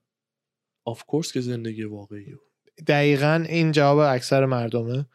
آف 0.86 1.04
کورس 1.04 1.32
که 1.32 1.42
زندگی 1.42 1.84
واقعی. 1.84 2.26
دقیقا 2.88 3.46
این 3.50 3.72
جواب 3.72 3.98
اکثر 3.98 4.46
مردمه 4.46 5.06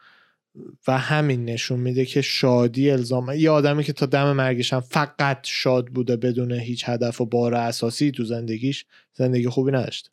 و 0.87 0.97
همین 0.97 1.45
نشون 1.45 1.79
میده 1.79 2.05
که 2.05 2.21
شادی 2.21 2.91
الزام 2.91 3.31
یه 3.37 3.49
آدمی 3.49 3.83
که 3.83 3.93
تا 3.93 4.05
دم 4.05 4.31
مرگش 4.31 4.73
هم 4.73 4.79
فقط 4.79 5.39
شاد 5.43 5.87
بوده 5.87 6.17
بدون 6.17 6.51
هیچ 6.51 6.89
هدف 6.89 7.21
و 7.21 7.25
بار 7.25 7.55
اساسی 7.55 8.11
تو 8.11 8.23
زندگیش 8.23 8.85
زندگی 9.13 9.49
خوبی 9.49 9.71
نداشت 9.71 10.11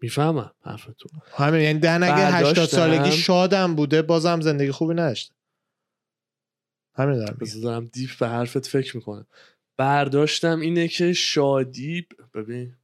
می‌فهمم 0.00 0.52
حرفتون. 0.64 1.10
همین 1.36 1.60
یعنی 1.60 1.78
دن 1.78 2.02
اگه 2.02 2.36
80 2.36 2.68
سالگی 2.68 3.12
شادم 3.12 3.74
بوده 3.74 4.02
بازم 4.02 4.40
زندگی 4.40 4.70
خوبی 4.70 4.94
نداشت 4.94 5.32
همین 6.94 7.18
دارم 7.18 7.38
دارم 7.62 7.86
دیپ 7.86 8.10
به 8.20 8.28
حرفت 8.28 8.66
فکر 8.66 8.96
می‌کنم. 8.96 9.26
برداشتم 9.76 10.60
اینه 10.60 10.88
که 10.88 11.12
شادی 11.12 12.06
ببین. 12.34 12.74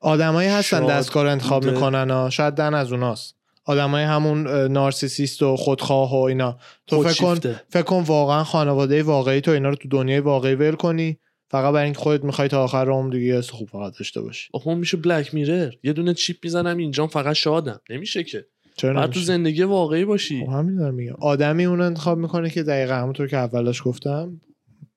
آدمایی 0.00 0.48
هستن 0.48 0.86
دستکار 0.86 1.26
انتخاب 1.26 1.64
می‌کنن 1.64 2.10
ها. 2.10 2.30
شاید 2.30 2.54
دن 2.54 2.74
از 2.74 2.92
اوناست. 2.92 3.36
آدمای 3.64 4.04
همون 4.04 4.46
نارسیسیست 4.72 5.42
و 5.42 5.56
خودخواه 5.56 6.12
و 6.12 6.22
اینا. 6.22 6.58
تو 6.86 7.02
فکر 7.02 7.22
کن 7.22 7.34
فکر 7.68 7.82
کن 7.82 8.02
واقعا 8.02 8.44
خانواده 8.44 9.02
واقعی 9.02 9.40
تو 9.40 9.50
اینا 9.50 9.68
رو 9.68 9.74
تو 9.74 9.88
دنیای 9.88 10.20
واقعی 10.20 10.54
ول 10.54 10.74
کنی. 10.74 11.18
فقط 11.48 11.72
برای 11.74 11.84
اینکه 11.84 12.00
خودت 12.00 12.24
می‌خوای 12.24 12.48
تا 12.48 12.64
آخر 12.64 12.90
عمر 12.90 13.12
دیگه 13.12 13.38
حس 13.38 13.50
خوب 13.50 13.68
فقط 13.68 13.98
داشته 13.98 14.20
باشی. 14.20 14.50
اون 14.64 14.78
میشه 14.78 14.96
بلک 14.96 15.34
میرر 15.34 15.74
یه 15.82 15.92
دونه 15.92 16.14
چیپ 16.14 16.36
می‌زنم 16.42 16.76
اینجا 16.76 17.06
فقط 17.06 17.34
شادم. 17.34 17.80
نمیشه 17.90 18.24
که. 18.24 18.46
چرا 18.76 19.06
تو 19.06 19.20
زندگی 19.20 19.62
واقعی 19.62 20.04
باشی. 20.04 20.44
خب 20.46 20.52
همین 20.52 20.76
دارم 20.76 20.94
میگم 20.94 21.16
آدمی 21.20 21.64
اون 21.64 21.80
انتخاب 21.80 22.18
می‌کنه 22.18 22.50
که 22.50 22.62
دقیقا 22.62 22.94
همونطور 22.94 23.28
که 23.28 23.36
اولش 23.36 23.82
گفتم 23.84 24.40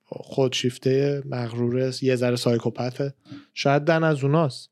خودشیفته 0.10 1.24
مغروره 1.26 1.92
یه 2.02 2.16
ذره 2.16 2.36
سایکوپته. 2.36 3.14
شاید 3.54 3.84
دن 3.84 4.04
از 4.04 4.24
اوناست. 4.24 4.72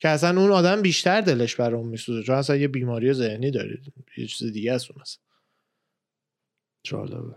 که 0.00 0.08
اصلا 0.08 0.40
اون 0.40 0.50
آدم 0.50 0.82
بیشتر 0.82 1.20
دلش 1.20 1.56
بر 1.56 1.74
اون 1.74 1.88
میسوزه. 1.88 2.22
چون 2.22 2.34
اصلا 2.34 2.56
یه 2.56 2.68
بیماری 2.68 3.12
ذهنی 3.12 3.50
دارید. 3.50 3.92
یه 4.16 4.26
چیز 4.26 4.52
دیگه 4.52 4.72
است 4.72 4.90
اون 4.90 5.00
اصلا. 5.00 5.22
جالبه. 6.82 7.34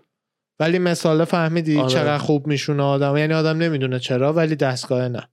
ولی 0.60 0.80
مثال 0.80 1.26
فهمیدی 1.26 1.78
آره. 1.78 1.89
چقدر 1.89 2.18
خوب 2.18 2.47
میشونه 2.47 2.84
آدم. 2.84 3.18
یعنی 3.18 3.34
آدم 3.34 3.58
نمی‌دونه 3.58 3.99
چرا 3.99 4.34
ولی 4.34 4.56
دستگاه 4.56 5.08
نه. 5.08 5.30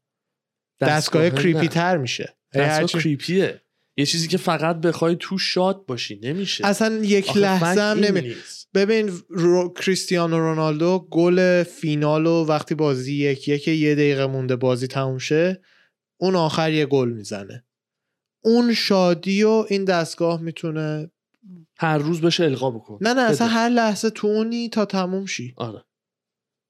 دستگاه, 0.81 1.31
کریپی 1.31 1.69
تر 1.69 1.97
میشه. 1.97 2.37
دستگاه 2.55 3.03
کریپیه 3.03 3.63
یه 3.97 4.07
چیزی 4.07 4.29
که 4.29 4.39
فقط 4.39 4.77
بخوای 4.81 5.17
تو 5.21 5.39
شاد 5.39 5.87
باشی 5.87 6.21
نمیشه. 6.23 6.67
اصلا 6.67 6.95
یک 7.05 7.37
لحظه 7.37 7.81
هم 7.81 7.99
نمی 7.99 8.35
ببین 8.75 9.11
رو... 9.29 9.73
کریستیانو 9.73 10.39
رونالدو 10.39 11.09
گل 11.11 11.63
فینال 11.63 12.27
و 12.27 12.45
وقتی 12.45 12.75
بازی 12.75 13.15
یک 13.15 13.49
یک 13.49 13.69
یه 13.69 13.95
دقیقه 13.95 14.27
مونده 14.27 14.57
بازی 14.57 14.87
تموم 14.87 15.19
شه 15.19 15.63
اون 16.21 16.37
آخر 16.37 16.73
یه 16.73 16.87
گل 16.87 17.09
می‌زنه. 17.09 17.65
اون 18.45 18.75
شادی 18.75 19.43
و 19.43 19.65
این 19.69 19.85
دستگاه 19.85 20.41
می‌تونه 20.41 21.11
هر 21.79 21.99
روز 21.99 22.21
بشه 22.21 22.45
القا 22.45 22.71
بکن. 22.71 22.99
نه 23.01 23.15
نه 23.15 23.21
اصلا 23.21 23.47
هر 23.47 23.69
لحظه 23.69 24.11
تو 24.11 24.27
اونی 24.27 24.69
تا 24.69 24.85
تموم 24.85 25.27
شی. 25.27 25.55
آره. 25.57 25.85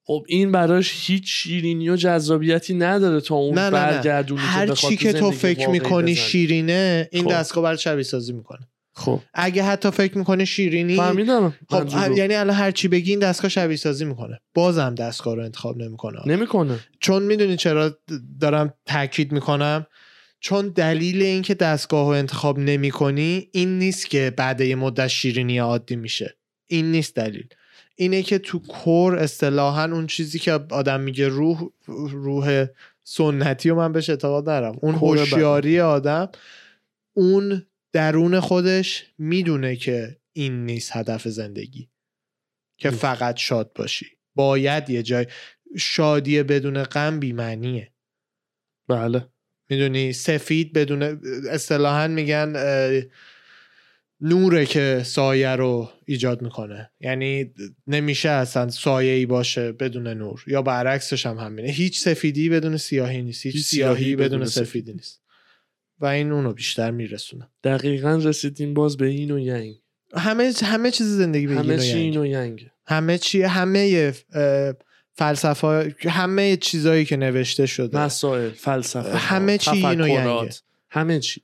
خب 0.07 0.25
این 0.29 0.53
براش 0.53 0.93
هیچ 1.07 1.25
شیرینی 1.27 1.91
و 1.91 1.97
جذابیتی 1.97 2.75
نداره 2.75 3.21
تا 3.21 3.35
اون 3.35 3.59
نه 3.59 3.71
برگردونی 3.71 4.41
هر 4.41 4.75
چی 4.75 4.97
که 4.97 5.13
تو 5.13 5.31
فکر 5.31 5.71
می‌کنی 5.71 6.15
شیرینه 6.15 7.09
این 7.13 7.25
خب. 7.25 7.31
دستگاه 7.31 7.65
برای 7.65 7.79
شبیه 7.79 8.03
سازی 8.03 8.33
می‌کنه. 8.33 8.69
خب. 8.95 9.21
اگه 9.35 9.63
حتی 9.63 9.91
فکر 9.91 10.19
می‌کنه 10.19 10.45
شیرینی 10.45 10.97
فهمیدم. 10.97 11.55
خب 11.69 12.13
یعنی 12.17 12.35
الان 12.35 12.57
هر 12.57 12.71
چی 12.71 12.89
بگی 12.89 13.11
این 13.11 13.21
دستگاه 13.21 13.49
شبیه 13.49 13.77
سازی 13.77 14.05
می‌کنه. 14.05 14.41
بازم 14.55 14.95
دستگاه 14.95 15.35
رو 15.37 15.45
انتخاب 15.45 15.77
نمی‌کنه. 15.77 16.21
نمی‌کنه. 16.27 16.79
چون 17.01 17.23
می‌دونی 17.23 17.57
چرا 17.57 17.99
دارم 18.41 18.75
تاکید 18.87 19.33
می‌کنم؟ 19.33 19.87
چون 20.41 20.69
دلیل 20.69 21.23
اینکه 21.23 21.55
دستگاه 21.55 22.07
رو 22.07 22.13
انتخاب 22.13 22.59
نمی 22.59 22.91
کنی 22.91 23.49
این 23.53 23.79
نیست 23.79 24.11
که 24.11 24.35
بعد 24.37 24.61
یه 24.61 24.75
مدت 24.75 25.07
شیرینی 25.07 25.59
عادی 25.59 25.97
میشه. 25.97 26.37
این 26.67 26.93
نیست 26.93 27.15
دلیل. 27.15 27.47
اینه 27.97 28.23
که 28.23 28.39
تو 28.39 28.59
کور 28.59 29.17
اصطلاحا 29.17 29.85
اون 29.85 30.07
چیزی 30.07 30.39
که 30.39 30.53
آدم 30.53 31.01
میگه 31.01 31.29
روح 31.29 31.69
روح 31.87 32.67
سنتی 33.05 33.71
و 33.71 33.75
من 33.75 33.93
بهش 33.93 34.11
اعتقاد 34.11 34.49
ندارم. 34.49 34.79
اون 34.83 34.95
هوشیاری 34.95 35.81
آدم 35.81 36.29
اون 37.17 37.67
درون 37.93 38.41
خودش 38.41 39.07
می‌دونه 39.19 39.77
که 39.77 40.21
این 40.33 40.67
نیست 40.67 40.97
هدف 40.97 41.29
زندگی. 41.29 41.89
که 42.79 42.91
فقط 42.91 43.37
شاد 43.37 43.73
باشی. 43.75 44.07
باید 44.35 44.91
یه 44.91 45.03
جای 45.03 45.27
شادی 45.79 46.43
بدون 46.43 46.83
غم 46.83 47.21
بیمعنیه. 47.21 47.93
بله. 48.89 49.29
می‌دونی 49.71 50.13
سفید 50.13 50.73
بدون 50.73 51.03
اصطلاحا 51.51 52.09
میگن 52.09 52.53
نوره 54.21 54.67
که 54.67 55.03
سایه 55.05 55.49
رو 55.49 55.91
ایجاد 56.05 56.43
می‌کنه. 56.43 56.91
یعنی 57.01 57.51
نمیشه 57.87 58.29
اصلا 58.29 58.69
سایه 58.71 59.13
ای 59.13 59.27
باشه 59.27 59.73
بدون 59.73 60.09
نور. 60.09 60.45
یا 60.47 60.63
برعکسش 60.63 61.27
هم 61.27 61.39
همینه. 61.39 61.69
هیچ 61.69 62.01
سفیدی 62.01 62.49
بدون 62.49 62.77
سیاهی 62.77 63.23
نیست. 63.23 63.47
هیچ, 63.47 63.65
سیاهی 63.65 64.17
بدون, 64.17 64.45
سفیدی 64.45 64.93
نیست. 64.93 65.23
و 66.01 66.07
این 66.07 66.33
اونو 66.33 66.53
بیشتر 66.53 66.91
میرسونه. 66.91 67.49
دقیقا 67.65 68.21
رسیدیم 68.25 68.75
باز 68.75 68.97
به 68.97 69.07
این 69.07 69.31
و 69.31 69.39
ینگ. 69.39 69.77
همه 70.17 70.53
همه 70.63 70.91
چیز 70.91 71.07
زندگی 71.07 71.47
به 71.47 71.55
همه 71.55 71.75
این 71.75 72.17
و 72.17 72.27
ینگ. 72.27 72.67
همه 72.87 73.19
چی 73.19 73.43
همه 73.43 74.13
فلسفه 75.21 75.95
همه 76.01 76.57
چیزایی 76.57 77.05
که 77.05 77.17
نوشته 77.17 77.67
شده. 77.67 77.99
مسائل 77.99 78.51
فلسفه 78.51 79.19
همه 79.19 79.59
چی 79.59 79.77
ین 79.77 80.01
و 80.01 80.09
ینگه. 80.09 80.51
همه 80.91 81.21
چی. 81.21 81.43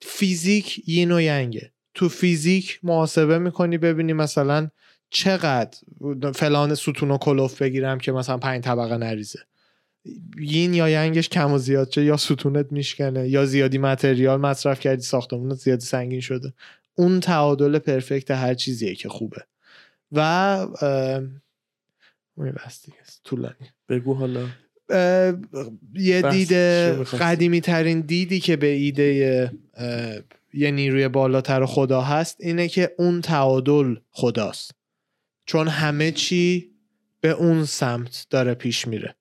فیزیک 0.00 0.88
ین 0.88 1.12
و 1.12 1.20
ینگه. 1.20 1.72
تو 1.94 2.08
فیزیک 2.08 2.80
محاسبه 2.82 3.38
می‌کنی 3.38 3.78
ببینی 3.78 4.12
مثلا 4.12 4.68
چقدر 5.10 5.78
فلان 6.34 6.74
ستون 6.74 7.10
و 7.10 7.18
کلوف 7.18 7.62
بگیرم 7.62 7.98
که 7.98 8.12
مثلا 8.12 8.38
پنج 8.38 8.64
طبقه 8.64 8.96
نریزه. 8.96 9.38
یین 10.38 10.74
یا 10.74 10.88
ینگش 10.88 11.28
کم 11.28 11.52
و 11.52 11.58
زیاد 11.58 11.88
چه 11.88 12.04
یا 12.04 12.16
ستونت 12.16 12.72
میشکنه 12.72 13.28
یا 13.28 13.46
زیادی 13.46 13.78
متریال 13.78 14.40
مصرف 14.40 14.80
کردی 14.80 15.02
ساختمونت 15.02 15.56
زیادی 15.56 15.84
سنگین 15.84 16.20
شده. 16.20 16.52
اون 16.94 17.20
تعادل 17.20 17.78
پرفکت 17.78 18.30
هر 18.30 18.54
چیزیه 18.54 18.94
که 18.94 19.08
خوبه. 19.08 19.42
و 20.12 20.66
طولانی. 23.24 23.54
بگو 23.88 24.14
حالا. 24.14 24.46
یه 25.94 26.22
دید 26.22 26.52
قدیمی 27.20 27.60
ترین 27.60 28.00
دیدی 28.00 28.40
که 28.40 28.56
به 28.56 28.66
ایده 28.66 29.52
یه 30.54 30.70
نیروی 30.70 31.08
بالاتر 31.08 31.66
خدا 31.66 32.00
هست 32.00 32.36
اینه 32.40 32.68
که 32.68 32.94
اون 32.98 33.20
تعادل 33.20 33.96
خداست. 34.10 34.70
چون 35.46 35.68
همه 35.68 36.10
چی 36.10 36.70
به 37.20 37.30
اون 37.30 37.64
سمت 37.64 38.26
داره 38.30 38.54
پیش 38.54 38.88
میره. 38.88 39.14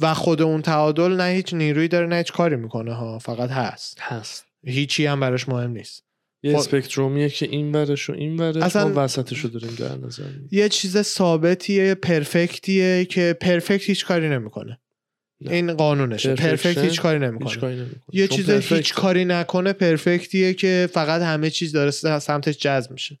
و 0.00 0.14
خود 0.14 0.42
اون 0.42 0.62
تعادل 0.62 1.16
نه 1.16 1.24
هیچ 1.24 1.54
نیروی 1.54 1.88
داره 1.88 2.06
نه 2.06 2.16
هیچ 2.16 2.32
کاری 2.32 2.56
می‌کنه 2.56 2.92
ها. 2.94 3.18
فقط 3.18 3.50
هست. 3.50 4.00
هست. 4.00 4.46
هیچی 4.64 5.06
هم 5.06 5.20
براش 5.20 5.48
مهم 5.48 5.70
نیست. 5.70 6.05
یه 6.46 6.56
خود... 6.56 6.60
spectrum 6.60 7.14
یه 7.14 7.28
که 7.28 7.46
این 7.46 7.72
برش 7.72 8.10
و 8.10 8.12
این 8.12 8.36
برش 8.36 8.56
اصلا 8.56 8.88
ما 8.88 9.04
وسطش 9.04 9.38
رو 9.38 9.50
داریم 9.50 9.74
در 9.78 10.06
نظر 10.06 10.22
یه 10.50 10.68
چیز 10.68 11.00
ثابتیه 11.02 11.94
perfect 11.94 12.80
یه 12.80 13.04
که 13.04 13.36
perfect 13.40 13.84
هیچ 13.84 14.04
کاری 14.04 14.28
نمی‌کنه. 14.28 14.80
این 15.40 15.72
قانونشه. 15.74 16.34
perfect 16.34 16.78
هیچ 16.78 17.00
کاری 17.00 17.18
نمی‌کنه. 17.18 17.86
یه 18.12 18.28
چیز 18.28 18.50
هیچ 18.50 18.94
کاری 18.94 19.24
نکنه 19.24 19.72
perfect 19.72 20.36
یه 20.36 20.54
که 20.54 20.88
فقط 20.92 21.22
همه 21.22 21.50
چیز 21.50 21.72
داره 21.72 21.90
سمتش 21.90 22.58
جذب 22.58 22.90
میشه. 22.90 23.20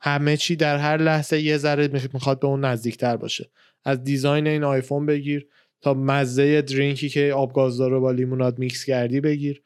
همه 0.00 0.36
چی 0.36 0.56
در 0.56 0.76
هر 0.76 0.96
لحظه 0.96 1.40
یه 1.40 1.58
ذره 1.58 1.88
می‌خواد 2.12 2.40
به 2.40 2.46
اون 2.46 2.64
نزدیکتر 2.64 3.16
باشه. 3.16 3.50
از 3.84 4.04
design 4.04 4.46
این 4.46 4.64
آیفون 4.64 5.06
بگیر 5.06 5.46
تا 5.80 5.94
مزه 5.94 6.62
drink 6.62 7.00
ی 7.00 7.08
که 7.08 7.32
آب 7.32 7.51
گازدار 7.51 7.90
رو 7.90 8.00
با 8.00 8.10
لیموناد 8.10 8.58
میکس 8.58 8.84
کردی 8.84 9.20
بگیر. 9.20 9.62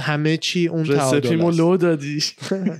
همه 0.00 0.36
چی 0.36 0.68
اون 0.68 0.84
تعادل 0.84 1.42
است. 1.42 1.58
لو 1.58 1.76
دادی. 1.76 2.24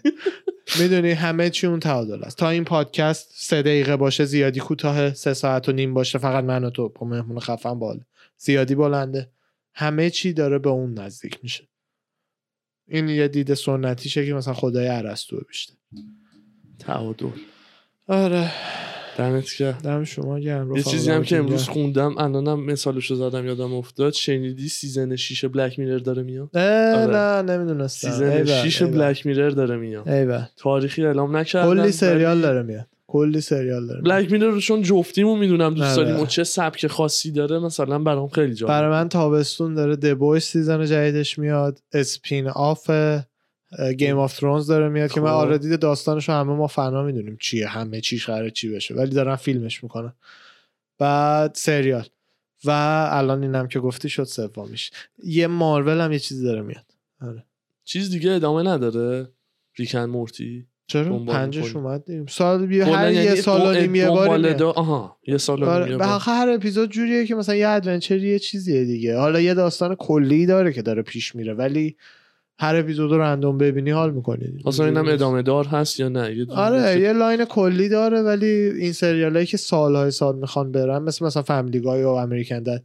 می‌دونی 0.80 1.10
همه 1.10 1.50
چی 1.50 1.66
اون 1.66 1.80
تعادل 1.80 2.24
است. 2.24 2.36
تا 2.36 2.48
این 2.50 2.64
پادکست 2.64 3.28
سه 3.34 3.62
دقیقه 3.62 3.96
باشه 3.96 4.24
زیادی 4.24 4.60
کوتاه 4.60 5.14
سه 5.14 5.34
ساعت 5.34 5.68
و 5.68 5.72
نیم 5.72 5.94
باشه 5.94 6.18
فقط 6.18 6.44
من 6.44 6.64
و 6.64 6.70
تو 6.70 6.88
با 6.88 7.06
مهمون 7.06 7.40
خفن 7.40 7.78
باشه. 7.78 8.06
زیادی 8.38 8.74
بلنده. 8.74 9.30
همه 9.74 10.10
چی 10.10 10.32
داره 10.32 10.58
به 10.58 10.70
اون 10.70 10.98
نزدیک 10.98 11.38
میشه. 11.42 11.68
این 12.88 13.08
یه 13.08 13.28
دید 13.28 13.54
سنتیشه 13.54 14.26
که 14.26 14.34
مثلا 14.34 14.54
خدای 14.54 14.86
ارسطو 14.86 15.40
بیشتر. 15.48 15.74
تعادل. 16.78 17.26
آره. 18.08 18.52
دمت 19.18 19.56
گرم. 19.58 19.78
دم 19.84 20.04
شما 20.04 20.38
گرم 20.38 20.76
یه 20.76 20.82
چیزی 20.82 21.10
هم 21.10 21.22
که 21.22 21.36
امروز 21.36 21.68
خوندم 21.68 22.18
الانم 22.18 22.64
مثالشو 22.64 23.14
زدم 23.14 23.46
یادم 23.46 23.74
افتاد. 23.74 24.12
شنیدی 24.12 24.68
season 24.68 25.16
6 25.16 25.44
Black 25.44 25.78
Mirror 25.78 25.98
داره 25.98 26.22
میاد؟ 26.22 26.56
آره. 26.56 27.06
نه 27.06 27.42
نمی‌دونستم. 27.42 28.10
season 28.10 28.44
6 28.44 28.82
Black 28.82 29.26
Mirror 29.26 29.50
داره 29.50 29.76
میاد. 29.76 30.48
تاریخی 30.56 31.06
اعلام 31.06 31.36
نکردن 31.36 31.82
کلی 31.82 31.92
سریال 31.92 32.40
داره 32.40 32.62
میاد. 32.62 32.86
کلی 33.06 33.40
سریال 33.40 33.86
داره 33.86 34.00
Black 34.00 34.32
Mirror 34.32 34.50
رو 34.50 34.60
چون 34.60 34.82
جفتیمو 34.82 35.36
می‌دونم 35.36 35.74
دوست 35.74 35.96
داریم 35.96 36.20
و 36.20 36.26
چه 36.26 36.44
سبک 36.44 36.86
خاصی 36.86 37.32
داره 37.32 37.58
مثلا 37.58 37.98
برام 37.98 38.28
خیلی 38.28 38.54
جالب. 38.54 38.68
برای 38.68 38.90
من 38.90 39.08
تابستون 39.08 39.74
داره. 39.74 39.96
The 39.96 40.17
Boys 40.17 40.44
season 40.44 40.84
جدیدش 40.84 41.38
میاد. 41.38 41.78
spin-off 41.92 42.90
Game 43.98 44.18
of 44.18 44.38
Thrones 44.38 44.66
داره 44.66 44.88
میاد 44.88 45.12
که 45.12 45.20
من 45.20 45.30
آره 45.30 45.58
دید 45.58 45.80
داستانش 45.80 46.28
رو 46.28 46.34
همه 46.34 46.52
ما 46.52 46.66
فنا 46.66 47.02
می‌دونیم 47.02 47.36
چیه 47.40 47.68
همه 47.68 48.00
چیش 48.00 48.26
قراره 48.26 48.50
چی 48.50 48.68
بشه 48.68 48.94
ولی 48.94 49.10
دارن 49.10 49.36
فیلمش 49.36 49.82
می‌کنن. 49.82 50.12
بعد 50.98 51.54
سریال. 51.54 52.06
و 52.64 52.70
الان 53.10 53.42
اینم 53.42 53.68
که 53.68 53.80
گفتی 53.80 54.08
شد 54.08 54.24
سومیش. 54.24 54.90
یه 55.24 55.46
مارول 55.46 56.00
هم 56.00 56.12
یه 56.12 56.18
چیزی 56.18 56.44
داره 56.44 56.62
میاد. 56.62 56.84
آره. 57.20 57.44
چیز 57.84 58.10
دیگه 58.10 58.30
ادامه 58.30 58.62
نداره؟ 58.62 59.28
Rick 59.76 59.92
and 59.92 60.04
Morty؟ 60.04 60.66
چرا؟ 60.86 61.18
پنجش 61.18 61.76
اومد 61.76 62.04
دیم 62.04 62.26
سال 62.26 62.66
بیا 62.66 62.86
هر 62.86 63.12
یه 63.12 63.34
سال 63.34 63.76
و 63.76 63.80
نیم 63.80 63.94
یه 63.94 64.08
بار 64.08 64.62
آها 64.62 65.16
یه 65.26 65.38
سال 65.38 65.64
آره. 65.64 65.96
به 65.96 66.06
هر 66.06 66.48
اپیزود 66.48 66.90
جوریه 66.90 67.26
که 67.26 67.34
مثلا 67.34 67.54
یه 67.54 67.68
adventure 67.68 68.18
یه 68.18 68.38
چیزیه 68.38 68.84
دیگه. 68.84 69.16
حالا 69.16 69.40
یه 69.40 69.54
داستان 69.54 69.94
کلی 69.94 70.46
داره 70.46 70.72
که 70.72 70.82
داره 70.82 71.02
پیش 71.02 71.34
میره 71.34 71.54
ولی 71.54 71.96
هر 72.60 72.76
اپیزود 72.76 73.12
رو 73.12 73.20
random 73.20 73.58
ببینی 73.58 73.90
حال 73.90 74.12
می‌کنی 74.12 74.62
اصلا 74.66 74.86
اینم 74.86 75.08
ادامه 75.08 75.42
دار 75.42 75.66
هست 75.66 76.00
یا 76.00 76.08
نه؟ 76.08 76.36
یه 76.36 76.46
آره 76.50 77.00
یه 77.00 77.12
line 77.12 77.44
کلی 77.44 77.88
داره 77.88 78.22
ولی 78.22 78.46
این 78.46 78.92
سریال 78.92 79.34
هایی 79.34 79.46
که 79.46 79.56
سالهای 79.56 80.10
سال 80.10 80.36
می‌خوان 80.36 80.72
برن 80.72 81.02
مثل 81.02 81.24
مثلا 81.24 81.42
Family 81.42 81.80
Guy 81.80 82.02
و 82.02 82.08
American 82.08 82.62
Dad 82.62 82.84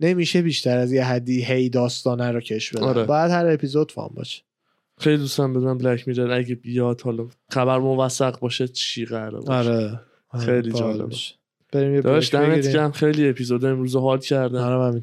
نمیشه 0.00 0.42
بیشتر 0.42 0.78
از 0.78 0.92
یه 0.92 1.04
حدی 1.04 1.42
هی 1.42 1.68
داستانه 1.68 2.30
رو 2.30 2.40
کش 2.40 2.72
بدن. 2.72 2.84
آره. 2.84 3.04
باید 3.04 3.30
هر 3.30 3.46
اپیزود 3.46 3.92
فام 3.92 4.10
باشه. 4.14 4.42
خیلی 4.98 5.16
دوستم 5.16 5.52
بدونم 5.52 5.78
بلک 5.78 6.08
میرر 6.08 6.30
اگه 6.30 6.54
بیاد 6.54 7.00
حالا 7.00 7.26
خبر 7.50 7.78
موثق 7.78 8.38
باشه 8.38 8.68
چی 8.68 9.04
قرار 9.04 9.40
باشه؟ 9.40 9.52
آره, 9.52 10.00
آره، 10.28 10.44
خیلی 10.44 10.72
جالب 10.72 11.12
بریم 11.72 11.94
یه 11.94 12.00
داشت 12.00 12.36
دمت 12.36 12.96
خیلی 12.96 13.28
اپیزود 13.28 13.64
امروز 13.64 13.96
حال 13.96 14.18
کردن 14.18 14.58
آره 14.58 14.76
من 14.76 15.00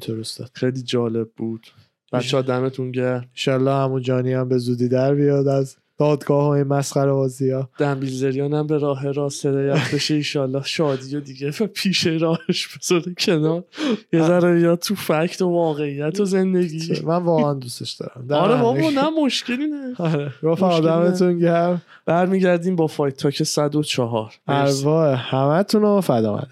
خیلی 0.54 0.82
جالب 0.82 1.30
بود. 1.36 1.66
بچه 2.12 2.36
ها 2.36 2.42
دمتون 2.42 2.90
گرم. 2.90 3.24
انشالله 3.30 3.74
همون 3.74 4.02
جانی 4.02 4.32
هم 4.32 4.48
به 4.48 4.58
زودی 4.58 4.88
در 4.88 5.14
بیاد 5.14 5.48
از 5.48 5.76
دادگاه 5.98 6.44
های 6.44 6.62
مسخره 6.62 7.12
بازی 7.12 7.50
ها. 7.50 7.68
دنبیلزریان 7.78 8.54
هم 8.54 8.66
به 8.66 8.78
راه 8.78 9.12
راست 9.12 9.46
هدایت 9.46 9.94
بشه 9.94 10.14
ایشالله 10.24 10.62
شادی 10.62 11.16
و 11.16 11.20
دیگه 11.20 11.50
پیش 11.50 12.06
راهش 12.06 12.68
بذاره 12.76 13.14
کنار. 13.18 13.64
یه 14.12 14.22
ذره 14.22 14.60
یا 14.60 14.76
تو 14.76 14.94
فکت 14.94 15.42
و 15.42 15.50
واقعیت 15.50 16.20
و 16.20 16.24
زندگی. 16.24 17.00
من 17.06 17.22
واقعا 17.22 17.54
دوستش 17.54 17.92
دارم. 17.92 18.42
آره 18.42 18.62
بابا 18.62 18.90
نه 18.90 19.10
مشکلی 19.24 19.66
نه. 19.66 19.94
آره. 19.98 20.32
آدمتون 20.42 21.38
گرم. 21.38 21.82
برمیگردیم 22.06 22.76
با 22.76 22.86
فایت 22.86 23.16
تاک 23.16 23.42
104 23.42 24.34
ارواح 24.48 25.34
همه 25.34 25.62
تون 25.62 25.82
رو 25.82 26.00
فدا 26.00 26.48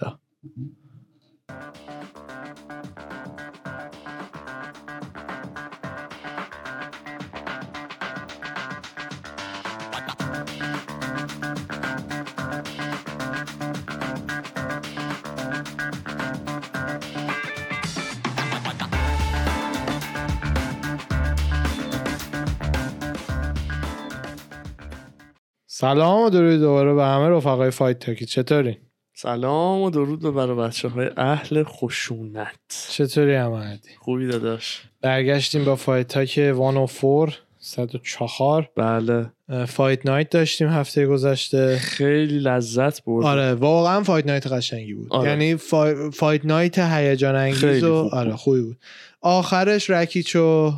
سلام 25.80 26.22
و 26.22 26.30
درود 26.30 26.60
دوباره 26.60 26.94
به 26.94 27.04
همه 27.04 27.28
رفقای 27.28 27.70
Fight 27.70 27.98
Talk 27.98 28.20
ی 28.20 28.26
چطوری؟ 28.26 28.78
سلام 29.14 29.82
و 29.82 29.90
درود 29.90 30.20
به 30.20 30.30
برای 30.30 30.56
بچه 30.56 30.88
های 30.88 31.10
اهل 31.16 31.62
خشونت. 31.62 32.88
چطوری 32.90 33.34
عمردی؟ 33.34 33.88
خوبی 33.98 34.26
داداش. 34.26 34.82
برگشتیم 35.02 35.64
با 35.64 35.76
Fight 35.76 36.08
Talk 36.08 36.34
104 36.34 37.38
104 37.58 38.70
بله. 38.76 39.30
fight 39.66 40.06
night 40.06 40.30
داشتیم 40.30 40.68
هفته 40.68 41.06
گذشته. 41.06 41.78
خیلی 41.78 42.38
لذت 42.38 43.04
برد. 43.04 43.26
آره 43.26 43.54
واقعا 43.54 44.02
fight 44.02 44.26
night 44.26 44.46
قشنگی 44.46 44.94
بود. 44.94 45.12
آره. 45.12 45.30
یعنی 45.30 45.56
fi... 45.56 46.10
fight 46.10 46.44
night 46.44 46.78
هیجان 46.78 47.36
انگیز 47.36 47.84
و 47.84 48.08
آره 48.12 48.36
خوبی 48.36 48.60
بود. 48.60 48.76
آخرش 49.20 49.90
رکیچو 49.90 50.72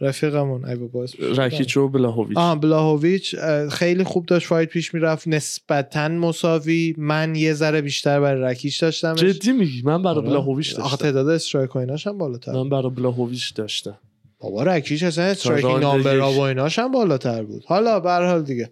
رفیقمون. 0.00 0.64
ای 0.64 0.76
بابا 0.76 1.06
رکیچو 1.36 1.88
بلاهویچ 1.88 2.38
آه 2.38 2.60
بلاهویچ 2.60 3.36
خیلی 3.70 4.04
خوب 4.04 4.26
داشت 4.26 4.46
fight 4.46 4.68
پیش 4.68 4.94
می‌رفت. 4.94 5.28
نسبتا 5.28 6.08
مساوی. 6.08 6.94
من 6.98 7.34
یه 7.34 7.52
ذره 7.52 7.80
بیشتر 7.80 8.20
برای 8.20 8.42
رکیچ 8.42 8.82
داشتم 8.82 9.14
جدی 9.14 9.52
میگی؟ 9.52 9.82
من 9.84 10.02
برای 10.02 10.16
آره. 10.16 10.28
بلاهویچ 10.28 10.68
داشتم. 10.68 10.82
آخه 10.82 10.96
تعداد 10.96 11.28
strike 11.28 11.70
هم 12.06 12.18
بالاتر 12.18 12.52
من 12.52 12.68
برای 12.68 12.90
بلاهویچ 12.90 13.54
داشتم. 13.54 13.98
بابا 14.38 14.62
رکیچ 14.62 15.02
اصلا 15.02 15.24
striking 15.24 15.82
number 15.82 16.18
و 16.18 16.40
ایناش 16.40 16.78
هم 16.78 16.92
بالاتر 16.92 17.42
بود. 17.42 17.64
حالا 17.66 18.00
به 18.00 18.10
حال 18.10 18.42
دیگه. 18.42 18.70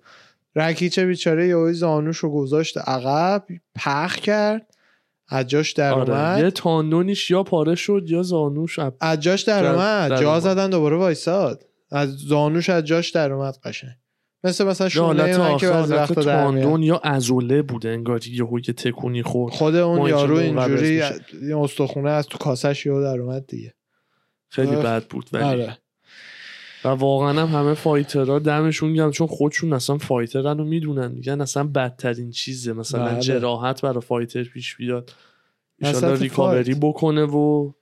رکیچ 0.57 0.99
بیچاره 0.99 1.49
یه 1.49 1.73
زانوش 1.73 2.17
رو 2.17 2.31
گذاشت 2.31 2.79
عقب 2.79 3.45
پخ 3.75 4.17
کرد. 4.17 4.74
از 5.29 5.47
جاش 5.47 5.73
در 5.73 5.95
آره. 5.95 6.13
اومد. 6.13 6.45
یه 6.45 6.51
تاندونیش 6.51 7.31
یا 7.31 7.43
پاره 7.43 7.75
شد 7.75 8.05
یا 8.07 8.23
زانوش 8.23 8.79
از 9.01 9.21
جاش 9.21 9.43
در 9.43 9.67
اومد. 9.67 10.21
جا 10.21 10.41
زدن 10.41 10.71
دوباره 10.71 10.97
وایساد. 10.97 11.65
از 11.91 12.17
زانوش 12.17 12.71
از 12.71 12.85
جاش 12.85 13.11
در 13.11 13.33
اومد 13.33 13.59
قشنگ. 13.65 13.91
مثل 14.45 14.67
مثلا 14.67 14.89
شونه 14.89 15.39
من 15.39 15.57
که 15.57 15.67
از 15.67 15.93
وقت 15.93 16.21
تاندون 16.21 16.83
یا 16.83 17.01
عضله 17.05 17.63
بوده 17.63 17.89
انگاری 17.89 18.31
یه 18.31 18.47
یه 18.69 18.75
تکونی 18.75 19.23
خورد. 19.23 19.53
خود 19.55 19.75
اون 19.75 20.09
یارو 20.09 20.37
اینجوری 20.37 21.03
یه 21.43 21.59
استخونه 21.59 22.11
از 22.11 22.27
تو 22.27 22.39
کاسش 22.39 22.87
یهو 22.87 23.03
در 23.03 23.21
اومد 23.21 23.47
دیگه. 23.47 23.75
خیلی 24.49 24.77
بد 24.77 25.05
بود 25.05 25.29
ولی 25.33 25.45
آره. 25.45 25.79
و 26.85 26.89
واقعا 26.89 27.43
هم 27.43 27.61
همه 27.61 27.75
fighter 27.75 28.31
ها 28.31 28.39
دمشون 28.39 28.95
گرم 28.95 29.11
چون 29.11 29.27
خودشون 29.27 29.73
اصلا 29.73 29.99
fighter 29.99 30.53
ن 30.53 30.61
و 30.61 30.65
می‌دونن 30.65 31.13
میگن 31.13 31.41
اصلا 31.41 31.65
بدترین 31.65 32.31
چیزه. 32.31 32.73
مثلا 32.73 33.05
بله. 33.05 33.21
جراحت 33.21 33.83
برای 33.83 34.01
fighter 34.01 34.45
پیش 34.45 34.77
بیاد. 34.77 35.13
ایشالا 35.79 36.15
recovery. 36.15 36.75
بکنه 36.75 37.25
و 37.25 37.73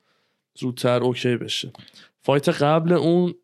زودتر 0.55 1.03
OK 1.03 1.37
بشه. 1.37 1.73
fight 2.21 2.49
قبل 2.49 2.93
اون 2.93 3.35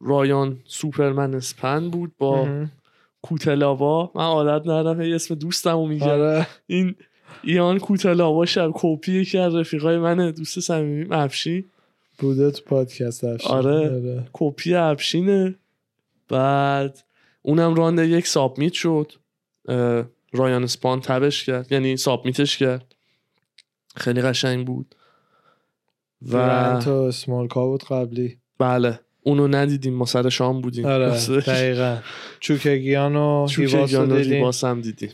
رایان 0.00 0.58
سوپرمن 0.64 1.34
اسپن 1.34 1.90
بود 1.90 2.12
با. 2.18 2.48
کوتلاوا. 3.22 4.10
من 4.14 4.24
عادت 4.24 4.66
ندارم 4.66 5.00
هی 5.00 5.14
اسم 5.14 5.34
دوستمو 5.34 5.86
میگم. 5.86 6.08
آره. 6.08 6.46
این 6.66 6.94
ایان 7.44 7.78
کوتلاوا 7.78 8.46
شب 8.46 8.70
کپی 8.74 9.12
یکی 9.12 9.38
از 9.38 9.54
رفیقای 9.54 9.98
من 9.98 10.30
دوست 10.30 10.60
صمیمیم 10.60 11.12
افشین 11.12 11.64
بوده 12.18 12.50
تو 12.50 12.62
پادکست 12.64 13.24
افشین. 13.24 13.50
آره. 13.50 14.28
کپی 14.32 14.74
افشینه. 14.74 15.54
بعد 16.28 17.04
اونم 17.42 17.74
راند 17.74 17.98
یک 17.98 18.26
submit 18.26 18.72
شد. 18.72 19.12
رایان 20.32 20.62
اسپان 20.64 21.00
tap 21.00 21.26
ش 21.26 21.44
کرد. 21.44 21.72
یعنی 21.72 21.96
submit 21.96 22.43
ش 22.43 22.58
کرد. 22.58 22.94
خیلی 23.96 24.22
قشنگ 24.22 24.66
بود. 24.66 24.94
و 26.32 26.80
تو 26.84 27.10
سمالکا 27.10 27.66
بود 27.66 27.84
قبلی. 27.84 28.38
بله. 28.58 29.00
اونو 29.28 29.48
ندیدیم 29.48 29.94
ما 29.94 30.04
سر 30.04 30.28
شام 30.28 30.60
بودیم. 30.60 30.86
آره. 30.86 31.10
دقیقا. 31.46 31.96
چوکگیان 32.40 33.16
و 33.16 33.46
هیواس 33.48 34.64
هم 34.64 34.80
دیدیم. 34.80 35.10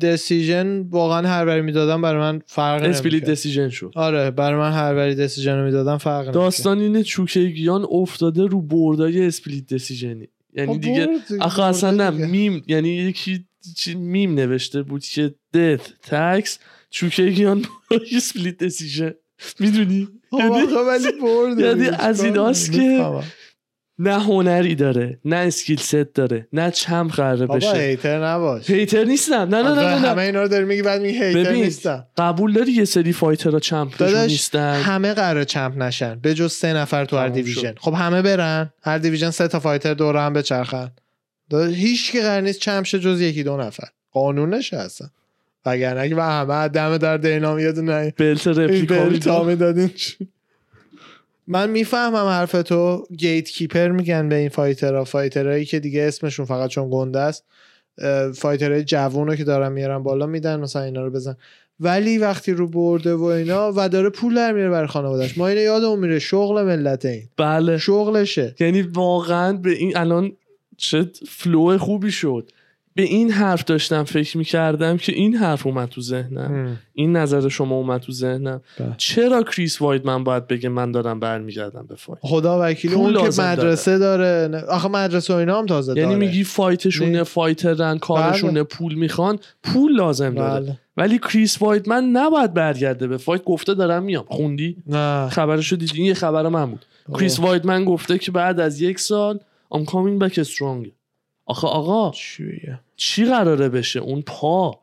دسیژن 0.00 0.80
واقعا 0.80 1.28
هر 1.28 1.44
بری 1.44 1.60
می‌دادم 1.60 2.02
برای 2.02 2.20
من 2.20 2.42
فرق 2.46 2.82
اسپلیت 2.82 3.24
دسیژن 3.24 3.68
شد. 3.68 3.92
آره 3.94 4.30
برای 4.30 4.60
من 4.60 4.72
هر 4.72 4.94
بری 4.94 5.14
دسیژن 5.14 5.56
رو 5.58 5.64
می‌دادم 5.64 5.98
فرق. 5.98 6.30
داستان 6.30 6.78
اینه 6.78 7.02
چوکگیان 7.02 7.86
افتاده 7.90 8.46
رو 8.46 8.62
بردای 8.62 9.26
اسپلیت 9.26 9.74
دسیژنی 9.74 10.28
یعنی 10.54 10.74
خب 10.74 10.80
دیگه 10.80 11.08
آخه 11.40 11.62
اصلا 11.62 11.90
نه. 11.90 12.26
میم 12.26 12.62
یعنی 12.66 12.88
یکی 12.88 13.44
چی 13.76 13.94
میم 13.94 14.34
نوشته 14.34 14.82
بود 14.82 15.04
که 15.04 15.34
death 15.56 16.08
tax 16.08 16.58
چوکگیان 16.90 17.64
split 18.16 18.58
decision 18.58 19.14
می‌دونی؟ 19.60 20.08
ولی 20.32 21.12
برد 21.22 21.58
یعنی 21.58 21.88
از 21.98 22.24
ایناست؟ 22.24 22.72
که. 22.72 23.22
نه 23.98 24.22
هنری 24.22 24.74
داره 24.74 25.18
نه 25.24 25.36
skill 25.36 25.78
set 25.78 25.94
داره 25.94 26.48
نه 26.52 26.70
champ 26.70 27.08
قراره 27.08 27.46
بابا 27.46 27.56
بشه. 27.56 27.76
hater 27.76 28.26
نباش. 28.26 28.70
hater 28.70 29.04
نیستم. 29.04 29.34
نه 29.34 29.46
نه 29.46 29.62
نه 29.62 29.74
نه, 29.74 30.08
همه. 30.08 30.22
اینا 30.22 30.42
رو 30.42 30.48
داری 30.48 30.64
میگی 30.64 30.82
بعد 30.82 31.00
میگی 31.00 31.18
hater 31.24 31.52
نیستم. 31.52 32.06
قبول 32.16 32.52
داری 32.52 32.72
یه 32.72 32.84
سری 32.84 33.12
fighter 33.12 33.54
ها 33.54 33.60
champ 33.60 34.02
نیستن؟ 34.02 34.82
همه 34.82 35.14
قرار 35.14 35.44
champ 35.44 35.78
نشن. 35.78 36.18
به 36.18 36.34
جز 36.34 36.52
سه 36.52 36.72
نفر 36.72 37.04
تو 37.04 37.16
هر 37.16 37.28
division 37.28 37.74
خب 37.78 37.94
همه 37.94 38.22
برن. 38.22 38.72
هر 38.82 38.98
division 38.98 39.30
سه 39.30 39.48
تا 39.48 39.60
fighter 39.60 39.94
دوره 39.94 40.20
هم 40.20 40.32
بچرخن. 40.32 40.90
هیچ 41.52 42.12
کی 42.12 42.20
قرار 42.20 42.40
نیست 42.40 42.60
champ 42.60 42.86
شه 42.86 42.98
جز 42.98 43.20
یکی 43.20 43.42
دو 43.42 43.56
نفر. 43.56 43.88
قانونش 44.12 44.74
هستن 44.74 45.10
وگرنه 45.66 46.14
و 46.14 46.20
همه 46.20 46.68
دم 46.68 46.98
در 46.98 47.16
دینا 47.16 47.54
میاد 47.54 47.78
نه. 47.78 48.14
belt 48.16 48.46
replica 48.46 49.04
belt 49.04 49.36
ا. 49.36 49.44
می‌دادین 49.44 49.90
من 51.46 51.70
می‌فهمم 51.70 52.26
حرف 52.26 52.52
تو. 52.52 53.06
gatekeeper 53.16 53.88
میگن 53.88 54.28
به 54.28 54.34
این 54.34 54.48
fighter 54.48 54.92
ها. 54.92 55.04
fighter 55.04 55.46
هایی 55.46 55.64
که 55.64 55.80
دیگه 55.80 56.02
اسمشون 56.02 56.46
فقط 56.46 56.70
چون 56.70 56.88
گنده 56.90 57.18
است 57.18 57.44
اه، 57.98 58.32
fighter 58.32 58.72
های 58.72 58.84
جوون 58.84 59.26
رو 59.26 59.36
که 59.36 59.44
دارن 59.44 59.72
میارن 59.72 60.02
بالا 60.02 60.26
میدن 60.26 60.60
مثلا 60.60 60.82
اینا 60.82 61.04
رو 61.04 61.10
بزن. 61.10 61.36
ولی 61.80 62.18
وقتی 62.18 62.52
رو 62.52 62.68
برده 62.68 63.14
و 63.14 63.24
اینا 63.24 63.72
و 63.76 63.88
داره 63.88 64.10
پول 64.10 64.34
در 64.34 64.52
میاره 64.52 64.70
برای 64.70 64.86
خانوادش 64.86 65.38
ما 65.38 65.48
اینو 65.48 65.60
یادمون 65.60 65.98
میره. 65.98 66.18
شغل 66.18 66.62
ملت 66.62 67.04
این. 67.04 67.28
بله. 67.36 67.78
شغلشه. 67.78 68.54
یعنی 68.60 68.82
واقعا 68.82 69.52
به 69.52 69.70
این 69.70 69.96
الان 69.96 70.32
چه 70.76 71.10
flow 71.28 71.78
خوبی 71.78 72.10
شد. 72.10 72.50
به 72.96 73.02
این 73.02 73.30
حرف 73.30 73.64
داشتم 73.64 74.04
فکر 74.04 74.38
می‌کردم 74.38 74.96
که 74.96 75.12
این 75.12 75.34
حرف 75.34 75.66
اومد 75.66 75.88
تو 75.88 76.00
ذهنم. 76.00 76.78
این 76.92 77.16
نظر 77.16 77.48
شما 77.48 77.74
اومد 77.74 78.00
تو 78.00 78.12
ذهنم. 78.12 78.60
بله. 78.78 78.94
چرا 78.96 79.42
کریس 79.42 79.82
وایدمن 79.82 80.24
باید 80.24 80.46
بگه 80.46 80.68
من 80.68 80.92
دارم 80.92 81.20
برمیگردم 81.20 81.86
به 81.88 81.94
fight؟ 81.94 82.18
خدا 82.22 82.58
وکیل 82.62 82.94
اون 82.94 83.12
که 83.12 83.42
مدرسه 83.42 83.98
داره, 83.98 84.48
نه- 84.48 84.62
آخه 84.62 84.88
مدرسه 84.88 85.34
و 85.34 85.36
اینا 85.36 85.58
هم 85.58 85.66
تازه 85.66 85.92
یعنی 85.96 86.02
داره. 86.14 86.26
میگی 86.26 86.44
fight 86.44 86.77
شونه 86.77 87.10
نه. 87.10 87.22
fighter 87.22 87.88
ن 87.88 87.98
کارشونه 87.98 88.52
بله. 88.52 88.62
پول 88.62 88.94
می‌خوان 88.94 89.38
پول 89.62 89.96
لازم 89.96 90.34
داره. 90.34 90.60
بله. 90.60 90.78
ولی 90.96 91.18
کریس 91.18 91.62
وایدمن 91.62 92.04
نباید 92.04 92.54
برگرده 92.54 93.06
به 93.06 93.16
fight. 93.16 93.44
گفته 93.44 93.74
دارم 93.74 94.02
میام. 94.02 94.24
خوندی؟ 94.28 94.76
نه. 94.86 95.28
خبرشو 95.28 95.76
دیدی؟ 95.76 95.96
این 95.96 96.06
یه 96.06 96.14
خبر 96.14 96.48
من 96.48 96.70
بود. 96.70 96.86
کریس 97.14 97.40
واید 97.40 97.66
من 97.66 97.84
گفته 97.84 98.18
که 98.18 98.30
بعد 98.30 98.60
از 98.60 98.80
یک 98.80 99.00
سال 99.00 99.38
I'm 99.74 99.84
coming 99.84 100.22
back 100.22 100.42
strong. 100.44 100.86
آخه 101.46 101.66
آقا 101.66 102.10
چیه 102.10 102.80
چی 102.96 103.24
قراره 103.24 103.68
بشه؟ 103.68 104.00
اون 104.00 104.22
پا 104.22 104.80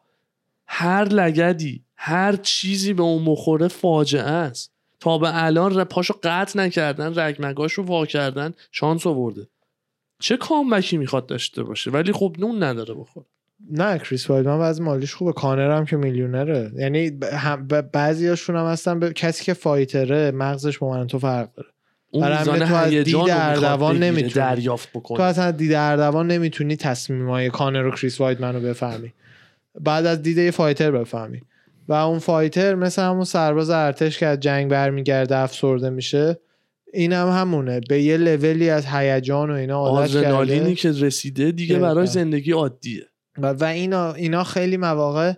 هر 0.67 1.03
لگدی 1.03 1.83
هر 1.95 2.35
چیزی 2.35 2.93
به 2.93 3.03
اون 3.03 3.25
بخوره 3.25 3.67
فاجعه 3.67 4.23
است. 4.23 4.73
تا 4.99 5.17
به 5.17 5.43
الان 5.43 5.83
پاشو 5.83 6.13
قطع 6.23 6.59
نکردن 6.59 7.19
رگمگاشو 7.19 7.81
وا 7.81 8.05
کردن 8.05 8.53
شانس 8.71 9.07
آورده. 9.07 9.47
چه 10.19 10.37
کامبکی 10.37 10.97
می‌خواد 10.97 11.25
داشته 11.25 11.63
باشه؟ 11.63 11.91
ولی 11.91 12.11
خب 12.11 12.35
نون 12.39 12.63
نداره 12.63 12.93
بخور 12.93 13.23
نه 13.71 13.97
کریس 13.97 14.29
وایدمن 14.29 14.59
وضع 14.59 14.83
مالیش 14.83 15.13
خوبه. 15.13 15.33
کانر 15.33 15.77
هم 15.77 15.85
که 15.85 15.97
میلیونره. 15.97 16.71
یعنی 16.77 17.11
بعضیاشون 17.93 18.55
هم 18.55 18.65
هستن 18.65 18.99
به 18.99 19.13
کسی 19.13 19.43
که 19.43 19.53
fighter 19.53 20.21
ه 20.21 20.31
مغزش 20.31 20.77
با 20.77 20.89
من 20.89 21.07
تو 21.07 21.19
فرق 21.19 21.53
داره. 21.53 21.69
اون 22.13 22.37
میزان 22.37 22.59
تو 22.59 22.77
هیجان 22.77 23.21
می‌خواد 23.23 23.29
اردوان 23.29 23.97
نمی‌تونی. 23.97 24.33
دریافت 24.33 24.93
تو 24.93 24.99
بکنه 24.99 25.23
اصلا 25.23 25.51
دید 25.51 25.73
اردوان 25.73 26.27
نمی‌تونی 26.27 26.75
تصمیم 26.75 27.29
های 27.29 27.49
کانر 27.49 27.85
و 27.85 27.91
کریس 27.91 28.21
وایدمن 28.21 28.55
رو 28.55 28.61
بفهمی. 28.61 29.13
بعد 29.81 30.05
از 30.05 30.21
دید 30.21 30.37
یه 30.37 30.51
fighter 30.51 30.91
بفهمی. 30.91 31.41
و 31.87 31.93
اون 31.93 32.19
fighter 32.19 32.75
مثل 32.75 33.01
همون 33.01 33.23
سرباز 33.23 33.69
ارتش 33.69 34.19
که 34.19 34.25
از 34.25 34.39
جنگ 34.39 34.71
برمیگرده 34.71 35.37
افسرده 35.37 35.89
میشه 35.89 36.39
این 36.93 37.13
هم 37.13 37.29
همونه. 37.29 37.81
به 37.89 38.01
یه 38.01 38.17
لولی 38.17 38.69
از 38.69 38.85
هیجان 38.85 39.49
و 39.49 39.53
اینا 39.53 39.77
عادت 39.77 40.21
کرده. 40.21 40.75
که 40.75 40.91
رسیده 40.91 41.51
دیگه. 41.51 41.79
برای 41.79 42.07
زندگی 42.07 42.51
عادیه. 42.51 43.03
و, 43.37 43.53
و 43.53 43.63
اینا 43.63 44.13
اینا 44.13 44.43
خیلی 44.43 44.77
مواقع 44.77 45.33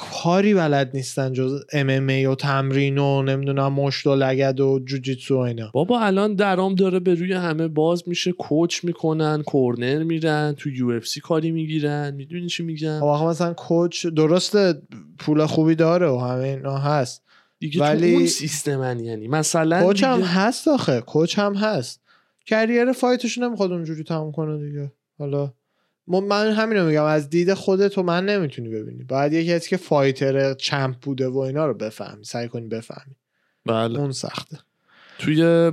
کاری 0.00 0.54
بلد 0.54 0.90
نیستن 0.94 1.32
جز 1.32 1.64
ام 1.72 2.08
و 2.30 2.34
تمرین 2.34 2.98
و 2.98 3.22
نمی‌دونم 3.22 3.72
مشت 3.72 4.06
و 4.06 4.14
لگد 4.14 4.60
و 4.60 4.80
جوجیتسو 4.84 5.36
و 5.36 5.38
اینا. 5.38 5.70
بابا 5.74 6.00
الان 6.00 6.34
درام 6.34 6.74
داره 6.74 7.00
به 7.00 7.14
روی 7.14 7.32
همه 7.32 7.68
باز 7.68 8.02
میشه 8.06 8.32
کوچ 8.32 8.84
می‌کنن 8.84 9.42
کورنر 9.42 10.02
میرن 10.02 10.54
تو 10.58 10.70
یو 10.70 10.88
اف 10.90 11.06
سی 11.06 11.20
کاری 11.20 11.50
می‌گیرن. 11.50 12.14
می‌دونی 12.14 12.46
چی 12.46 12.76
خب 12.86 13.04
آخه 13.04 13.24
مثلا 13.24 13.52
کوچ 13.54 14.06
درسته 14.06 14.82
پول 15.18 15.46
خوبی 15.46 15.74
داره 15.74 16.08
و 16.08 16.18
همه 16.18 16.44
اینا 16.48 16.78
هست. 16.78 17.22
دیگه 17.58 17.80
ولی- 17.80 18.12
تو 18.12 18.18
اون 18.18 18.26
سیستمن 18.26 19.00
یعنی. 19.00 19.28
مثلا 19.28 19.82
کوچ 19.82 20.04
هم 20.04 20.16
دیگه- 20.16 20.28
هست 20.28 20.68
آخه 20.68 21.00
کوچ 21.00 21.38
هم 21.38 21.54
هست. 21.54 22.00
career 22.46 22.92
fight 22.92 23.25
ش 23.25 23.38
نمی‌خواد 23.38 23.72
اونجوری 23.72 24.04
تموم 24.04 24.32
کنه 24.32 24.66
دیگه. 24.66 24.92
حالا 25.18 25.52
من 26.08 26.52
همینو 26.52 26.86
میگم 26.86 27.04
از 27.04 27.30
دید 27.30 27.54
خودت 27.54 27.98
و 27.98 28.02
من 28.02 28.26
نمی‌تونی 28.26 28.68
ببینی. 28.68 29.04
باید 29.04 29.32
یه 29.32 29.46
کسی 29.46 29.70
که 29.70 29.76
fighter 29.76 30.54
champ 30.54 30.96
بوده 30.96 31.28
و 31.28 31.38
اینا 31.38 31.66
رو 31.66 31.74
بفهمی 31.74 32.24
سعی 32.24 32.48
کنی 32.48 32.68
بفهمی. 32.68 33.14
بله. 33.66 33.98
اون 33.98 34.12
سخته. 34.12 34.58
توی 35.18 35.72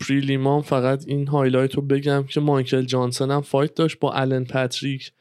prelim 0.00 0.53
ا 0.53 0.62
فقط 0.62 1.04
این 1.06 1.28
highlight 1.28 1.74
رو 1.74 1.82
بگم 1.82 2.24
که 2.24 2.40
مایکل 2.40 2.82
جانسون 2.82 3.30
هم 3.30 3.40
fight 3.40 3.74
داشت 3.74 3.98
با 3.98 4.12
الن 4.12 4.44
پاتریک 4.44 5.12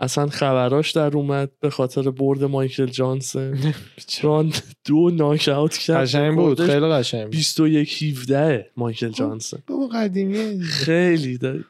اصلا 0.00 0.26
خبراش 0.26 0.90
در 0.90 1.16
اومد 1.16 1.50
به 1.60 1.70
خاطر 1.70 2.10
برد 2.10 2.44
مایکل 2.44 2.86
جانسون 2.86 3.58
راند 4.22 4.62
دو 4.84 5.10
ناک 5.10 5.48
اوت 5.48 5.76
کرد 5.76 5.96
قشنگ 5.96 6.34
بود 6.34 6.60
خیلی 6.60 6.86
قشنگ 6.86 7.22
بود. 7.22 7.30
21 7.30 8.02
17 8.02 8.70
مایکل 8.76 9.08
جانسون 9.08 9.60
بابا 9.66 9.86
قدیمیه. 9.86 10.52
دیگه. 10.52 10.64
خیلی 10.64 11.38
داری. 11.38 11.64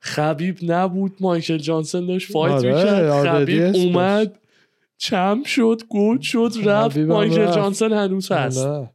خبیب 0.00 0.58
نبود 0.62 1.16
مایکل 1.20 1.58
جانسون 1.58 2.06
داشت 2.06 2.32
fight 2.32 2.52
آره، 2.54 2.74
می‌کرد. 2.74 3.04
آردی 3.04 3.60
خبیب. 3.60 3.76
اومد 3.76 4.38
champ 4.98 5.46
شد 5.46 5.82
گل 5.88 6.20
شد 6.20 6.52
رفت. 6.64 6.98
مایکل 6.98 7.38
رفت. 7.38 7.54
جانسون 7.56 7.92
هنوز 7.92 8.32
هست. 8.32 8.58
آره، 8.58 8.90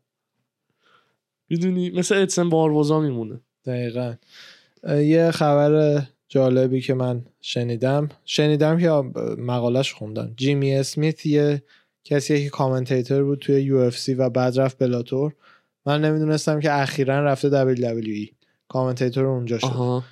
می‌دونی 1.49 1.89
مثل 1.89 2.15
ادسن 2.15 2.49
باربوزا 2.49 2.99
میمونه. 2.99 3.39
دقیقا. 3.65 4.13
یه 4.89 5.31
خبر 5.31 6.01
جالبی 6.27 6.81
که 6.81 6.93
من 6.93 7.25
شنیدم. 7.41 8.09
شنیدم 8.25 8.79
که 8.79 8.89
مقالش 9.37 9.93
خوندم. 9.93 10.33
جیمی 10.37 10.75
اسمیت 10.75 11.25
یه 11.25 11.63
کسی 12.03 12.43
که 12.43 12.49
commentator 12.49 13.23
بود 13.23 13.39
توی 13.39 13.61
UFC 13.61 14.13
و 14.13 14.29
بعد 14.29 14.59
رفت 14.59 14.77
Bellator. 14.77 15.33
من 15.85 16.01
نمی‌دونستم 16.05 16.59
که 16.59 16.73
اخیرا 16.73 17.25
رفته 17.25 17.75
WWE 17.75 18.33
کامنتیتور 18.67 19.25
اونجا 19.25 19.59
شد. 19.59 19.65
آها. 19.65 20.03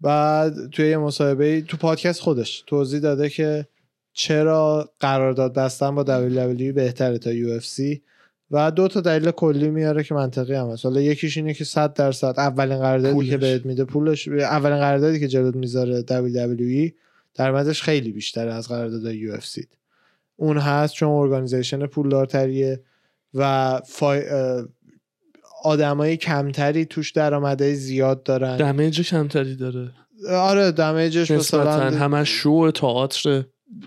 بعد 0.00 0.70
توی 0.70 0.90
یه 0.90 0.96
مصاحبه 0.96 1.60
تو 1.60 1.76
پادکست 1.76 2.20
خودش 2.20 2.64
توضیح 2.66 3.00
داده 3.00 3.28
که 3.28 3.66
چرا 4.12 4.90
قرارداد 5.00 5.54
بستن 5.54 5.94
با 5.94 6.04
WWE 6.04 6.72
بهتره 6.74 7.18
تا 7.18 7.30
UFC 7.30 7.98
و 8.50 8.70
دو 8.70 8.88
تا 8.88 9.00
دلیل 9.00 9.30
کلی 9.30 9.70
میاره 9.70 10.04
که 10.04 10.14
منطقی 10.14 10.54
هم 10.54 10.70
هست. 10.70 10.84
حالا 10.84 11.00
یکیش 11.00 11.36
اینه 11.36 11.54
که 11.54 11.64
100 11.64 11.94
درصد 11.94 12.34
اولین 12.36 12.78
قراردادی 12.78 13.30
که 13.30 13.36
بهت 13.36 13.66
میده 13.66 13.84
پولش 13.84 14.28
اولین 14.28 14.78
قراردادی 14.78 15.20
که 15.20 15.28
جلوت 15.28 15.56
می‌ذاره 15.56 16.02
WWE 16.02 16.92
درآمدش 17.34 17.82
خیلی 17.82 18.12
بیشتره 18.12 18.54
از 18.54 18.68
قرارداد 18.68 19.14
UFC 19.14 19.64
اون 20.36 20.58
هست 20.58 20.94
چون 20.94 21.08
organization 21.08 21.86
پولدارتریه 21.86 22.80
و 23.34 23.80
figh... 23.86 24.22
آدمای 25.64 26.16
کمتری 26.16 26.84
توش 26.84 27.10
درآمدهای 27.10 27.74
زیاد 27.74 28.22
دارن. 28.22 28.56
damage 28.56 29.00
کمتری 29.00 29.56
داره. 29.56 29.90
آره 30.30 30.70
damage 30.70 31.15
ش 31.15 31.30
مثلا 31.30 31.90
همش 31.90 32.28
شو 32.28 32.70
تئاتر. 32.70 33.44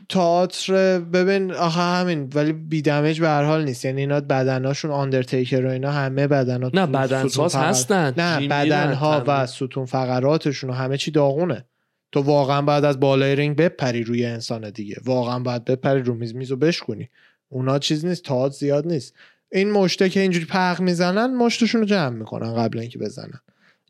تئاتر 0.10 1.00
ببین 1.00 1.52
آخه 1.52 1.82
همین 1.82 2.30
ولی 2.36 2.54
بی 2.54 2.82
damage 2.82 3.22
به 3.22 3.28
هر 3.28 3.44
حال 3.44 3.64
نیست. 3.64 3.86
یعنی 3.86 4.02
اینا 4.02 4.20
بدناشون 4.20 4.92
آندرتیکر 4.92 5.66
و 5.66 5.70
اینا 5.70 5.92
همه 5.92 6.28
بدنا 6.28 6.70
نه 6.74 6.86
بدن 6.86 7.28
ساز 7.28 7.56
هستن. 7.56 8.14
نه 8.18 8.48
بدنها 8.48 9.24
و 9.28 9.46
ستون 9.46 9.86
فقراتشون 9.86 10.70
و 10.70 10.74
همه 10.74 10.98
چی 10.98 11.12
داغونه. 11.12 11.66
تو 12.12 12.22
واقعا 12.22 12.62
بعد 12.62 12.86
از 12.86 13.00
بالای 13.00 13.36
رینگ 13.36 13.56
بپری 13.56 14.04
روی 14.04 14.26
انسان 14.26 14.70
دیگه. 14.70 14.96
واقعا 15.06 15.40
باید 15.40 15.66
بپری 15.66 16.02
رو 16.02 16.14
میز 16.14 16.36
میزو 16.36 16.56
بشکنی 16.56 17.10
اونا 17.50 17.80
چیز 17.80 18.06
نیست 18.06 18.24
تئاتر 18.24 18.56
زیاد 18.56 18.88
نیست. 18.88 19.14
این 19.52 19.72
مشته 19.72 20.10
که 20.10 20.20
اینجوری 20.20 20.46
پق 20.46 20.82
می‌زنن 20.82 21.34
مشتشون 21.36 21.82
رو 21.82 21.88
جمع 21.88 22.16
می‌کنن 22.16 22.56
قبل 22.56 22.80
اینکه 22.80 23.00
بزنن 23.00 23.40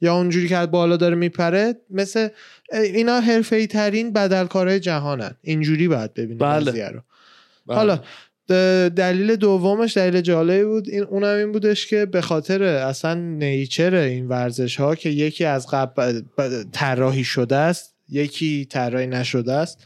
یا 0.02 0.16
اونجوری 0.16 0.48
که 0.48 0.66
بالا 0.66 0.98
داره 0.98 1.16
میپره 1.16 1.76
مثل 1.90 2.28
اینا 2.72 3.20
حرفه 3.20 3.68
ترین 3.68 4.14
بدلکارهای 4.14 4.80
جهانن 4.80 5.36
اینجوری 5.42 5.88
باید 5.88 6.14
ببینید 6.14 6.40
بله. 6.40 6.90
رو 6.90 7.02
بله. 7.68 7.78
حالا 7.78 8.00
دلیل 8.90 9.36
دومش 9.36 9.98
دلیل 9.98 10.22
جالبی 10.22 10.64
بود 10.64 10.90
این 10.90 11.04
اونم 11.04 11.38
این 11.38 11.52
بودش 11.52 11.88
که 11.88 12.06
به 12.06 12.22
خاطر 12.22 12.64
اصلا 12.64 13.14
نیچر 13.14 13.96
این 13.96 14.28
ورزش 14.28 14.76
ها 14.76 14.96
که 14.96 15.10
یکی 15.10 15.46
از 15.46 15.68
قبل 15.68 16.22
طراحی 16.72 17.24
شده 17.24 17.56
است 17.56 17.96
یکی 18.10 18.66
طراحی 18.66 19.08
نشده 19.08 19.54
است 19.54 19.86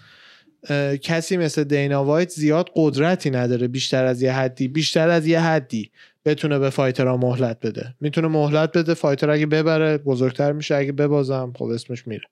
کسی 1.01 1.38
مثل 1.38 1.63
دینا 1.63 2.03
وایت 2.03 2.30
زیاد 2.30 2.70
قدرتی 2.76 3.30
نداره 3.30 3.68
بیشتر 3.68 4.05
از 4.05 4.22
یه 4.22 4.34
حدی 4.34 4.68
بیشتر 4.68 5.09
از 5.09 5.28
یه 5.28 5.41
حدی 5.41 5.91
بتونه 6.26 6.59
به 6.59 6.70
fighter 6.69 7.11
ها 7.11 7.17
مهلت 7.18 7.59
بده. 7.59 7.95
می‌تونه 8.01 8.28
مهلت 8.28 8.78
بده 8.78 8.93
fighter 8.93 9.29
اگه 9.30 9.45
ببره 9.45 9.97
بزرگتر 9.97 10.51
میشه 10.51 10.76
اگه 10.76 10.91
ببازم 10.91 11.53
خب 11.55 11.66
اسمش 11.66 12.07
میره. 12.07 12.26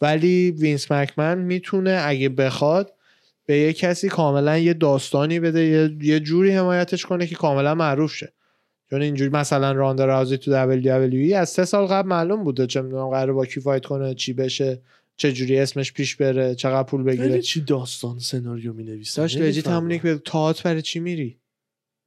ولی 0.00 0.50
وینس 0.50 0.92
مکمن 0.92 1.38
می‌تونه 1.38 2.02
اگه 2.04 2.28
بخواد 2.28 2.92
به 3.46 3.56
یه 3.56 3.72
کسی 3.72 4.08
کاملا 4.08 4.58
یه 4.58 4.74
داستانی 4.74 5.40
بده 5.40 5.94
یه, 6.02 6.20
جوری 6.20 6.50
حمایتش 6.50 7.06
کنه 7.06 7.26
که 7.26 7.34
کاملا 7.34 7.74
معروف 7.74 8.14
شه. 8.14 8.32
چون 8.90 9.02
اینجوری 9.02 9.30
مثلا 9.30 9.72
راندا 9.72 10.04
راوزی 10.04 10.38
تو 10.38 10.50
WWE 10.50 11.32
از 11.32 11.48
سه 11.48 11.64
سال 11.64 11.86
قبل 11.86 12.08
معلوم 12.08 12.44
بوده 12.44 12.66
چه 12.66 12.82
می‌دونم 12.82 13.08
قرار 13.08 13.32
با 13.32 13.46
کی 13.46 13.60
فایت 13.60 13.86
کنه 13.86 14.14
چی 14.14 14.32
بشه. 14.32 14.80
چه 15.16 15.32
جوری 15.32 15.58
اسمش 15.58 15.92
پیش 15.92 16.16
بره 16.16 16.54
چقدر 16.54 16.82
پول 16.82 17.02
بگیره. 17.02 17.42
چی 17.42 17.60
داستان 17.60 18.18
سناریو 18.18 18.72
می 18.72 18.84
نویسه 18.84 19.22
داشت 19.22 19.38
لجیت 19.38 19.68
همونی 19.68 19.98
که 19.98 20.18
تئاتر 20.24 20.62
برای 20.64 20.82
چی 20.82 21.00
میری؟ 21.00 21.38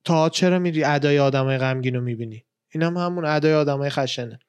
تئاتر 0.06 0.36
چرا 0.36 0.60
میری؟ 0.60 0.84
ادای 0.84 1.20
آدمای 1.20 1.58
غمگین 1.58 1.96
رو 1.96 2.02
می‌بینی. 2.02 2.46
اینم 2.74 2.98
هم 2.98 3.06
همون 3.06 3.26
ادای 3.26 3.54
آدمای 3.54 3.90
خشنه. 3.90 4.40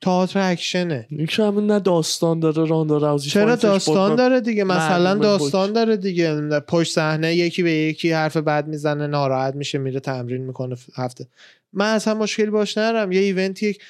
تئاتر 0.00 0.50
اکشنه. 0.50 1.06
این 1.10 1.26
که 1.26 1.42
همون 1.42 1.66
نه 1.66 1.80
داستان 1.80 2.40
داره 2.40 2.64
راندا 2.64 2.98
راوزی 2.98 3.30
چرا 3.30 3.56
داستان 3.56 4.16
داره 4.16 4.40
دیگه؟ 4.40 4.64
مثلا 4.64 5.14
داستان 5.14 5.72
داره 5.72 5.96
دیگه. 5.96 6.60
پشت 6.60 6.92
صحنه 6.92 7.34
یکی 7.34 7.62
به 7.62 7.72
یکی 7.72 8.12
حرف 8.12 8.36
بد 8.36 8.66
می‌زنه 8.66 9.06
ناراحت 9.06 9.54
میشه 9.54 9.78
میره 9.78 10.00
تمرین 10.00 10.42
می‌کنه 10.42 10.76
هفته. 10.94 11.28
من 11.72 11.94
اصلا 11.94 12.14
مشکلی 12.14 12.50
باش 12.50 12.78
ندارم 12.78 13.12
یه 13.12 13.20
event 13.20 13.62
یک 13.62 13.82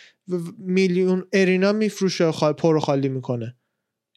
میلیون 0.59 1.25
arena 1.33 1.73
میفروشه 1.73 2.33
خال 2.33 2.53
پر 2.53 2.79
خالی 2.79 3.09
می‌کنه. 3.09 3.57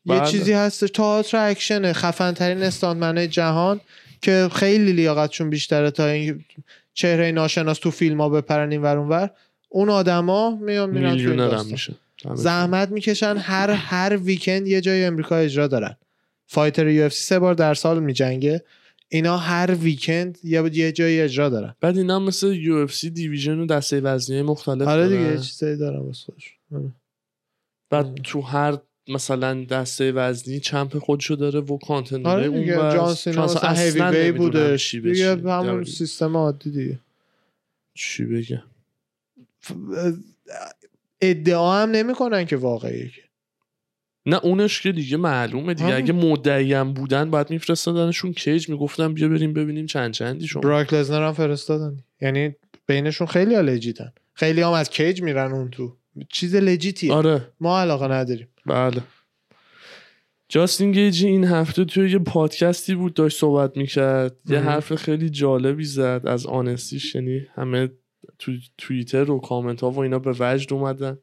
یه 0.07 0.19
بله. 0.19 0.31
چیزی 0.31 0.53
هست 0.53 0.85
تئاتر 0.85 1.49
اکشنه. 1.49 1.93
خفن 1.93 2.31
ترین 2.31 2.63
stuntman 2.63 3.20
ه 3.20 3.27
جهان 3.27 3.81
که 4.21 4.49
خیلی 4.55 4.93
لیاقتشون 4.93 5.49
بیشتره 5.49 5.91
تا 5.91 6.07
این 6.07 6.45
چهره 6.93 7.31
ناشناس 7.31 7.79
تو 7.79 7.91
فیلم 7.91 8.21
ها 8.21 8.29
بپرن 8.29 8.71
این 8.71 8.81
ور 8.81 8.97
اونور 8.97 9.29
اون 9.69 9.89
آدما 9.89 10.55
میان 10.55 10.89
میرن 10.89 11.65
میشه. 11.65 11.95
زحمت 12.33 12.89
می‌کشن. 12.89 13.37
هر 13.37 13.69
هر 13.69 14.17
weekend 14.17 14.67
یه 14.67 14.81
جای 14.81 15.03
امریکا 15.03 15.37
اجرا 15.37 15.67
دارن. 15.67 15.97
fighter 16.47 16.87
یو 16.87 17.09
سه 17.09 17.39
بار 17.39 17.53
در 17.53 17.73
سال 17.73 18.03
میجنگه. 18.03 18.63
اینا 19.09 19.37
هر 19.37 19.75
ویکند 19.75 20.37
یه 20.43 20.69
یه 20.73 20.91
جایی 20.91 21.21
اجرا 21.21 21.49
دارن. 21.49 21.75
بعد 21.81 21.97
اینا 21.97 22.19
مثل 22.19 22.53
یو 22.53 22.75
اف 22.75 22.93
سی 22.93 23.09
دیویژن 23.09 23.59
و 23.59 23.65
دسته 23.65 24.01
وزنی 24.01 24.41
مختلف 24.41 24.87
آره 24.87 25.07
دیگه 25.07 25.37
چیزایی 25.37 25.77
دارن 25.77 26.13
آره. 26.75 26.91
بعد 27.89 28.15
تو 28.23 28.41
هر 28.41 28.77
مثلا 29.07 29.63
دسته 29.63 30.11
وزنی 30.11 30.59
چمپ 30.59 30.97
خودشو 30.97 31.35
داره 31.35 31.59
و 31.59 31.77
کانتندر 31.77 32.29
آره 32.29 32.49
دیگه 32.49 32.75
جان 32.75 33.13
سینا 33.13 33.43
اصلا 33.43 33.71
هیوی 33.71 34.01
وی 34.01 34.31
بودش 34.31 34.95
دیگه 34.95 35.35
همون 35.35 35.83
سیستم 35.83 36.37
عادی 36.37 36.71
دیگه. 36.71 36.99
چی 37.93 38.25
بگم؟ 38.25 38.63
ادعا 41.21 41.81
هم 41.81 41.91
نمی‌کنن 41.91 42.45
که 42.45 42.57
واقعیه 42.57 43.11
نه 44.25 44.39
اونش 44.43 44.81
که 44.81 44.91
دیگه 44.91 45.17
معلومه 45.17 45.73
دیگه. 45.73 45.95
اگه 45.95 46.13
مدعی 46.13 46.73
هم 46.73 46.93
بودن 46.93 47.31
باید 47.31 47.49
میفرستادنشون 47.49 48.33
کیج 48.33 48.69
می‌گفتن 48.69 49.13
بیا 49.13 49.27
بریم 49.29 49.53
ببینیم 49.53 49.85
چند 49.85 50.13
چندی 50.13 50.47
شما. 50.47 50.61
براک 50.61 50.93
لزنر 50.93 51.27
هم 51.27 51.33
فرستادن. 51.33 51.97
یعنی 52.21 52.55
بینشون 52.87 53.27
خیلی 53.27 53.55
ها 53.55 53.61
لجیتن 53.61 54.11
خیلی 54.33 54.61
هم 54.61 54.71
از 54.71 54.89
کیج 54.89 55.21
میرن 55.21 55.51
اون 55.51 55.69
تو. 55.69 55.95
چیز 56.29 56.55
لجیتیه 56.55 57.13
آره. 57.13 57.47
ما 57.59 57.81
علاقه 57.81 58.07
نداریم. 58.07 58.47
بله. 58.67 59.01
جاستین 60.49 60.91
گیجی 60.91 61.27
این 61.27 61.43
هفته 61.43 61.85
توی 61.85 62.11
یه 62.11 62.19
پادکستی 62.19 62.95
بود 62.95 63.13
داشت 63.13 63.39
صحبت 63.39 63.77
می‌کرد. 63.77 64.35
یه 64.49 64.59
حرف 64.59 64.95
خیلی 64.95 65.29
جالبی 65.29 65.83
زد. 65.83 66.21
از 66.25 66.45
آنستیش 66.45 67.15
یعنی 67.15 67.47
همه 67.55 67.89
تو 68.39 68.51
توییتر 68.77 69.31
و 69.31 69.39
کامنت 69.39 69.81
ها 69.81 69.91
و 69.91 69.99
اینا 69.99 70.19
به 70.19 70.35
وجد 70.39 70.73
اومدن. 70.73 71.17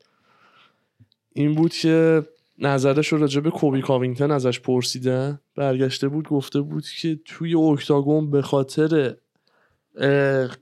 این 1.35 1.55
بود 1.55 1.73
که 1.73 2.23
نظرش 2.59 3.09
رو 3.09 3.19
راجع 3.19 3.41
به 3.41 3.51
کوبی 3.51 3.83
کاوینگتن 3.83 4.31
ازش 4.31 4.61
پرسیدن. 4.61 5.41
برگشته 5.57 6.09
بود 6.09 6.29
گفته 6.29 6.61
بود 6.61 6.85
که 7.01 7.21
توی 7.25 7.55
اکتاگون 7.55 8.31
به 8.31 8.43
خاطر 8.43 9.15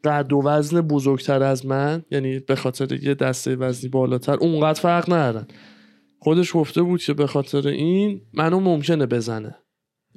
قد 0.05 0.33
و 0.33 0.43
وزن 0.45 0.80
بزرگتر 0.80 1.43
از 1.43 1.66
من 1.66 2.03
یعنی 2.11 2.39
به 2.39 2.57
خاطر 2.57 2.93
یه 2.93 3.14
دسته 3.14 3.57
وزنی 3.57 3.91
بالاتر 3.91 4.35
اونقدر 4.35 4.80
فرق 4.80 5.12
ندارن. 5.12 5.47
خودش 6.23 6.57
گفته 6.57 6.83
بود 6.83 7.03
که 7.03 7.14
به 7.14 7.27
خاطر 7.27 7.68
این 7.68 8.20
منو 8.33 8.61
ممکنه 8.61 9.07
بزنه. 9.07 9.55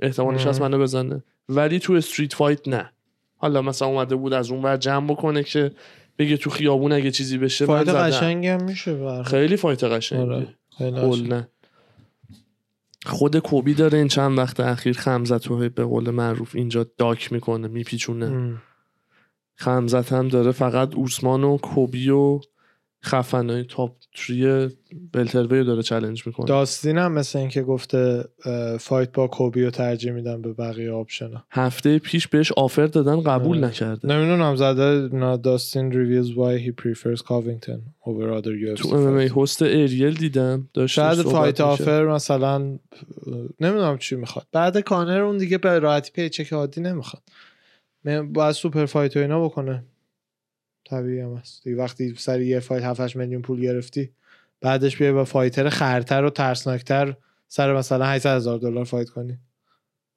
احتمالش 0.01 0.47
هست 0.47 0.61
منو 0.61 0.79
بزنه. 0.79 1.23
ولی 1.49 1.79
تو 1.79 1.93
استریت 1.93 2.33
فایت 2.33 2.67
نه. 2.67 2.91
حالا 3.37 3.61
مثلا 3.61 3.87
اومده 3.87 4.15
بود 4.15 4.33
از 4.33 4.51
اون 4.51 4.61
ور 4.61 4.77
جمع 4.77 5.07
بکنه 5.07 5.43
که 5.43 5.71
بگه 6.17 6.37
تو 6.37 6.49
خیابون 6.49 6.91
اگه 6.91 7.11
چیزی 7.11 7.37
بشه 7.37 7.65
fight 7.65 7.89
قشنگی 7.89 8.47
هم 8.47 8.63
میشه 8.63 9.23
خیلی 9.23 9.55
fight 9.55 9.83
قشنگی. 9.83 10.47
آره. 10.79 11.47
خود 13.05 13.37
کولبی 13.37 13.73
داره 13.73 13.97
این 13.97 14.07
چند 14.07 14.37
وقت 14.37 14.59
اخیر 14.59 14.97
خمزت 14.97 15.47
رو 15.47 15.69
به 15.69 15.83
قول 15.83 16.09
معروف 16.09 16.55
اینجا 16.55 16.85
duck 16.97 17.33
می‌کنه 17.33 17.67
میپیچونه. 17.67 18.53
خمزت 19.55 20.13
هم 20.13 20.27
داره 20.27 20.51
فقط 20.51 20.95
اوسمان 20.95 21.43
و 21.43 21.57
کولبی 21.57 22.09
و 22.09 22.39
خفنای 23.05 23.63
top 23.63 23.95
three 24.15 24.69
welterweight 25.13 25.63
داره 25.63 25.81
challenge 25.81 26.27
می‌کنه. 26.27 26.45
داستین 26.45 26.97
هم 26.97 27.11
مثل 27.11 27.39
اینکه 27.39 27.63
گفته 27.63 28.23
fight 28.79 29.11
با 29.11 29.27
کولبی 29.27 29.63
رو 29.63 29.71
ترجیح 29.71 30.11
میدم 30.11 30.41
به 30.41 30.53
بقیه 30.53 30.91
option 30.91 31.31
هفته 31.51 31.99
پیش 31.99 32.27
بهش 32.27 32.51
offer 32.51 32.85
دادن 32.85 33.21
قبول 33.21 33.63
نکرده. 33.63 34.07
نمی‌دونم 34.07 34.55
زده 34.55 35.07
داستین 35.37 35.91
reveals 35.91 36.31
why 36.31 36.61
he 36.65 36.71
prefers 36.83 37.21
Covington 37.21 37.79
over 38.05 38.41
other 38.41 38.75
UFC 38.75 38.81
تو 38.81 38.95
MMA 38.95 39.31
هست 39.35 39.61
اریل 39.61 40.13
دیدم 40.13 40.69
داشت 40.73 40.95
شاید 40.95 41.21
fight 41.21 41.61
offer 41.61 42.05
مثلا 42.05 42.59
نمی‌دونم 43.59 43.97
چی 43.97 44.15
می‌خواد. 44.15 44.45
بعد 44.51 44.79
کانر 44.79 45.21
اون 45.21 45.37
دیگه 45.37 45.57
به 45.57 45.79
راحتی 45.79 46.11
paycheck 46.11 46.53
عادی 46.53 46.81
نمی‌خواد. 46.81 47.23
باید 48.33 48.51
super 48.51 48.85
fight 48.85 49.17
و 49.17 49.19
اینا 49.19 49.45
بکنه. 49.45 49.83
طبیعی 50.89 51.19
هم 51.19 51.35
هست. 51.35 51.63
دیگه 51.63 51.77
وقتی 51.77 52.13
سر 52.17 52.41
یه 52.41 52.59
fight 52.59 52.83
7 52.83 53.15
میلیون 53.15 53.41
پول 53.41 53.61
گرفتی 53.61 54.09
بعدش 54.61 54.97
بیای 54.97 55.11
با 55.11 55.25
fighter 55.25 55.69
خرتر 55.69 56.23
و 56.23 56.29
ترسناکتر 56.29 57.15
سر 57.47 57.73
مثلا 57.73 58.05
800 58.05 58.35
هزار 58.35 58.57
دلار 58.59 58.83
fight 58.83 59.09
کنی. 59.09 59.37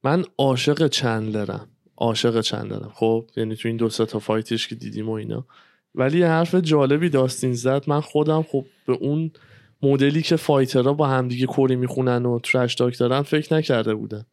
من 0.04 0.24
عاشق 0.38 0.86
چندلرم. 0.86 1.68
عاشق 1.96 2.40
چندلرم. 2.40 2.92
خب 2.94 3.30
یعنی 3.36 3.56
تو 3.56 3.68
این 3.68 3.76
دو 3.76 3.88
سه 3.88 4.06
تا 4.06 4.18
fight 4.18 4.54
ش 4.54 4.68
که 4.68 4.74
دیدیم 4.74 5.08
و 5.08 5.12
اینا. 5.12 5.46
ولی 5.94 6.18
یه 6.18 6.26
حرف 6.26 6.54
جالبی 6.54 7.08
داستین 7.08 7.52
زد. 7.52 7.84
من 7.86 8.00
خودم 8.00 8.42
خب 8.42 8.64
به 8.86 8.92
اون 8.92 9.30
مدلی 9.82 10.22
که 10.22 10.36
fighter 10.36 10.85
ها 10.85 10.92
با 10.92 11.06
همدیگه 11.08 11.46
کوری 11.46 11.76
می‌خونن 11.76 12.26
و 12.26 12.38
trash 12.38 12.74
talk 12.74 12.98
دارن 12.98 13.22
فکر 13.22 13.54
نکرده 13.54 13.94
بودم. 13.94 14.24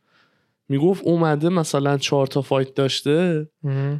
می‌گفت 0.69 1.03
اومده 1.03 1.49
مثلا 1.49 1.97
چهار 1.97 2.27
تا 2.27 2.41
fight 2.41 2.73
داشته 2.73 3.47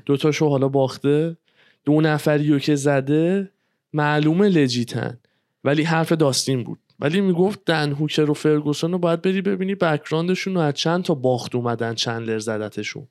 دوتاشو 0.06 0.50
حالا 0.50 0.68
باخته. 0.68 1.38
دو 1.86 2.02
نفری 2.02 2.52
رو 2.52 2.60
که 2.60 2.76
زده 2.76 3.52
معلومه 3.94 4.50
legit 4.50 5.00
ن. 5.00 5.20
ولی 5.64 5.84
حرف 5.84 6.12
داستین 6.12 6.64
بود. 6.64 6.80
ولی 7.00 7.22
می‌گفت 7.22 7.66
دن 7.66 7.92
هوکر 7.92 8.30
و 8.30 8.34
فرگوسون 8.34 8.92
رو 8.92 8.98
باید 8.98 9.22
بری 9.22 9.42
ببینی 9.42 9.76
background 9.76 10.33
شون 10.33 10.56
رو 10.56 10.60
از 10.60 10.74
چند 10.74 11.04
تا 11.04 11.14
باخت 11.14 11.56
اومدن 11.56 11.94
چندلر 11.94 12.40
زدتشون. 12.40 13.08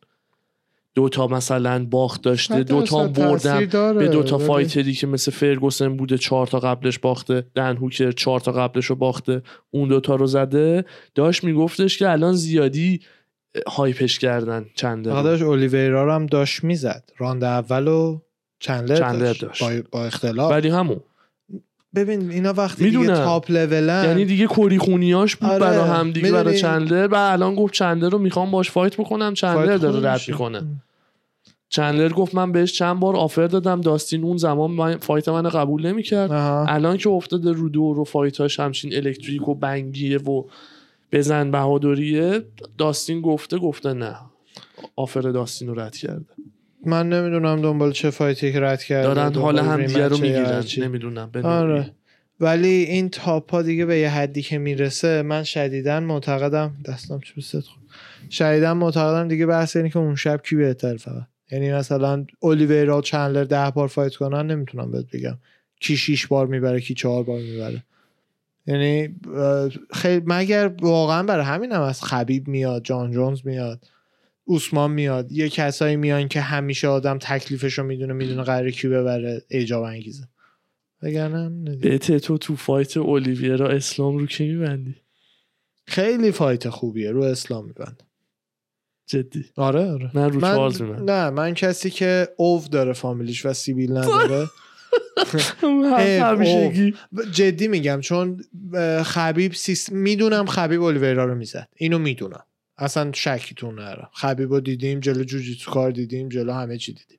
دو 0.94 1.08
تا 1.08 1.26
مثلا 1.26 1.84
باخت 1.84 2.22
داشته 2.22 2.62
دو 2.62 2.82
تا 2.82 3.08
بردن 3.08 3.66
به 3.94 4.08
دو 4.08 4.22
تا 4.22 4.38
fighter 4.38 4.85
ی 4.85 4.92
که 4.92 5.06
مثل 5.06 5.30
فرگوسن 5.30 5.96
بوده 5.96 6.18
چهار 6.18 6.46
تا 6.46 6.60
قبلش 6.60 6.98
باخته 6.98 7.46
دن 7.54 7.76
هوکر 7.76 8.12
چهار 8.12 8.40
تا 8.40 8.52
قبلش 8.52 8.86
رو 8.86 8.96
باخته 8.96 9.42
اون 9.70 9.88
دوتا 9.88 10.14
رو 10.14 10.26
زده. 10.26 10.84
داشت 11.14 11.44
میگفتش 11.44 11.98
که 11.98 12.10
الان 12.10 12.32
زیادی 12.32 13.00
hype 13.66 14.01
ش 14.01 14.18
کردن 14.18 14.66
چندلر 14.74 15.22
داشت 15.22 15.42
اولیویرا 15.42 16.04
رو 16.04 16.12
هم 16.12 16.26
داشت 16.26 16.64
می‌زد. 16.64 17.10
راند 17.18 17.44
اول 17.44 17.88
و 17.88 18.20
چندلر, 18.64 18.96
چندلر 18.96 19.32
داشت, 19.32 19.42
داشت. 19.42 19.90
با, 19.90 20.04
اختلاف. 20.04 20.50
ولی 20.50 20.68
همون. 20.68 21.00
ببین 21.94 22.30
اینا 22.30 22.52
وقتی 22.52 22.90
دیگه 22.90 23.06
top 23.06 23.50
level 23.50 23.95
ن 23.95 24.04
یعنی 24.04 24.24
دیگه 24.24 24.46
کوری 24.46 24.78
خونیاش 24.78 25.36
بود 25.36 25.50
آره. 25.50 25.58
برای 25.58 25.88
هم 25.88 26.10
دیگه 26.10 26.32
برای 26.32 26.58
چندلر 26.58 27.06
و 27.06 27.14
الان 27.14 27.54
گفت 27.54 27.74
چندلر 27.74 28.10
رو 28.10 28.18
می‌خوام 28.18 28.50
باش 28.50 28.70
fight 28.70 28.96
بکنم 28.96 29.34
چندلر 29.34 29.76
داره 29.76 30.10
رد 30.12 30.20
می‌کنه. 30.28 30.62
چندلر 31.68 32.12
گفت 32.12 32.34
من 32.34 32.52
بهش 32.52 32.72
چند 32.72 33.00
بار 33.00 33.16
offer 33.16 33.46
دادم. 33.46 33.80
داستین 33.80 34.24
اون 34.24 34.36
زمان 34.36 34.70
من 34.70 34.96
fight 34.96 35.28
من 35.28 35.42
قبول 35.42 35.86
نمی‌کرد. 35.86 36.32
الان 36.68 36.96
که 36.96 37.08
افتاده 37.08 37.52
رو 37.52 37.68
دور 37.68 37.98
و 37.98 38.04
fight 38.04 38.44
اش 38.44 38.60
همچین 38.60 38.94
electric 38.94 39.48
و 39.48 39.54
bang 39.54 39.97
یه 39.97 40.18
و 40.18 40.42
بزن 41.12 41.50
بهادریه 41.50 42.42
داستین 42.78 43.20
گفته 43.20 43.58
گفته 43.58 43.92
نه. 43.92 44.16
offer 44.96 45.20
داستین 45.20 45.68
رو 45.68 45.80
رد 45.80 45.96
کرده. 45.96 46.26
من 46.86 47.08
نمی‌دونم 47.08 47.62
دنبال 47.62 47.92
چه 47.92 48.10
fight 48.10 48.45
ی 48.45 48.52
که 48.52 48.60
رد 48.60 48.82
کرده 48.82 49.14
دارن 49.14 49.34
حال 49.34 49.58
هم 49.58 49.86
دیگه 49.86 50.08
رو 50.08 50.18
می‌گیرن. 50.18 50.64
نمی‌دونم 50.78 51.30
آره. 51.42 51.90
ولی 52.40 52.68
این 52.68 53.08
تاپ 53.08 53.50
ها 53.50 53.62
دیگه 53.62 53.84
به 53.84 53.98
یه 53.98 54.10
حدی 54.10 54.42
که 54.42 54.58
می‌رسه 54.58 55.22
من 55.22 55.42
شدیدا 55.42 56.00
معتقدم 56.00 56.74
دستم 56.84 57.20
چه 57.20 57.60
خود 57.60 57.82
شدیدا 58.30 58.74
معتقدم 58.74 59.28
دیگه 59.28 59.46
بحث 59.46 59.76
اینه 59.76 59.90
که 59.90 59.98
اون 59.98 60.14
شب 60.14 60.40
کی 60.42 60.56
بهتر 60.56 60.96
فقط. 60.96 61.26
یعنی 61.50 61.72
مثلا 61.72 62.26
اولیویرا 62.40 63.00
چندلر 63.00 63.44
ده 63.44 63.70
بار 63.70 63.88
فایت 63.88 64.16
کنن 64.16 64.50
نمی‌تونم 64.50 64.90
بهت 64.90 65.06
بگم 65.12 65.38
کی 65.80 65.96
شیش 65.96 66.26
بار 66.26 66.46
می‌بره 66.46 66.80
کی 66.80 66.94
چهار 66.94 67.22
بار 67.22 67.40
می‌بره. 67.40 67.82
یعنی 68.66 69.14
خیلی 69.92 70.22
مگر 70.26 70.72
واقعا 70.80 71.22
برای 71.22 71.44
همین 71.44 71.72
هم 71.72 71.80
از 71.80 72.02
خبیب 72.02 72.48
میاد 72.48 72.82
جان 72.84 73.10
جونز 73.10 73.40
میاد. 73.44 73.86
اوسمان 74.44 74.90
میاد. 74.90 75.32
یه 75.32 75.48
کسایی 75.48 75.96
میان 75.96 76.28
که 76.28 76.40
همیشه 76.40 76.88
آدم 76.88 77.18
تکلیفش 77.18 77.78
رو 77.78 77.84
می‌دونه 77.84 78.12
می‌دونه 78.12 78.42
قراره 78.42 78.72
کی 78.72 78.88
ببره 78.88 79.42
ایجاب 79.48 79.82
انگیزه. 79.82 80.28
وگرنه 81.02 81.76
بهت 81.76 82.12
تو 82.12 82.38
تو 82.38 82.56
fight 82.56 82.96
اولیویرا 82.96 83.68
اسلام 83.68 84.18
رو 84.18 84.26
کی 84.26 84.46
میبندی؟ 84.46 84.96
خیلی 85.86 86.32
fight 86.32 86.68
خوبیه. 86.68 87.10
رو 87.10 87.22
اسلام 87.22 87.66
میبند. 87.66 88.02
جدی. 89.06 89.44
آره 89.56 89.90
آره. 89.90 90.10
من 90.14 90.30
رو 90.30 90.40
چارلز 90.40 90.82
نه 90.82 91.30
من 91.30 91.54
کسی 91.54 91.90
که 91.90 92.28
اوف 92.36 92.68
داره 92.68 92.92
فامیلیش 92.92 93.46
و 93.46 93.52
سیبیل 93.52 93.96
نداره. 93.96 94.46
جدی 97.32 97.68
میگم 97.68 98.00
چون 98.00 98.44
خبیب 99.04 99.52
سیس... 99.52 99.92
می‌دونم 99.92 100.46
خبیب 100.46 100.82
اولیویرا 100.82 101.24
رو 101.24 101.34
می‌زد. 101.34 101.68
اینو 101.76 101.98
می‌دونم. 101.98 102.44
اصلا 102.78 103.12
شکی 103.14 103.47
توش 103.47 103.74
نره 103.74 104.08
خبیب 104.12 104.52
رو 104.52 104.60
دیدیم 104.60 105.00
جلو 105.00 105.24
جوجیتسو 105.24 105.70
کار 105.70 105.90
دیدیم 105.90 106.28
جلو 106.28 106.52
همه 106.52 106.78
چی 106.78 106.92
دیدیم. 106.92 107.18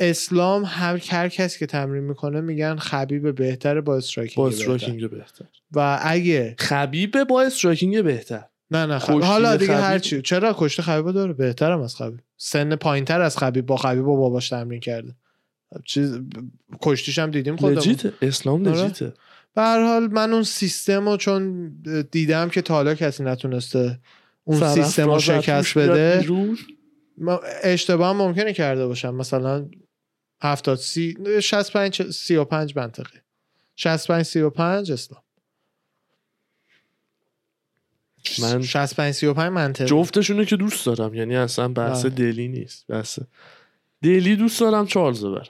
اسلام 0.00 0.62
هر 0.66 1.02
هر 1.08 1.28
کسی 1.28 1.58
که 1.58 1.66
تمرین 1.66 2.04
می‌کنه 2.04 2.40
میگن 2.40 2.76
خبیب 2.76 3.34
بهتره 3.34 3.80
با 3.80 3.96
striking 3.96 4.36
با 4.36 4.48
striking 4.48 5.10
بهتر. 5.10 5.44
و 5.72 6.00
اگه 6.02 6.54
خبیب 6.58 7.24
با 7.24 7.42
striking 7.42 8.02
بهتر. 8.02 8.44
نه 8.70 8.86
نه 8.86 8.98
خب 8.98 9.22
حالا 9.22 9.56
دیگه 9.56 9.76
هر 9.76 9.98
چی 9.98 10.22
چرا 10.22 10.56
کشته 10.58 10.82
خبیب 10.82 11.10
داره؟ 11.12 11.32
بهترم 11.32 11.80
از 11.80 11.96
خبیب. 11.96 12.20
سن 12.36 12.76
پایینتر 12.76 13.20
از 13.20 13.38
خبیب 13.38 13.66
با 13.66 13.76
خبیب 13.76 14.06
و 14.06 14.16
باباش 14.16 14.48
تمرین 14.48 14.80
کرده. 14.80 15.14
چیز 15.84 16.20
کشتیش 16.82 17.18
هم 17.18 17.30
دیدیم 17.30 17.56
خودمون. 17.56 17.78
legit 17.78 18.12
اسلام 18.22 18.68
آره. 18.68 18.82
legit 18.82 19.07
ه 19.07 19.12
به 19.54 19.62
هر 19.62 19.84
حال 19.84 20.06
من 20.06 20.32
اون 20.32 20.42
سیستم 20.42 21.08
رو 21.08 21.16
چون 21.16 21.68
دیدم 22.10 22.48
که 22.48 22.62
تا 22.62 22.74
حالا 22.74 22.94
کسی 22.94 23.22
نتونسته 23.22 23.98
اون 24.44 24.74
سیستم 24.74 25.10
رو 25.10 25.18
شکست 25.18 25.78
بده؟ 25.78 26.26
اشتباه 27.62 28.10
هم 28.10 28.16
ممکنه 28.16 28.52
کرده 28.52 28.86
باشم. 28.86 29.14
مثلا 29.14 29.68
70 30.42 30.78
سی 30.78 31.16
65 31.40 32.10
35 32.10 32.76
منطقه. 32.76 33.22
65 33.76 34.26
35 34.26 34.92
اسلام. 34.92 35.22
من 38.42 38.62
65 38.62 39.14
35 39.14 39.52
منطقه. 39.52 39.86
جفتشونو 39.86 40.44
که 40.44 40.56
دوست 40.56 40.86
دارم. 40.86 41.14
یعنی 41.14 41.36
اصلا 41.36 41.68
بحث. 41.68 42.06
دلی 42.06 42.48
نیست. 42.48 42.86
بحث 42.86 43.18
دلی 44.02 44.36
دوست 44.36 44.60
دارم 44.60 44.86
چارلز 44.86 45.24
ببر 45.24 45.48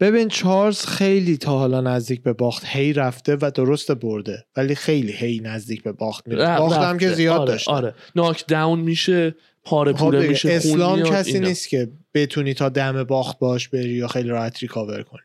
ببین 0.00 0.28
چارلز 0.28 0.86
خیلی 0.86 1.36
تا 1.36 1.58
حالا 1.58 1.80
نزدیک 1.80 2.22
به 2.22 2.32
باخت. 2.32 2.62
هی 2.66 2.92
رفته 2.92 3.36
و 3.40 3.50
درست 3.54 3.92
برده. 3.92 4.44
ولی 4.56 4.74
خیلی 4.74 5.12
هی 5.12 5.40
نزدیک 5.40 5.82
به 5.82 5.92
باخت 5.92 6.28
میره 6.28 6.58
باخت 6.58 6.78
هم 6.78 6.98
که 6.98 7.08
زیاد 7.08 7.40
آره، 7.40 7.50
داشته 7.50 7.72
آره. 7.72 7.94
ناک 8.16 8.44
داون 8.48 8.80
میشه 8.80 9.34
پاره 9.64 9.92
پوره 9.92 10.22
خب 10.22 10.28
میشه 10.28 10.52
اسلام 10.52 11.02
کسی 11.02 11.40
نیست 11.40 11.68
که 11.68 11.90
بتونی 12.14 12.54
تا 12.54 12.68
دم 12.68 13.04
باخت 13.04 13.38
باش 13.38 13.68
بری 13.68 13.92
یا 13.92 14.08
خیلی 14.08 14.28
راحت 14.28 14.58
ریکاور 14.62 15.02
کنی. 15.02 15.22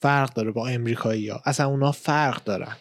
فرق 0.00 0.34
داره 0.34 0.50
با 0.50 0.68
امریکایی 0.68 1.28
ها 1.28 1.40
اصلا 1.44 1.66
اونا 1.66 1.92
فرق 1.92 2.44
دارن. 2.44 2.76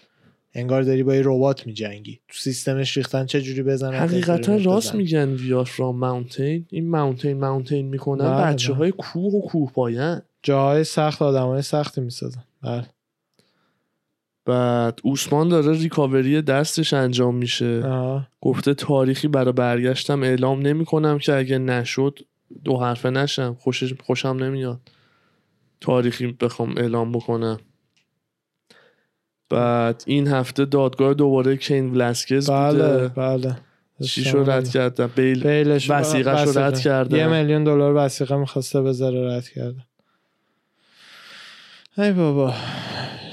انگار 0.54 0.82
داری 0.82 1.04
با 1.04 1.16
یه 1.16 1.22
ربات 1.26 1.68
میجنگی. 1.68 2.20
تو 2.28 2.38
سیستمش 2.38 2.98
ریختن 2.98 3.26
چه 3.26 3.42
جوری 3.42 3.64
بزنن 3.64 3.94
حقیقتا 3.94 4.56
راست 4.56 4.96
میگن 4.96 5.30
ویار 5.30 5.66
فرام 5.66 5.98
ماونتین 5.98 6.66
این 6.70 6.90
ماونتین 6.90 7.40
ماونتین 7.40 7.86
می‌کنن. 7.86 8.38
بچه 8.38 8.74
های. 8.74 8.92
کوه 8.92 9.34
و 9.34 9.42
کوه 9.42 9.72
پاین 9.72 10.22
جاهای 10.44 10.84
سخت 10.84 11.22
آدم 11.22 11.48
های 11.48 11.62
سختی 11.62 12.02
می‌سازن. 12.02 12.44
بله. 12.62 12.86
بعد 14.46 15.00
اوسمان 15.04 15.50
داره 15.50 15.72
ریکاوری 15.78 16.42
دستش 16.42 16.94
انجام 16.94 17.36
میشه. 17.36 17.84
گفته 18.42 18.74
تاریخی 18.74 19.28
برای 19.28 19.54
برگشتم 19.54 20.24
اعلام 20.24 20.62
نمی‌کنم 20.62 21.20
که 21.20 21.34
اگه 21.34 21.58
نشد 21.58 22.20
دو 22.64 22.78
حرفه 22.78 23.10
نشم. 23.10 23.58
خوشش 23.60 23.94
خوشم 23.94 24.38
نمیاد. 24.40 24.80
تاریخی 25.82 26.28
بخوام 26.28 26.78
اعلام 26.78 27.12
بکنم. 27.12 27.60
بعد 29.54 30.04
این 30.08 30.28
هفته 30.28 30.66
دادگاه 30.66 31.14
دوباره 31.14 31.58
کین 31.58 31.92
ولاسکز 31.92 32.50
بله 32.50 32.72
بوده 32.74 33.08
بله 33.08 33.58
چیشو 34.04 34.44
رد 34.52 34.70
کردن؟ 34.70 35.08
بیل 35.16 35.80
وسیقه 35.90 36.46
شو 36.46 36.60
رد 36.60 36.80
کردن. 36.80 37.18
یه 37.18 37.28
میلیون 37.28 37.64
دلار 37.64 37.94
وسیقه 37.96 38.36
می‌خواسته 38.36 38.82
بذاره 38.82 39.36
رد 39.36 39.48
کرده. 39.50 39.86
ای 41.98 42.12
بابا. 42.12 42.54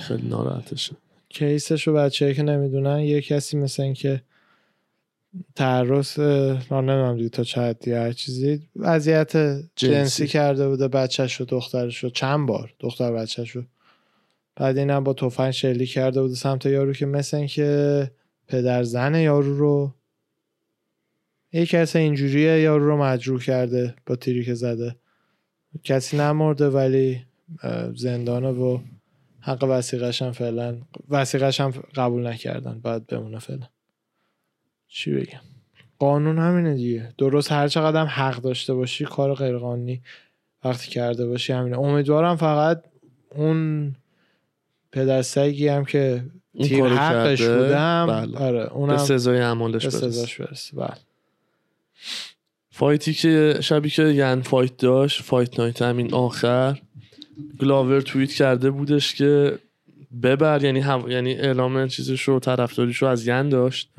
خیلی 0.01 0.29
ناراحتشه. 0.29 0.93
کیسش 1.29 1.89
رو 1.89 1.95
بچه 1.95 2.35
که 2.35 2.43
نمی‌دونن 2.43 2.99
یه 2.99 3.21
کسی 3.21 3.57
مثل 3.57 3.83
این 3.83 3.95
که 3.95 4.23
تعرض 5.55 6.19
من 6.71 6.87
نمیم 6.87 7.17
دیگه 7.17 7.29
تا 7.29 7.45
چه 7.45 7.61
حدی 7.61 7.93
هر 7.93 8.13
چیزی 8.13 8.63
وضعیت 8.77 9.37
جنسی. 9.37 9.67
جنسی 9.77 10.27
کرده 10.27 10.69
بوده 10.69 10.89
بچهش 10.89 11.41
و 11.41 11.45
دخترش 11.45 12.05
رو 12.05 12.11
چند 12.11 12.47
بار 12.47 12.75
دختر 12.81 13.13
بچهش 13.13 13.51
رو 13.51 13.63
بعد 14.61 14.79
اینم 14.79 15.05
با 15.05 15.13
تفنگ 15.13 15.51
شلی 15.51 15.87
کرده 15.87 16.23
بود 16.23 16.35
سمت 16.35 16.67
یارو 16.67 16.93
که 16.93 17.07
مثل 17.07 17.37
این 17.37 17.47
که 17.47 18.11
پدر 18.49 18.83
زن 18.83 19.15
یارو 19.15 19.59
رو 19.59 19.95
یه 21.53 21.67
کسی 21.67 21.99
اینجوریه 21.99 22.61
یارو 22.61 22.87
رو 22.87 22.97
مجروح 22.97 23.43
کرده 23.43 23.95
با 24.07 24.17
تیری 24.17 24.45
که 24.45 24.55
زده. 24.55 24.97
کسی 25.85 26.17
نمرده 26.17 26.69
ولی 26.69 27.25
زندانه 27.95 28.49
و 28.49 28.79
حق 29.41 29.65
وسیقش 29.65 30.23
هم 30.23 30.33
فعلا 30.33 30.79
وسیقش 31.09 31.61
هم 31.61 31.71
قبول 31.95 32.27
نکردن. 32.27 32.81
باید 32.81 33.07
بمونه 33.07 33.39
فعلا. 33.39 33.67
چی 34.89 35.15
بگم؟ 35.15 35.41
قانون 35.99 36.39
همینه 36.39 36.75
دیگه. 36.75 37.13
درست 37.19 37.53
هر 37.53 37.69
چقدر 37.69 38.05
حق 38.05 38.37
داشته 38.37 38.75
باشی 38.75 39.05
کار 39.05 39.35
غیرقانونی 39.35 40.03
وقتی 40.65 40.91
کرده 40.91 41.27
باشی 41.27 41.53
همینه. 41.53 41.79
امیدوارم 41.79 42.37
فقط 42.37 42.83
اون 43.35 43.95
پدر 44.93 45.23
سگی 45.23 45.69
هم 45.69 45.85
که 45.85 46.25
تیر 46.63 46.85
حقش 46.85 47.43
بودم. 47.43 48.07
بله. 48.09 48.39
آره 48.39 48.73
اونم 48.73 48.93
به 48.93 48.99
سزای 48.99 49.41
عملش 49.41 49.87
برسه. 49.87 50.77
بله. 50.77 50.97
fight 52.71 53.07
ی 53.07 53.15
که 53.15 53.59
شبی 53.61 53.91
که 53.91 54.03
ین 54.03 54.41
fight 54.41 54.77
داشت 54.77 55.23
fight 55.23 55.61
night 55.61 55.83
همین 55.83 56.15
آخر 56.15 56.81
گلاور 57.61 58.01
توییت 58.01 58.33
کرده 58.33 58.71
بودش 58.71 59.15
که 59.15 59.59
ببر 60.23 60.65
یعنی 60.65 60.81
هم... 60.81 61.11
یعنی 61.11 61.33
اعلام 61.33 61.89
چیزش 61.89 62.23
رو 62.23 62.41
طرفداریش 62.41 62.97
رو 62.97 63.09
از 63.09 63.27
ین 63.27 63.49
داشت. 63.49 63.91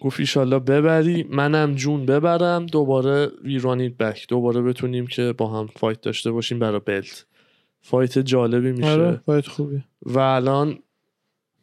گفت 0.00 0.20
ایشالله 0.20 0.58
ببری 0.58 1.26
منم 1.30 1.74
جون 1.74 2.06
ببرم 2.06 2.66
دوباره 2.66 3.28
we 3.44 3.59
run 3.59 3.81
it 3.81 3.96
back 3.96 4.28
دوباره 4.28 4.62
بتونیم 4.62 5.06
که 5.06 5.34
با 5.38 5.46
هم 5.46 5.68
fight 5.76 6.00
داشته 6.00 6.30
باشیم 6.30 6.58
برای 6.58 6.80
belt. 6.86 7.24
fight 7.90 8.18
جالبی 8.18 8.72
میشه. 8.72 8.90
آره 8.90 9.20
fight 9.26 9.46
خوبی. 9.46 9.82
و 10.02 10.18
الان 10.18 10.78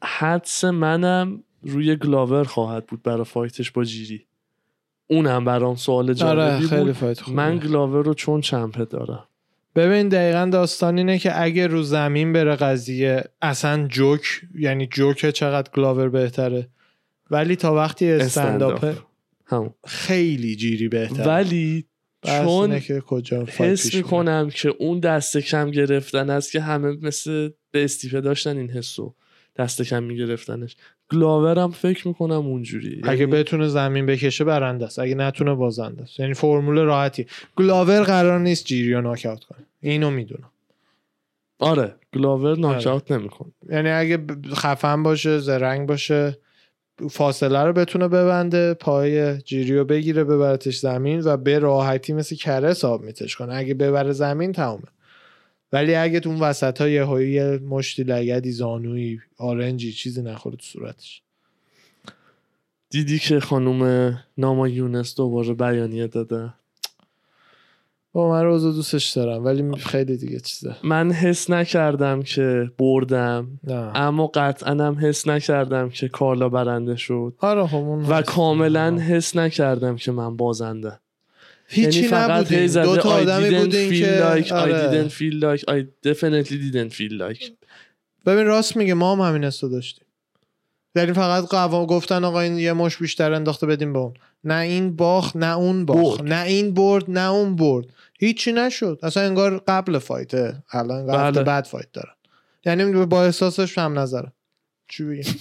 حدس 0.04 0.64
منم 0.64 1.44
روی 1.62 1.96
گلاور 1.96 2.44
خواهد 2.44 2.86
بود 2.86 3.04
برای 3.04 3.24
fight 3.24 3.58
ش 3.58 3.72
با 3.72 3.84
جیری. 3.84 4.26
اونم 5.08 5.46
برام 5.46 5.76
سوال 5.76 6.14
جالبی 6.14 6.42
آره 6.42 6.68
خیلی 6.68 6.84
بود. 6.84 6.92
fight 6.92 7.22
خوبی. 7.22 7.38
من 7.38 7.58
گلاور 7.58 8.06
رو 8.06 8.14
چون 8.14 8.42
champ 8.42 8.78
ه 8.78 8.86
دارم. 8.86 9.28
ببین 9.76 10.10
دقیقا 10.10 10.50
داستان 10.54 10.98
اینه 10.98 11.20
که 11.20 11.42
اگه 11.42 11.68
رو 11.68 11.84
زمین 11.84 12.34
بره 12.34 12.56
قضیه 12.56 13.24
اصلا 13.42 13.88
جوک 13.88 14.42
یعنی 14.56 14.88
جوک 14.88 15.30
چقدر 15.30 15.72
گلاور 15.72 16.10
بهتره. 16.10 16.70
ولی 17.32 17.56
تا 17.56 17.76
وقتی 17.76 18.12
stand 18.12 18.66
up 18.66 18.88
ه 18.88 18.90
stand 18.90 19.00
up. 19.00 19.06
همون. 19.46 19.74
خیلی 19.86 20.56
جیری 20.56 20.88
بهتره. 20.88 21.28
ولی 21.28 21.86
چون 22.26 22.80
که 22.80 23.02
کجا 23.02 23.46
حس. 23.58 23.96
می‌کنم 23.96 24.50
که 24.50 24.70
اون 24.80 25.00
دست 25.00 25.38
کم 25.38 25.72
گرفتن 25.72 26.30
است 26.30 26.52
که 26.52 26.62
همه 26.62 26.98
مثل 27.02 27.50
به 27.72 27.84
استیپه 27.84 28.22
داشتن 28.22 28.58
این 28.58 28.70
حسو. 28.70 29.14
دست 29.58 29.82
کم 29.82 30.04
میگرفتنش. 30.04 30.76
گلاورم 31.12 31.72
فکر 31.72 32.08
می‌کنم 32.08 32.48
اونجوری. 32.48 33.02
اگه 33.04 33.20
یعنی 33.20 33.32
بتونه 33.32 33.68
زمین 33.68 34.06
بکشه 34.06 34.44
برنده 34.44 34.86
است. 34.86 35.00
اگه 35.00 35.16
نتونه 35.16 35.54
بازنده 35.54 36.04
است. 36.04 36.20
یعنی 36.20 36.34
فرمول 36.34 36.80
راحتی. 36.80 37.26
گلاور 37.56 38.04
قرار 38.04 38.40
نیست 38.40 38.66
جیری 38.66 38.94
رو 38.94 39.02
ناکاوت 39.02 39.44
کنه. 39.44 39.66
اینو 39.82 40.10
می‌دونم. 40.12 40.50
آره 41.60 41.96
گلاور 42.14 42.58
ناکاوت 42.58 43.12
نمیکن 43.12 43.52
یعنی 43.70 43.90
اگه 43.90 44.26
خفن 44.54 45.04
باشه 45.04 45.40
زرنگ 45.40 45.88
باشه 45.88 46.38
فاصله 47.10 47.64
رو 47.64 47.74
بتونه 47.74 48.08
ببنده 48.08 48.74
پای 48.74 49.38
جیری 49.38 49.78
رو 49.78 49.86
بگیره 49.86 50.24
ببرتش 50.24 50.80
زمین 50.80 51.22
و 51.26 51.38
به 51.38 51.60
راحتی 51.60 52.14
مثل 52.14 52.36
کره 52.36 52.74
ساب 52.74 53.04
میتش 53.04 53.36
کنه. 53.36 53.56
اگه 53.56 53.74
ببره 53.74 54.12
زمین 54.12 54.52
تمومه. 54.52 54.88
ولی 55.72 55.96
اگه 55.96 56.20
تو 56.20 56.30
اون 56.30 56.40
وسط 56.40 56.82
ها 56.82 57.22
یه 57.22 57.58
مشتی 57.58 58.04
لگدی 58.04 58.52
زانویی 58.52 59.20
آرنجی 59.38 59.92
چیزی 59.92 60.22
نخوره 60.22 60.56
تو 60.56 60.64
صورتش. 60.64 61.22
دیدی 62.90 63.20
که 63.20 63.40
خانم 63.40 64.14
ناما 64.38 64.68
یونس 64.68 65.16
دوباره 65.16 65.54
بیانیه 65.54 66.08
داده؟ 66.08 66.54
با 68.16 68.30
من 68.30 68.44
روزو 68.44 68.72
دوستش 68.72 69.10
دارم 69.10 69.46
ولی 69.46 69.76
خیلی 69.78 70.18
دیگه 70.18 70.40
چیزه. 70.40 70.76
من 70.84 71.12
حس 71.12 71.50
نکردم 71.50 72.22
که 72.22 72.72
بردم 72.78 73.60
نه. 73.64 73.92
اما 73.96 74.28
قطعا 74.28 74.72
هم 74.72 74.98
حس 75.02 75.28
نکردم 75.28 75.90
که 75.90 76.08
کارلا 76.08 76.50
برنده 76.50 76.96
شد. 76.96 77.34
آره 77.40 77.68
خب 77.68 77.76
اون 77.76 78.06
و. 78.06 78.22
کاملا 78.22 78.98
حس 79.00 79.36
نکردم 79.36 79.96
که 79.96 80.12
من 80.12 80.38
بازنده. 80.38 81.00
هیچی 81.68 82.02
یعنی 82.02 82.68
زده 82.68 82.86
دو 82.86 82.98
تا 82.98 83.10
I 83.10 83.22
آدمی 83.22 83.72
feel 83.72 84.00
که 84.00 84.36
like 84.36 84.48
I 84.48 84.52
آره. 84.52 84.92
didn't 84.92 85.12
feel 85.12 85.42
like 85.44 85.64
I 85.72 86.08
definitely 86.10 86.72
didn't 86.72 86.94
feel 86.94 87.14
like. 87.20 87.52
ببین 88.26 88.46
راست 88.46 88.78
میگه 88.78 88.94
ما 88.94 89.16
هم 89.16 89.22
همین 89.22 89.44
حسو 89.44 89.70
داشتیم. 89.70 90.06
یعنی 90.96 91.14
فقط 91.14 91.44
قوام 91.48 91.86
گفتن 91.86 92.24
آقا 92.24 92.40
این 92.40 92.60
یه 92.60 92.74
مش 92.74 92.98
بیشتر 92.98 93.34
انداخته 93.34 93.68
بدیم 93.68 93.94
به 93.94 94.00
اون. 94.00 94.14
نه 94.44 94.56
این 94.56 94.96
باخت 94.96 95.36
نه 95.36 95.58
اون 95.58 95.86
باخت. 95.86 96.22
نه 96.22 96.46
این 96.46 96.74
برد 96.74 97.12
نه 97.12 97.32
اون 97.32 97.56
برد. 97.56 97.86
هیچی 98.20 98.52
نشد. 98.52 99.00
اصلا 99.04 99.24
انگار 99.24 99.58
قبل 99.58 100.00
فایته 100.00 100.64
الان 100.72 101.00
انگار 101.00 101.20
هفته 101.20 101.32
بله. 101.32 101.44
بعد 101.44 101.66
فایت 101.66 101.92
دارن 101.92 102.14
یعنی 102.66 103.06
با 103.06 103.24
احساسش 103.24 103.78
هم 103.78 104.00
نظرم. 104.00 104.34
چی 104.88 105.04
بگیم 105.04 105.40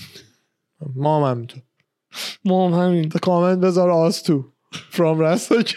ما 0.95 1.27
هم 1.27 1.31
همینطور 1.31 1.63
ما 2.45 2.69
هم 2.69 2.87
همین 2.87 3.09
کامنت 3.09 3.59
بذار 3.59 3.91
آس 3.91 4.23
تو. 4.23 4.53
فرام 4.91 5.21
رستاکس 5.21 5.75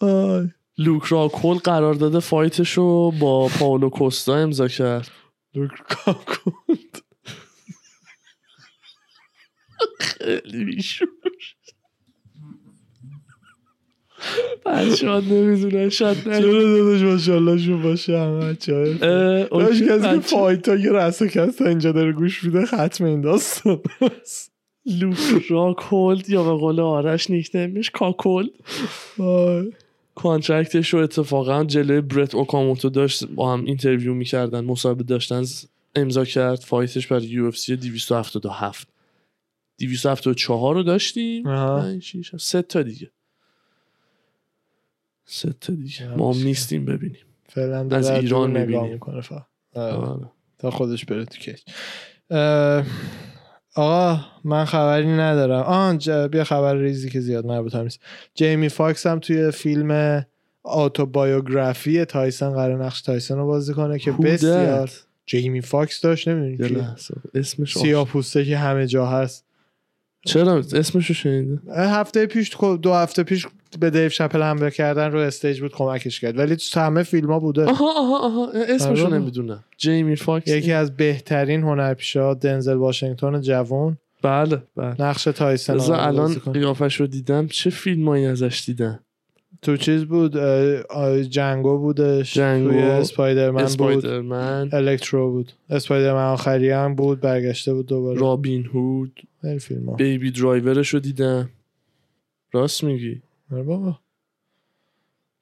آی. 0.00 0.50
لوک 0.78 1.04
راکول 1.04 1.58
قرار 1.58 1.94
داده 1.94 2.20
فایتش 2.20 2.72
رو 2.72 3.12
با 3.20 3.48
پاولو 3.48 3.90
کوستا 3.90 4.36
امضا 4.36 4.68
کرد. 4.68 5.10
لوک 5.54 5.70
کاکو 5.88 6.50
خیلی 10.00 10.64
بیشور. 10.64 11.08
ها 15.04 15.20
نمی‌دونن 15.20 15.88
شاید 15.88 16.24
چرا 16.24 16.62
داداش 16.62 17.00
ماشاءالله 17.00 17.58
شون 17.58 17.82
باشه 17.82 18.18
همه 18.18 18.44
اه، 18.44 18.56
داشت 19.44 19.82
کسی 19.82 19.86
که 19.86 19.92
بچه. 19.92 20.20
fight 20.20 20.68
ها 20.68 20.76
که 20.76 20.92
رستاکس 20.92 21.62
اینجا 21.62 21.92
داره 21.92 22.12
گوش 22.12 22.44
میده 22.44 22.66
ختم 22.66 23.04
این 23.04 23.20
داستان. 23.20 23.80
لوک 24.86 25.16
راکولد 25.50 26.30
یا 26.30 26.44
به 26.44 26.60
قول 26.60 26.80
آرش 26.80 27.30
nickname 27.30 27.78
ش 27.78 27.90
کاکل 27.90 28.48
آی. 29.18 29.72
contract 30.14 30.78
ش 30.78 30.94
رو 30.94 31.00
اتفاقا 31.00 31.64
جلوی 31.64 32.00
برت 32.00 32.34
اوکاموتو 32.34 32.88
داشت 32.88 33.24
با 33.24 33.52
هم 33.52 33.64
interview 33.64 34.14
می‌کردن 34.14 34.64
مصاحبه 34.64 35.02
داشتن 35.02 35.44
امضا 35.94 36.24
کرد 36.24 36.58
fight 36.58 36.92
ش 36.92 37.06
برای 37.06 37.26
UFC 37.26 37.76
277 37.76 38.88
274 39.78 40.74
رو 40.74 40.82
داشتیم؟ 40.82 41.46
آها. 41.46 41.80
پنج، 41.80 42.02
شیش، 42.02 42.34
هفت، 42.34 42.44
سه 42.44 42.62
تا 42.62 42.82
دیگه. 42.82 43.10
سه 45.26 45.52
تا 45.60 45.72
دیگه 45.72 46.08
ما 46.16 46.32
هم؟ 46.32 46.42
نیستیم 46.42 46.84
ببینیم 46.84 47.20
فعلا 47.48 47.88
از 47.90 48.10
ایران 48.10 48.50
نگاه 48.50 48.62
می‌بینیم. 48.62 48.92
می‌کنه 48.92 49.20
فقط 49.20 49.46
آره. 49.74 49.96
آره. 49.96 50.30
تا 50.58 50.70
خودش 50.70 51.04
بره 51.04 51.24
تو 51.24 51.38
cage 51.38 51.64
آقا 53.74 54.20
من 54.44 54.64
خبری 54.64 55.06
ندارم 55.06 55.62
آن 55.62 55.98
بیا 56.30 56.44
خبر 56.44 56.76
ریزی 56.76 57.10
که 57.10 57.20
زیاد 57.20 57.46
مربوط 57.46 57.74
هم 57.74 57.82
نیست 57.82 58.00
جیمی 58.34 58.68
فاکس 58.68 59.06
هم 59.06 59.18
توی 59.18 59.50
فیلم 59.50 60.22
autobiography 60.62 62.04
تایسون 62.04 62.54
قرار 62.54 62.84
نقش 62.84 63.02
تایسون 63.02 63.38
رو 63.38 63.46
بازی 63.46 63.74
کنه 63.74 63.98
که 63.98 64.12
بسیار؟ 64.12 64.90
جیمی 65.26 65.60
فاکس 65.60 66.00
داشت 66.00 66.28
نمی‌دونی. 66.28 66.86
اسمش 67.34 67.78
سیاه 67.78 68.06
پوسته 68.06 68.44
که 68.44 68.58
همه 68.58 68.86
جا 68.86 69.06
هست 69.06 69.45
چرا؟ 70.26 70.56
اسمش 70.56 71.06
رو 71.06 71.14
شنیده 71.14 71.58
هفته 71.76 72.26
پیش 72.26 72.56
دو 72.82 72.92
هفته 72.92 73.22
پیش 73.22 73.46
به 73.80 73.90
دیو 73.90 74.08
شپل 74.08 74.42
حمله 74.42 74.70
کردن 74.70 75.12
رو 75.12 75.18
استیج 75.18 75.60
بود 75.60 75.72
کمکش 75.72 76.20
کرد. 76.20 76.38
ولی 76.38 76.56
تو 76.56 76.80
همه 76.80 77.02
فیلم 77.02 77.32
ها 77.32 77.38
بوده. 77.38 77.64
آها 77.64 78.00
آها 78.00 78.18
آها. 78.18 78.50
اسمش 78.52 79.00
رو 79.00 79.06
آره. 79.06 79.18
نمی‌دونم. 79.18 79.64
جیمی 79.78 80.16
فاکس؟ 80.16 80.48
یکی 80.48 80.72
از 80.72 80.96
بهترین 80.96 81.62
هنرپیشا 81.62 82.34
دنزل 82.34 82.74
واشنگتن 82.74 83.40
جوان. 83.40 83.98
بله 84.22 84.62
بله. 84.76 85.02
نقش 85.02 85.26
رو 85.26 85.92
الان. 85.92 86.34
قیافش 86.34 87.00
رو 87.00 87.06
دیدم. 87.06 87.46
چه 87.46 87.70
فیلمایی 87.70 88.26
ازش 88.26 88.62
دیدم؟ 88.66 89.00
تو 89.66 89.76
چیز 89.76 90.04
بود؟ 90.04 90.36
جنگو 91.28 91.78
بودش. 91.78 92.34
جنگو، 92.34 92.70
توی 92.70 92.82
اسپایدرمن 92.82 93.52
بود. 93.52 93.62
اسپایدرمن. 93.62 94.68
الکترو 94.72 95.30
بود. 95.30 95.52
اسپایدرمن 95.70 96.24
آخری 96.24 96.70
هم 96.70 96.94
بود 96.94 97.20
برگشته 97.20 97.74
بود 97.74 97.86
دوباره. 97.86 98.20
رابین 98.20 98.66
هود. 98.66 99.22
فیلم 99.60 99.88
ها 99.88 99.94
بیبی 99.94 100.30
درایورش 100.30 100.88
رو 100.88 101.00
دیدم. 101.00 101.50
راست 102.52 102.84
میگی؟ 102.84 103.22
آره 103.52 103.62
بابا. 103.62 103.98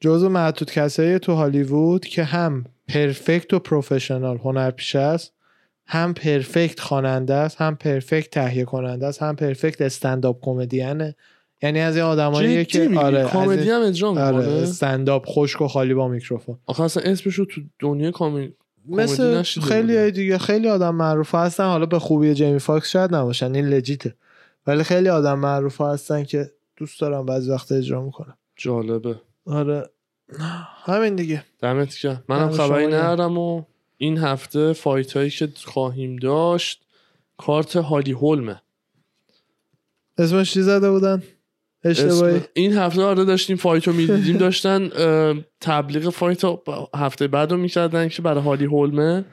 جزو 0.00 0.28
معدود 0.28 0.70
کسایی 0.70 1.18
تو 1.18 1.32
هالیوود 1.34 2.06
که 2.06 2.24
هم 2.24 2.64
پرفکت 2.88 3.54
و 3.54 3.58
پروفشنال 3.58 4.38
هنرپیشه 4.38 4.98
است 4.98 5.32
هم 5.86 6.14
پرفکت 6.14 6.80
خواننده 6.80 7.34
است 7.34 7.60
هم 7.60 7.76
پرفکت 7.76 8.30
تهیه 8.30 8.64
کننده 8.64 9.06
است 9.06 9.22
هم 9.22 9.36
پرفکت 9.36 9.80
استنداپ 9.80 10.38
کمدینه. 10.40 11.14
یعنی 11.64 11.80
از 11.80 11.96
این 11.96 12.04
آدماییه 12.04 12.64
که 12.64 12.88
که 12.88 12.98
آره 12.98 13.36
این- 13.36 13.70
هم 13.70 13.82
اجرا 13.82 14.08
آره 14.10 14.36
می‌کنه 14.38 14.54
استنداپ 14.54 15.24
خشک 15.26 15.60
و 15.60 15.68
خالی 15.68 15.94
با 15.94 16.08
میکروفون. 16.08 16.58
آخه 16.66 16.82
اصلا 16.82 17.02
اسمش 17.02 17.34
رو 17.34 17.44
تو 17.44 17.60
دنیا 17.78 18.10
کامی 18.10 18.52
مثل 18.88 19.42
خیلی 19.42 20.10
دیگه 20.10 20.38
خیلی 20.38 20.68
آدم 20.68 20.94
معروف 20.94 21.34
هستن. 21.34 21.64
حالا 21.64 21.86
به 21.86 21.98
خوبی 21.98 22.34
جیمی 22.34 22.58
فاکس 22.58 22.88
شاید 22.88 23.14
نباشن 23.14 23.54
این 23.54 23.66
لجیته. 23.68 24.14
ولی 24.66 24.82
خیلی 24.82 25.08
آدم 25.08 25.38
معروف 25.38 25.80
هستن 25.80 26.24
که 26.24 26.50
دوست 26.76 27.00
دارم 27.00 27.26
بعضی 27.26 27.50
وقت 27.50 27.72
اجرا 27.72 28.02
می‌کنم 28.02 28.36
جالبه. 28.56 29.20
آره. 29.46 29.90
همین 30.84 31.16
دیگه. 31.16 31.44
دمت 31.60 32.00
گرم. 32.02 32.24
منم 32.28 32.50
خبری. 32.50 32.86
ندارم 32.86 33.38
و 33.38 33.62
این 33.96 34.18
هفته 34.18 34.72
fight 34.72 35.16
هایی 35.16 35.30
که 35.30 35.48
خواهیم 35.64 36.16
داشت 36.16 36.84
کارت 37.38 37.76
هالی 37.76 38.12
هولمه. 38.12 38.60
اسمش 40.18 40.52
چی 40.52 40.62
زده 40.62 40.90
بودن؟ 40.90 41.22
اشتباهی. 41.84 42.40
این 42.54 42.72
هفته 42.72 43.02
آره 43.02 43.24
داشتیم 43.24 43.56
فایت 43.56 43.88
رو 43.88 43.92
می‌دیدیم. 43.92 44.36
داشتن 44.36 44.88
تبلیغ 45.60 46.10
fight 46.10 46.42
هفته 46.94 47.28
بعد 47.28 47.52
رو 47.52 47.56
می‌کردن 47.58 48.08
که 48.08 48.22
برای 48.22 48.44
هالی 48.44 48.64
هولمه. 48.64 49.24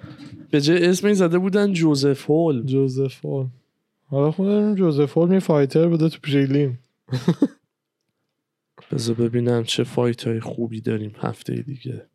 به 0.52 0.62
جای 0.62 0.86
اسم 0.86 1.14
زده 1.14 1.38
بودن 1.38 1.74
جوزف 1.74 2.26
هول. 2.30 2.66
جوزف 2.66 3.26
هول. 3.26 3.48
حالا 4.06 4.32
خودم 4.32 4.76
جوزف 4.76 5.18
هول 5.18 5.30
می 5.30 5.40
fighter 5.40 5.88
بوده 5.88 6.10
تو 6.10 6.18
prelim. 6.24 6.80
بذار 8.92 9.16
ببینم 9.16 9.64
چه 9.64 9.84
fight 9.84 10.28
های 10.28 10.40
خوبی 10.40 10.82
داریم 10.82 11.16
هفته 11.20 11.56
دیگه. 11.56 12.06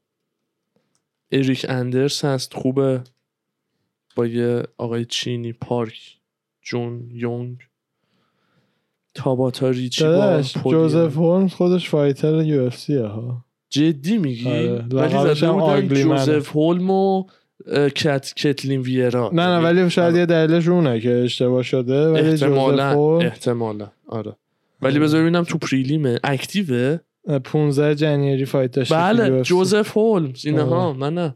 اریک 1.33 1.67
اندرس 1.69 2.25
هست 2.25 2.55
خوبه. 2.55 3.01
با 4.17 4.27
یه 4.27 4.63
آقای 4.79 5.05
چینی 5.05 5.53
پارک 5.53 6.19
جون 6.63 7.11
یونگ. 7.13 7.59
تاباتا 9.17 9.71
ریچی 9.71 10.05
داداش. 10.05 10.55
جوزف 10.71 11.17
هول 11.17 11.49
خودش 11.49 11.91
فایتر 11.91 12.43
یو 12.43 12.63
اف 12.63 12.77
سی 12.77 12.97
ها 12.97 13.45
جدی 13.71 14.19
میگی 14.19 14.49
آره. 14.49 14.85
ولی 14.93 15.35
زده 15.35 15.53
بودن. 15.53 15.89
جوزف 15.89 16.49
هولم 16.49 16.91
و 16.91 17.25
کت 17.95 18.33
کتلین 18.37 18.81
ویرا 18.81 19.31
نه 19.33 19.47
نه 19.47 19.59
ولی 19.59 19.91
شاید 19.91 20.17
یه 20.17 20.27
دلیلش 20.27 20.69
اونه 20.69 21.01
که 21.01 21.23
اشتباه 21.25 21.63
شده 21.63 22.09
ولی 22.09 22.23
جوزف 22.31 22.43
احتمالا 22.43 22.91
هول 22.91 23.27
احتمالا 23.27 23.89
آره 24.07 24.37
ولی 24.83 24.99
بذار 24.99 25.21
ببینم 25.21 25.45
تو 25.45 25.59
پریلیمه 25.59 26.19
اکتیوه 26.25 26.99
15 27.45 27.95
جنیری 27.95 28.45
فایت 28.45 28.71
داشته 28.71 28.95
تو 28.95 29.01
بله. 29.03 29.43
جوزف 29.43 29.97
هولمز 29.97 30.47
اینها 30.47 30.89
آره. 30.89 30.99
من 30.99 31.15
نه 31.15 31.35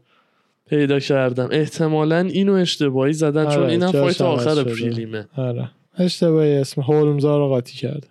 پیدا 0.69 0.99
کردم 0.99 1.49
احتمالا 1.51 2.17
اینو 2.19 2.53
اشتباهی 2.53 3.13
زدن 3.13 3.49
چون 3.49 3.63
آره، 3.63 3.71
اینم 3.71 3.91
فایت 3.91 4.21
آخر. 4.21 4.63
پریلیمه 4.63 5.27
آره 5.37 5.71
اشتباهی 5.97 6.55
اسم 6.55 6.81
هولمزا 6.81 7.37
رو 7.37 7.47
قاطی 7.47 7.73
کرده. 7.73 8.07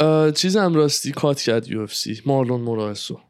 اه، 0.00 0.30
چیزم 0.30 0.74
راستی 0.74 1.12
cut 1.12 1.40
کرد 1.40 1.68
UFC 1.68 2.20
مارلون 2.26 2.60
مورایسو. 2.60 3.20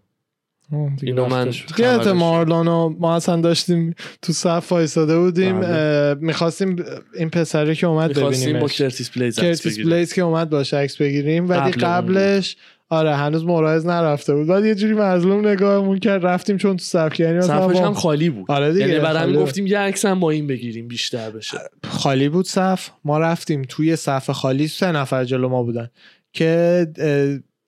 اینو 1.02 1.28
من 1.28 1.54
یادت 1.78 2.06
مارلانو 2.06 2.88
ما 2.88 3.16
اصلا 3.16 3.40
داشتیم 3.40 3.94
تو 4.22 4.32
صف 4.32 4.72
وایساده 4.72 5.18
بودیم 5.18 5.60
بله. 5.60 6.14
می‌خواستیم 6.14 6.84
این 7.14 7.30
پسره 7.30 7.74
که 7.74 7.86
اومد 7.86 8.08
می‌خواستیم 8.08 8.52
با 8.60 8.66
ببینیم 8.66 8.68
کرتیس 8.68 9.10
عکس 9.18 9.40
کرتیس. 9.40 9.78
بلیز 9.78 10.12
که 10.12 10.22
اومد 10.22 10.50
باشه 10.50 10.76
عکس 10.76 10.96
بگیریم 10.96 11.48
ولی 11.48 11.70
قبلش 11.70 12.56
آره 12.90 13.16
هنوز 13.16 13.44
مورایز 13.44 13.86
نرفته 13.86 14.34
بود. 14.34 14.46
بعد 14.46 14.64
یه 14.64 14.74
جوری 14.74 14.94
مظلوم 14.94 15.48
نگاهمون 15.48 15.98
کرد 15.98 16.26
رفتیم 16.26 16.56
چون 16.56 16.76
تو 16.76 16.84
صف 16.84 17.20
یعنی 17.20 17.40
صفش 17.40 17.76
هم 17.76 17.94
خالی 17.94 18.30
بود. 18.30 18.50
آره 18.50 18.72
دیگه 18.72 18.88
یعنی 18.88 19.00
خالی. 19.00 19.36
گفتیم 19.36 19.66
یه 19.66 19.78
عکس 19.78 20.04
هم 20.04 20.20
با 20.20 20.30
این 20.30 20.46
بگیریم 20.46 20.88
بیشتر 20.88 21.30
بشه. 21.30 21.58
خالی 21.84 22.28
بود 22.28 22.46
صف. 22.46 22.90
ما 23.04 23.18
رفتیم 23.18 23.62
توی 23.62 23.96
صف 23.96 24.30
خالی 24.30 24.68
سه 24.68 24.92
نفر 24.92 25.24
جلو 25.24 25.48
ما 25.48 25.62
بودن 25.62 25.88
که 26.32 26.86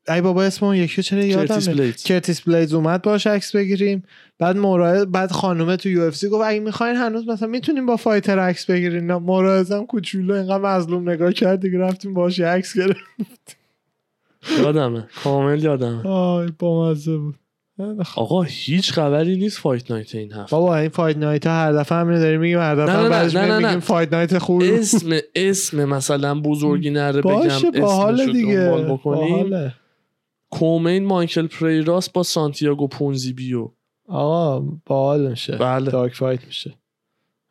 ای 0.08 0.20
بابا 0.20 0.42
اسم 0.44 0.66
اون 0.66 0.76
یکی 0.76 1.02
چرا 1.02 1.24
یادم 1.24 1.90
کرتیس 2.04 2.40
بلیز 2.40 2.74
اومد 2.74 3.02
باش 3.02 3.26
عکس 3.26 3.56
بگیریم. 3.56 4.02
بعد 4.38 4.56
مورایز 4.56 5.06
بعد 5.06 5.30
خانومه 5.30 5.76
تو 5.76 5.88
UFC 5.88 6.28
گفت 6.28 6.44
اگه 6.46 6.60
می‌خواین 6.60 6.96
هنوز 6.96 7.28
مثلا 7.28 7.48
می‌تونیم 7.48 7.86
با 7.86 7.96
fighter 7.96 8.38
عکس 8.38 8.66
بگیرین. 8.66 9.12
مورایز 9.12 9.72
هم 9.72 9.86
کوچولو 9.86 10.34
اینقدر 10.34 10.58
مظلوم 10.58 11.10
نگاه 11.10 11.32
کرد 11.32 11.60
دیگه 11.60 11.78
رفتیم 11.78 12.14
باش 12.14 12.40
عکس 12.40 12.78
گرفت 12.78 13.00
یادمه. 14.58 15.08
کامل 15.24 15.64
یادمه. 15.64 16.08
آی 16.08 16.48
بامزه 16.58 17.16
بود. 17.16 17.34
آقا 18.16 18.42
هیچ 18.42 18.92
خبری 18.92 19.36
نیست 19.36 19.58
فایت 19.58 19.90
نایت 19.90 20.14
این 20.14 20.32
هفته. 20.32 20.56
بابا 20.56 20.76
این 20.76 20.88
فایت 20.88 21.16
نایت 21.16 21.46
ها 21.46 21.52
هر 21.52 21.72
دفعه 21.72 21.98
همینو 21.98 22.18
داریم 22.20 22.40
میگیم 22.40 22.58
هر 22.58 22.74
نه، 22.74 22.82
دفعه 22.82 22.94
نه، 22.94 22.98
هم 22.98 23.04
نه، 23.04 23.10
بعدش 23.10 23.34
نه، 23.34 23.40
میایم 23.40 23.52
نه، 23.52 23.58
میگیم 23.58 23.74
نه. 23.74 23.80
فایت 23.80 24.12
نایت 24.12 24.38
خوب. 24.38 24.62
اسم 24.64 25.18
اسم 25.34 25.84
مثلا 25.84 26.40
بزرگی 26.40 26.90
نره 26.90 27.20
بگم 27.20 27.34
باشه 27.34 27.70
باحال 27.70 28.32
دیگه. 28.32 28.56
دنبال 28.56 28.92
بکنیم. 28.92 29.74
کومین 30.50 31.04
مایکل 31.04 31.46
پریراس 31.46 32.10
با 32.10 32.22
سانتیاگو 32.22 32.88
پونزیبیو. 32.88 33.70
آقا 34.08 34.66
باحال 34.86 35.30
میشه. 35.30 35.56
بله. 35.56 35.90
داک 35.90 36.14
فایت 36.14 36.46
میشه. 36.46 36.74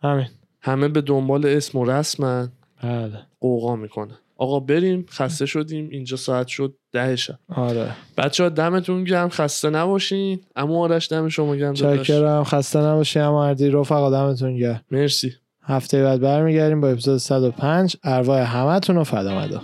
همین. 0.02 0.28
همه 0.62 0.88
به 0.88 1.02
دنبال 1.02 1.46
اسم 1.46 1.78
و 1.78 1.86
رسمن. 1.86 2.52
بله. 2.84 3.20
قوقا 3.40 3.76
می‌کنه 3.76 4.14
آقا 4.40 4.60
بریم 4.60 5.06
خسته 5.12 5.46
شدیم 5.46 5.90
اینجا 5.92 6.18
ساعت 6.18 6.48
شد 6.48 6.76
ده 6.92 7.16
شب 7.16 7.40
آره. 7.56 7.92
بچه 8.18 8.44
ها 8.44 8.50
دمتون 8.50 9.04
گرم 9.04 9.30
خسته 9.30 9.70
نباشین. 9.70 10.40
اما 10.56 10.80
آرش 10.80 11.12
دم 11.12 11.30
شما 11.30 11.56
گرم. 11.56 11.74
چاکرم 11.74 12.44
خسته 12.44 12.80
نباشی 12.80 13.20
هم 13.20 13.32
مردی. 13.32 13.70
رفقا 13.70 14.10
دمتون 14.10 14.58
گرم. 14.58 14.82
مرسی. 14.92 15.34
هفته 15.64 16.04
بعد 16.04 16.22
برمیگردیم 16.22 16.82
با 16.82 16.90
اپیزود 16.90 17.18
105 17.18 17.98
ارواح 18.04 18.58
همتون 18.58 18.96
رو 18.96 19.04
فدا 19.04 19.40
مدا. 19.40 19.62